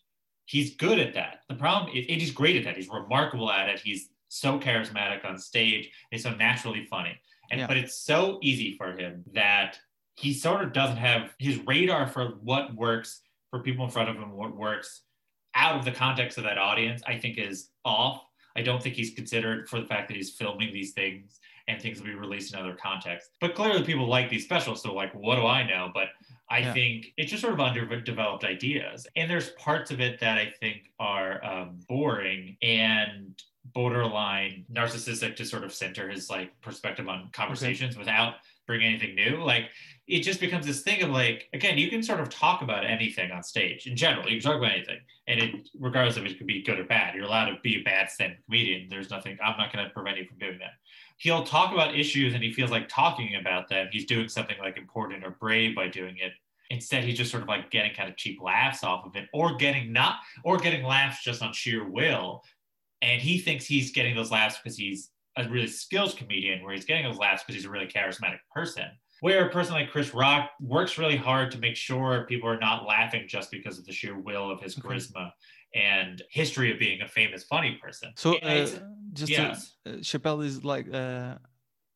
he's 0.46 0.76
good 0.76 0.98
at 0.98 1.14
that. 1.14 1.42
The 1.48 1.54
problem 1.54 1.94
is, 1.94 2.06
and 2.08 2.20
he's 2.20 2.32
great 2.32 2.56
at 2.56 2.64
that. 2.64 2.76
He's 2.76 2.88
remarkable 2.88 3.50
at 3.50 3.68
it. 3.68 3.80
He's 3.80 4.08
so 4.28 4.58
charismatic 4.58 5.24
on 5.24 5.38
stage. 5.38 5.90
He's 6.10 6.22
so 6.22 6.34
naturally 6.34 6.84
funny. 6.86 7.18
And 7.50 7.60
Yeah. 7.60 7.66
but 7.66 7.76
it's 7.76 7.94
so 7.96 8.38
easy 8.42 8.76
for 8.76 8.96
him 8.96 9.24
that 9.32 9.78
he 10.16 10.34
sort 10.34 10.62
of 10.62 10.72
doesn't 10.72 10.96
have 10.96 11.34
his 11.38 11.58
radar 11.60 12.08
for 12.08 12.30
what 12.42 12.74
works 12.74 13.22
for 13.50 13.62
people 13.62 13.84
in 13.84 13.90
front 13.90 14.10
of 14.10 14.16
him, 14.16 14.32
what 14.32 14.54
works 14.56 15.02
out 15.54 15.76
of 15.78 15.84
the 15.84 15.92
context 15.92 16.36
of 16.38 16.44
that 16.44 16.58
audience, 16.58 17.02
I 17.06 17.18
think 17.18 17.38
is 17.38 17.70
off. 17.84 18.22
I 18.56 18.62
don't 18.62 18.82
think 18.82 18.96
he's 18.96 19.14
considered 19.14 19.68
for 19.68 19.80
the 19.80 19.86
fact 19.86 20.08
that 20.08 20.16
he's 20.16 20.34
filming 20.34 20.72
these 20.72 20.92
things 20.92 21.38
and 21.68 21.80
things 21.80 22.00
will 22.00 22.06
be 22.06 22.14
released 22.14 22.52
in 22.52 22.58
other 22.58 22.74
contexts. 22.74 23.30
But 23.40 23.54
clearly 23.54 23.84
people 23.84 24.08
like 24.08 24.28
these 24.28 24.44
specials, 24.44 24.82
so 24.82 24.94
like 24.94 25.12
what 25.14 25.36
do 25.36 25.46
I 25.46 25.62
know? 25.66 25.90
But 25.94 26.08
I 26.50 26.60
Yeah. 26.60 26.72
think 26.72 27.12
it's 27.18 27.30
just 27.30 27.42
sort 27.42 27.54
of 27.54 27.60
underdeveloped 27.60 28.44
ideas. 28.44 29.06
And 29.16 29.30
there's 29.30 29.50
parts 29.50 29.90
of 29.90 30.00
it 30.00 30.18
that 30.20 30.38
I 30.38 30.50
think 30.60 30.90
are 30.98 31.44
um, 31.44 31.80
boring 31.88 32.56
and 32.62 33.40
borderline 33.74 34.64
narcissistic 34.72 35.36
to 35.36 35.44
sort 35.44 35.62
of 35.62 35.74
center 35.74 36.08
his 36.08 36.30
like 36.30 36.58
perspective 36.62 37.06
on 37.06 37.28
conversations 37.32 37.98
without 37.98 38.36
bringing 38.66 38.88
anything 38.88 39.14
new. 39.14 39.42
Like 39.44 39.66
it 40.06 40.20
just 40.20 40.40
becomes 40.40 40.66
this 40.66 40.80
thing 40.80 41.02
of 41.02 41.10
like, 41.10 41.48
again, 41.52 41.76
you 41.76 41.90
can 41.90 42.02
sort 42.02 42.20
of 42.20 42.30
talk 42.30 42.62
about 42.62 42.86
anything 42.86 43.30
on 43.30 43.42
stage 43.42 43.86
in 43.86 43.94
general. 43.94 44.26
You 44.26 44.40
can 44.40 44.50
talk 44.50 44.58
about 44.58 44.72
anything. 44.72 45.00
And 45.26 45.40
it 45.40 45.68
regardless 45.78 46.16
of 46.16 46.24
it 46.24 46.38
could 46.38 46.46
be 46.46 46.62
good 46.62 46.78
or 46.78 46.84
bad. 46.84 47.14
You're 47.14 47.24
allowed 47.24 47.50
to 47.50 47.58
be 47.62 47.80
a 47.80 47.82
bad 47.82 48.08
stand 48.10 48.36
comedian. 48.46 48.88
There's 48.88 49.10
nothing, 49.10 49.36
I'm 49.44 49.58
not 49.58 49.70
gonna 49.70 49.90
prevent 49.90 50.16
you 50.16 50.24
from 50.24 50.38
doing 50.38 50.58
that 50.60 50.72
he'll 51.18 51.44
talk 51.44 51.72
about 51.72 51.98
issues 51.98 52.34
and 52.34 52.42
he 52.42 52.52
feels 52.52 52.70
like 52.70 52.88
talking 52.88 53.34
about 53.34 53.68
them. 53.68 53.88
He's 53.92 54.06
doing 54.06 54.28
something 54.28 54.56
like 54.58 54.76
important 54.76 55.24
or 55.24 55.30
brave 55.30 55.76
by 55.76 55.88
doing 55.88 56.16
it. 56.18 56.32
Instead, 56.70 57.04
he's 57.04 57.18
just 57.18 57.30
sort 57.30 57.42
of 57.42 57.48
like 57.48 57.70
getting 57.70 57.94
kind 57.94 58.08
of 58.08 58.16
cheap 58.16 58.40
laughs 58.42 58.84
off 58.84 59.06
of 59.06 59.16
it, 59.16 59.28
or 59.32 59.56
getting 59.56 59.92
not, 59.92 60.16
or 60.44 60.58
getting 60.58 60.84
laughs 60.84 61.22
just 61.24 61.42
on 61.42 61.52
sheer 61.52 61.88
will. 61.88 62.42
And 63.00 63.20
he 63.22 63.38
thinks 63.38 63.64
he's 63.64 63.90
getting 63.90 64.14
those 64.14 64.30
laughs 64.30 64.58
because 64.62 64.76
he's 64.76 65.10
a 65.36 65.48
really 65.48 65.66
skilled 65.66 66.16
comedian, 66.16 66.62
where 66.62 66.74
he's 66.74 66.84
getting 66.84 67.04
those 67.04 67.16
laughs 67.16 67.42
because 67.42 67.54
he's 67.54 67.64
a 67.64 67.70
really 67.70 67.86
charismatic 67.86 68.40
person. 68.54 68.84
Where 69.20 69.46
a 69.46 69.50
person 69.50 69.74
like 69.74 69.90
Chris 69.90 70.14
Rock 70.14 70.50
works 70.60 70.98
really 70.98 71.16
hard 71.16 71.50
to 71.52 71.58
make 71.58 71.74
sure 71.74 72.26
people 72.28 72.48
are 72.48 72.60
not 72.60 72.86
laughing 72.86 73.24
just 73.26 73.50
because 73.50 73.78
of 73.78 73.86
the 73.86 73.92
sheer 73.92 74.16
will 74.18 74.50
of 74.50 74.60
his 74.60 74.78
Okay. 74.78 74.86
And 75.74 76.22
history 76.30 76.72
of 76.72 76.78
being 76.78 77.02
a 77.02 77.08
famous, 77.08 77.44
funny 77.44 77.78
person. 77.82 78.12
So 78.16 78.36
uh, 78.38 78.68
just 79.12 79.30
yes. 79.30 79.74
to, 79.84 79.92
uh, 79.92 79.96
Chappelle 79.96 80.44
is 80.44 80.64
like 80.64 80.92
uh, 80.92 81.36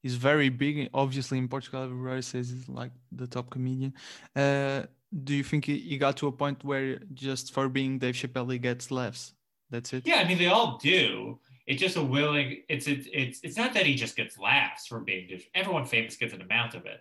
he's 0.02 0.16
very 0.16 0.48
big. 0.48 0.88
Obviously, 0.92 1.38
in 1.38 1.48
Portugal, 1.48 1.82
everybody 1.84 2.22
says 2.22 2.50
he's 2.50 2.68
like 2.68 2.92
the 3.12 3.26
top 3.26 3.50
comedian. 3.50 3.94
Uh, 4.36 4.82
do 5.24 5.34
you 5.34 5.44
think 5.44 5.66
he, 5.66 5.98
got 5.98 6.16
to 6.18 6.26
a 6.26 6.32
point 6.32 6.64
where 6.64 6.98
just 7.12 7.52
for 7.52 7.68
being 7.68 7.98
Dave 7.98 8.14
Chappelle, 8.14 8.50
he 8.50 8.58
gets 8.58 8.90
laughs? 8.90 9.34
That's 9.70 9.92
it. 9.92 10.06
Yeah, 10.06 10.16
I 10.16 10.28
mean 10.28 10.38
they 10.38 10.46
all 10.46 10.78
do. 10.78 11.38
It's 11.66 11.80
just 11.80 11.96
a 11.96 12.02
willing. 12.02 12.62
It's 12.68 12.86
it's 12.86 13.06
it's 13.12 13.40
it's 13.42 13.56
not 13.56 13.72
that 13.74 13.86
he 13.86 13.94
just 13.94 14.16
gets 14.16 14.38
laughs 14.38 14.86
for 14.86 15.00
being. 15.00 15.40
Everyone 15.54 15.84
famous 15.86 16.16
gets 16.16 16.34
an 16.34 16.42
amount 16.42 16.74
of 16.74 16.84
it. 16.86 17.00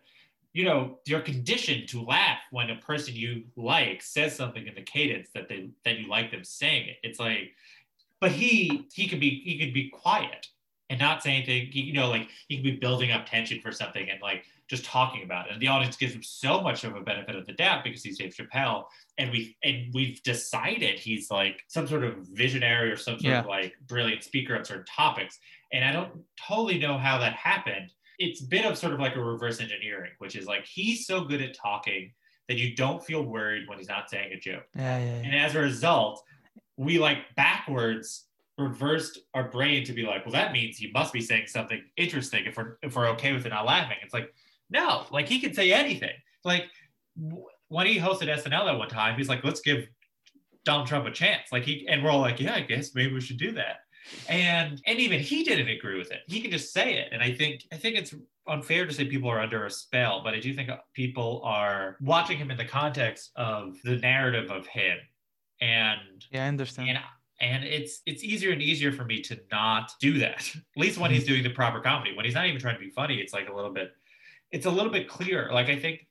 You 0.53 0.65
know, 0.65 0.99
you're 1.05 1.21
conditioned 1.21 1.87
to 1.89 2.01
laugh 2.01 2.39
when 2.51 2.69
a 2.69 2.75
person 2.77 3.15
you 3.15 3.43
like 3.55 4.01
says 4.01 4.35
something 4.35 4.67
in 4.67 4.75
the 4.75 4.81
cadence 4.81 5.29
that 5.33 5.47
they 5.47 5.69
that 5.85 5.97
you 5.99 6.07
like 6.09 6.31
them 6.31 6.43
saying 6.43 6.89
it. 6.89 6.97
It's 7.03 7.19
like, 7.19 7.53
but 8.19 8.31
he 8.31 8.87
he 8.93 9.07
could 9.07 9.19
be 9.19 9.41
he 9.45 9.57
could 9.59 9.73
be 9.73 9.89
quiet 9.89 10.47
and 10.89 10.99
not 10.99 11.23
say 11.23 11.35
anything. 11.37 11.67
He, 11.71 11.81
you 11.81 11.93
know, 11.93 12.09
like 12.09 12.27
he 12.49 12.57
could 12.57 12.65
be 12.65 12.75
building 12.75 13.11
up 13.11 13.25
tension 13.25 13.61
for 13.61 13.71
something 13.71 14.09
and 14.09 14.21
like 14.21 14.43
just 14.67 14.83
talking 14.83 15.23
about 15.23 15.47
it. 15.47 15.53
And 15.53 15.61
the 15.61 15.67
audience 15.69 15.95
gives 15.95 16.13
him 16.13 16.23
so 16.23 16.59
much 16.61 16.83
of 16.83 16.95
a 16.97 17.01
benefit 17.01 17.35
of 17.35 17.45
the 17.45 17.53
doubt 17.53 17.83
because 17.85 18.03
he's 18.03 18.17
Dave 18.17 18.33
Chappelle 18.35 18.85
and 19.17 19.31
we 19.31 19.55
and 19.63 19.93
we've 19.93 20.21
decided 20.23 20.99
he's 20.99 21.31
like 21.31 21.63
some 21.69 21.87
sort 21.87 22.03
of 22.03 22.17
visionary 22.33 22.91
or 22.91 22.97
some 22.97 23.13
sort 23.15 23.23
Yeah. 23.23 23.39
of 23.39 23.45
like 23.45 23.73
brilliant 23.87 24.23
speaker 24.23 24.57
on 24.57 24.65
certain 24.65 24.85
topics. 24.85 25.39
And 25.71 25.85
I 25.85 25.93
don't 25.93 26.11
totally 26.45 26.77
know 26.77 26.97
how 26.97 27.17
that 27.19 27.33
happened. 27.33 27.93
It's 28.21 28.41
a 28.41 28.45
bit 28.45 28.65
of 28.65 28.77
sort 28.77 28.93
of 28.93 28.99
like 28.99 29.15
a 29.15 29.21
reverse 29.21 29.59
engineering, 29.59 30.11
which 30.19 30.35
is 30.35 30.45
like 30.45 30.65
he's 30.65 31.05
so 31.05 31.23
good 31.23 31.41
at 31.41 31.55
talking 31.55 32.11
that 32.47 32.57
you 32.57 32.75
don't 32.75 33.03
feel 33.03 33.23
worried 33.23 33.67
when 33.67 33.77
he's 33.77 33.87
not 33.87 34.09
saying 34.09 34.31
a 34.33 34.39
joke. 34.39 34.65
Yeah, 34.75 34.97
yeah, 34.99 35.05
yeah. 35.05 35.21
And 35.25 35.35
as 35.35 35.55
a 35.55 35.59
result, 35.59 36.23
we 36.77 36.99
like 36.99 37.19
backwards 37.35 38.25
reversed 38.57 39.19
our 39.33 39.49
brain 39.49 39.83
to 39.85 39.93
be 39.93 40.03
like, 40.03 40.25
well, 40.25 40.33
that 40.33 40.51
means 40.51 40.77
he 40.77 40.91
must 40.91 41.13
be 41.13 41.21
saying 41.21 41.47
something 41.47 41.81
interesting 41.97 42.45
if 42.45 42.57
we're 42.57 42.77
if 42.81 42.95
we're 42.95 43.07
okay 43.09 43.33
with 43.33 43.45
it 43.45 43.49
not 43.49 43.65
laughing. 43.65 43.97
It's 44.03 44.13
like, 44.13 44.33
no, 44.69 45.05
like 45.11 45.27
he 45.27 45.39
can 45.39 45.53
say 45.53 45.71
anything. 45.71 46.13
Like 46.43 46.65
w- 47.21 47.45
when 47.69 47.87
he 47.87 47.97
hosted 47.97 48.27
SNL 48.27 48.71
at 48.71 48.77
one 48.77 48.89
time, 48.89 49.17
he's 49.17 49.29
like, 49.29 49.43
let's 49.43 49.61
give 49.61 49.87
Donald 50.65 50.87
Trump 50.87 51.07
a 51.07 51.11
chance. 51.11 51.51
Like 51.51 51.63
he 51.63 51.87
and 51.87 52.03
we're 52.03 52.11
all 52.11 52.19
like, 52.19 52.39
yeah, 52.39 52.55
I 52.55 52.61
guess 52.61 52.93
maybe 52.93 53.13
we 53.13 53.21
should 53.21 53.37
do 53.37 53.51
that. 53.53 53.77
And 54.27 54.81
and 54.85 54.99
even 54.99 55.19
he 55.19 55.43
didn't 55.43 55.69
agree 55.69 55.97
with 55.97 56.11
it. 56.11 56.21
He 56.27 56.41
can 56.41 56.51
just 56.51 56.73
say 56.73 56.95
it. 56.95 57.09
And 57.11 57.21
I 57.21 57.31
think 57.31 57.65
I 57.71 57.77
think 57.77 57.97
it's 57.97 58.13
unfair 58.47 58.85
to 58.85 58.93
say 58.93 59.05
people 59.05 59.29
are 59.29 59.39
under 59.39 59.65
a 59.65 59.69
spell, 59.69 60.21
but 60.23 60.33
I 60.33 60.39
do 60.39 60.53
think 60.53 60.69
people 60.93 61.41
are 61.43 61.97
watching 62.01 62.37
him 62.37 62.51
in 62.51 62.57
the 62.57 62.65
context 62.65 63.31
of 63.35 63.77
the 63.83 63.97
narrative 63.97 64.49
of 64.51 64.67
him. 64.67 64.97
And 65.61 66.25
Yeah, 66.31 66.45
I 66.45 66.47
understand. 66.47 66.89
and 66.89 66.99
and 67.39 67.63
it's 67.63 68.01
it's 68.05 68.23
easier 68.23 68.51
and 68.51 68.61
easier 68.61 68.91
for 68.91 69.05
me 69.05 69.21
to 69.21 69.39
not 69.51 69.91
do 69.99 70.19
that. 70.19 70.49
At 70.55 70.63
least 70.75 70.97
when 70.97 71.11
he's 71.11 71.23
mm-hmm. 71.23 71.33
doing 71.33 71.43
the 71.43 71.49
proper 71.49 71.79
comedy. 71.79 72.15
When 72.15 72.25
he's 72.25 72.35
not 72.35 72.47
even 72.47 72.59
trying 72.59 72.75
to 72.75 72.81
be 72.81 72.89
funny, 72.89 73.17
it's 73.17 73.33
like 73.33 73.49
a 73.49 73.53
little 73.53 73.73
bit 73.73 73.91
it's 74.51 74.65
a 74.65 74.71
little 74.71 74.91
bit 74.91 75.07
clearer. 75.07 75.51
Like 75.51 75.69
I 75.69 75.77
think 75.77 76.07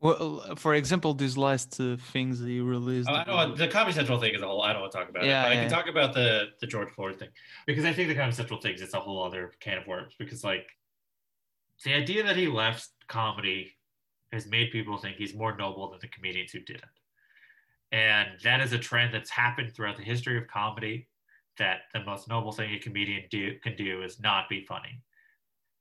Well, 0.00 0.42
uh, 0.48 0.54
for 0.54 0.74
example, 0.74 1.12
these 1.12 1.36
last 1.36 1.78
uh, 1.78 1.96
things 2.12 2.40
he 2.40 2.60
released. 2.60 3.08
Oh, 3.10 3.14
I 3.14 3.24
don't 3.24 3.34
want, 3.34 3.56
the 3.58 3.68
Comedy 3.68 3.92
Central 3.92 4.18
thing 4.18 4.34
is 4.34 4.40
a 4.40 4.46
whole. 4.46 4.62
I 4.62 4.72
don't 4.72 4.80
want 4.80 4.92
to 4.92 4.98
talk 4.98 5.10
about 5.10 5.24
Yeah, 5.24 5.42
it, 5.42 5.44
but 5.44 5.52
I 5.52 5.54
can 5.56 5.70
talk 5.70 5.88
about 5.88 6.14
the 6.14 6.48
the 6.60 6.66
George 6.66 6.90
Floyd 6.90 7.18
thing 7.18 7.28
because 7.66 7.84
I 7.84 7.92
think 7.92 8.08
the 8.08 8.14
Comedy 8.14 8.34
Central 8.34 8.60
thing 8.60 8.74
is 8.74 8.94
a 8.94 9.00
whole 9.00 9.22
other 9.22 9.52
can 9.60 9.76
of 9.76 9.86
worms. 9.86 10.14
Because 10.18 10.42
like 10.42 10.66
the 11.84 11.92
idea 11.92 12.22
that 12.22 12.36
he 12.36 12.46
left 12.46 12.88
comedy 13.08 13.76
has 14.32 14.46
made 14.46 14.70
people 14.70 14.96
think 14.96 15.16
he's 15.16 15.34
more 15.34 15.54
noble 15.56 15.90
than 15.90 15.98
the 16.00 16.08
comedians 16.08 16.52
who 16.52 16.60
didn't, 16.60 16.84
and 17.92 18.28
that 18.42 18.60
is 18.60 18.72
a 18.72 18.78
trend 18.78 19.12
that's 19.12 19.30
happened 19.30 19.74
throughout 19.74 19.98
the 19.98 20.02
history 20.02 20.38
of 20.38 20.46
comedy. 20.48 21.08
That 21.58 21.80
the 21.92 22.02
most 22.04 22.26
noble 22.26 22.52
thing 22.52 22.72
a 22.72 22.78
comedian 22.78 23.24
do, 23.30 23.58
can 23.58 23.76
do 23.76 24.02
is 24.02 24.18
not 24.18 24.48
be 24.48 24.64
funny, 24.64 25.02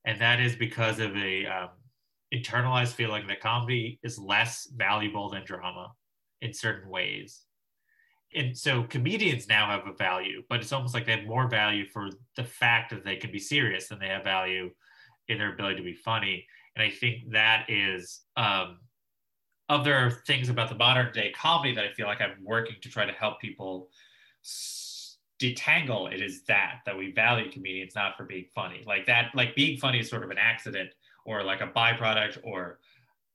and 0.04 0.20
that 0.20 0.42
is 0.42 0.58
because 0.58 1.00
of 1.00 1.16
a 1.16 1.46
um, 1.46 1.70
internalized 2.34 2.94
feeling 2.94 3.28
that 3.28 3.42
comedy 3.42 4.00
is 4.04 4.18
less 4.18 4.68
valuable 4.76 5.30
than 5.30 5.44
drama 5.46 5.92
in 6.42 6.54
certain 6.54 6.90
ways. 6.90 7.42
And 8.36 8.56
so 8.56 8.84
comedians 8.84 9.48
now 9.48 9.68
have 9.68 9.88
a 9.88 9.94
value, 9.94 10.44
but 10.50 10.60
it's 10.60 10.72
almost 10.72 10.94
like 10.94 11.06
they 11.06 11.18
have 11.18 11.26
more 11.26 11.48
value 11.48 11.86
for 11.88 12.10
the 12.36 12.44
fact 12.44 12.92
that 12.92 13.04
they 13.04 13.16
can 13.16 13.32
be 13.32 13.40
serious 13.40 13.88
than 13.88 14.00
they 14.00 14.08
have 14.08 14.24
value 14.24 14.70
in 15.28 15.40
their 15.40 15.54
ability 15.54 15.78
to 15.78 15.84
be 15.84 15.94
funny. 15.94 16.46
And 16.76 16.84
I 16.84 16.92
think 16.92 17.32
that 17.32 17.66
is 17.68 18.22
um, 18.38 18.80
other 19.68 20.22
things 20.28 20.50
about 20.50 20.70
the 20.70 20.76
modern 20.76 21.12
day 21.12 21.32
comedy 21.32 21.74
that 21.74 21.86
I 21.86 21.94
feel 21.94 22.06
like 22.06 22.22
I'm 22.22 22.38
working 22.44 22.76
to 22.82 22.90
try 22.90 23.06
to 23.06 23.14
help 23.14 23.42
people 23.42 23.90
detangle. 25.42 26.14
It 26.14 26.22
is 26.22 26.44
that 26.44 26.82
that 26.86 26.98
we 26.98 27.12
value 27.12 27.52
comedians 27.52 27.96
not 27.96 28.16
for 28.16 28.26
being 28.26 28.46
funny, 28.54 28.84
like 28.86 29.08
that. 29.08 29.32
Like 29.34 29.56
being 29.56 29.80
funny 29.80 30.00
is 30.00 30.10
sort 30.10 30.24
of 30.24 30.30
an 30.30 30.38
accident 30.38 30.92
or 31.30 31.44
like 31.44 31.62
a 31.62 31.68
byproduct 31.68 32.40
or 32.44 32.80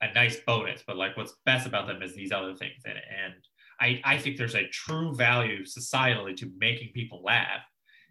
a 0.02 0.12
nice 0.12 0.36
bonus, 0.46 0.82
but 0.86 0.96
like 0.96 1.16
what's 1.16 1.34
best 1.46 1.64
about 1.66 1.86
them 1.86 2.02
is 2.02 2.12
these 2.14 2.32
other 2.32 2.54
things 2.54 2.82
in 2.84 2.90
it. 2.90 3.04
And 3.24 3.34
I, 3.80 4.00
I 4.14 4.18
think 4.18 4.36
there's 4.36 4.56
a 4.56 4.66
true 4.68 5.14
value 5.14 5.62
societally 5.64 6.36
to 6.38 6.50
making 6.58 6.90
people 6.92 7.22
laugh 7.22 7.62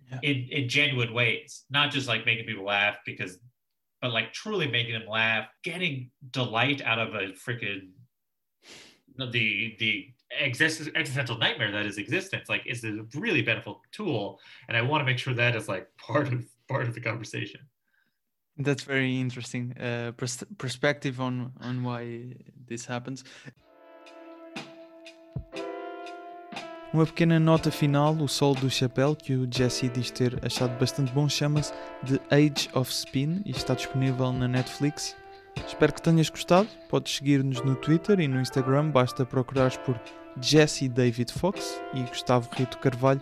Yeah. 0.10 0.20
in, 0.24 0.48
in 0.58 0.70
genuine 0.70 1.14
ways, 1.14 1.66
not 1.70 1.92
just 1.92 2.08
like 2.08 2.26
making 2.26 2.46
people 2.46 2.66
laugh 2.66 2.96
because, 3.06 3.40
but 4.02 4.14
like 4.14 4.32
truly 4.32 4.68
making 4.68 4.94
them 4.94 5.08
laugh, 5.08 5.48
getting 5.64 6.12
delight 6.32 6.82
out 6.82 7.00
of 7.00 7.10
a 7.16 7.34
freaking 7.46 7.90
the 9.18 9.76
the 9.80 10.08
exist, 10.40 10.90
existential 10.96 11.38
nightmare 11.38 11.72
that 11.72 11.86
is 11.86 11.98
existence. 11.98 12.50
Like 12.50 12.64
is 12.66 12.84
a 12.84 13.06
really 13.16 13.42
beneficial 13.42 13.82
tool, 13.92 14.40
and 14.68 14.76
I 14.76 14.82
want 14.82 15.02
to 15.02 15.06
make 15.06 15.20
sure 15.20 15.34
that 15.36 15.56
is 15.56 15.68
like 15.68 15.88
part 15.98 16.32
of 16.34 16.46
part 16.68 16.88
of 16.88 16.96
the 16.96 17.02
conversation. 17.02 17.62
That's 18.58 18.84
very 18.84 19.20
interesting 19.20 19.74
uh, 19.80 20.12
pers- 20.14 20.46
perspective 20.58 21.20
on 21.20 21.52
on 21.60 21.84
why 21.84 22.36
this 22.68 22.86
happens. 22.86 23.24
Uma 26.94 27.06
pequena 27.08 27.40
nota 27.40 27.72
final, 27.72 28.14
o 28.22 28.28
solo 28.28 28.54
do 28.54 28.70
chapéu 28.70 29.16
que 29.16 29.36
o 29.36 29.48
Jesse 29.52 29.90
diz 29.90 30.12
ter 30.12 30.40
achado 30.46 30.78
bastante 30.78 31.12
bom 31.12 31.28
chama-se 31.28 31.74
The 32.06 32.20
Age 32.30 32.70
of 32.76 32.92
Spin 32.92 33.42
e 33.44 33.50
está 33.50 33.74
disponível 33.74 34.32
na 34.32 34.48
Netflix. 34.48 35.16
Espero 35.66 35.92
que 35.92 36.04
tenhas 36.04 36.30
gostado. 36.30 36.70
Podes 36.90 37.16
seguir-nos 37.16 37.64
no 37.64 37.76
Twitter 37.76 38.20
e 38.20 38.28
no 38.28 38.40
Instagram, 38.40 38.92
basta 38.92 39.26
procurares 39.26 39.78
por 39.78 40.00
Jesse 40.40 40.88
David 40.88 41.34
Fox 41.34 41.82
e 41.96 42.04
Gustavo 42.04 42.48
Rito 42.54 42.78
Carvalho. 42.78 43.22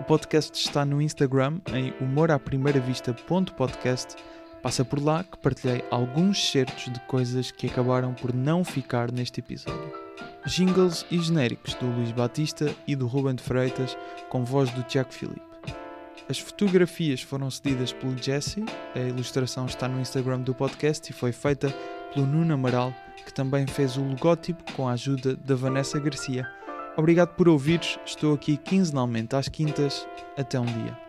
O 0.00 0.04
podcast 0.04 0.58
está 0.58 0.86
no 0.86 1.02
Instagram 1.02 1.60
em 1.74 1.92
humoraprimeiravista.podcast. 2.00 4.16
Passa 4.64 4.82
por 4.84 5.00
lá 5.00 5.22
que 5.22 5.36
partilhei 5.36 5.84
alguns 5.90 6.50
certos 6.50 6.90
de 6.90 6.98
coisas 7.00 7.50
que 7.50 7.66
acabaram 7.66 8.14
por 8.14 8.34
não 8.34 8.64
ficar 8.64 9.12
neste 9.12 9.40
episódio 9.40 10.04
jingles 10.46 11.04
e 11.10 11.18
genéricos 11.18 11.74
do 11.74 11.86
Luís 11.86 12.10
Batista 12.12 12.74
e 12.86 12.96
do 12.96 13.06
Ruben 13.06 13.34
de 13.34 13.42
Freitas, 13.42 13.96
com 14.30 14.44
voz 14.44 14.70
do 14.70 14.82
Tiago 14.82 15.12
Filipe. 15.12 15.40
As 16.28 16.38
fotografias 16.38 17.20
foram 17.20 17.50
cedidas 17.50 17.92
pelo 17.92 18.16
Jesse, 18.16 18.64
a 18.94 19.00
ilustração 19.00 19.66
está 19.66 19.86
no 19.86 20.00
Instagram 20.00 20.40
do 20.40 20.54
podcast 20.54 21.10
e 21.10 21.14
foi 21.14 21.32
feita 21.32 21.68
pelo 22.12 22.26
Nuno 22.26 22.54
Amaral, 22.54 22.94
que 23.24 23.34
também 23.34 23.66
fez 23.66 23.98
o 23.98 24.02
logótipo 24.02 24.72
com 24.72 24.88
a 24.88 24.92
ajuda 24.92 25.36
da 25.36 25.54
Vanessa 25.54 25.98
Garcia. 26.00 26.48
Obrigado 26.96 27.34
por 27.34 27.48
ouvires, 27.48 27.98
estou 28.06 28.34
aqui 28.34 28.56
quinzenalmente 28.56 29.36
às 29.36 29.48
quintas. 29.48 30.06
Até 30.36 30.58
um 30.58 30.64
dia. 30.64 31.03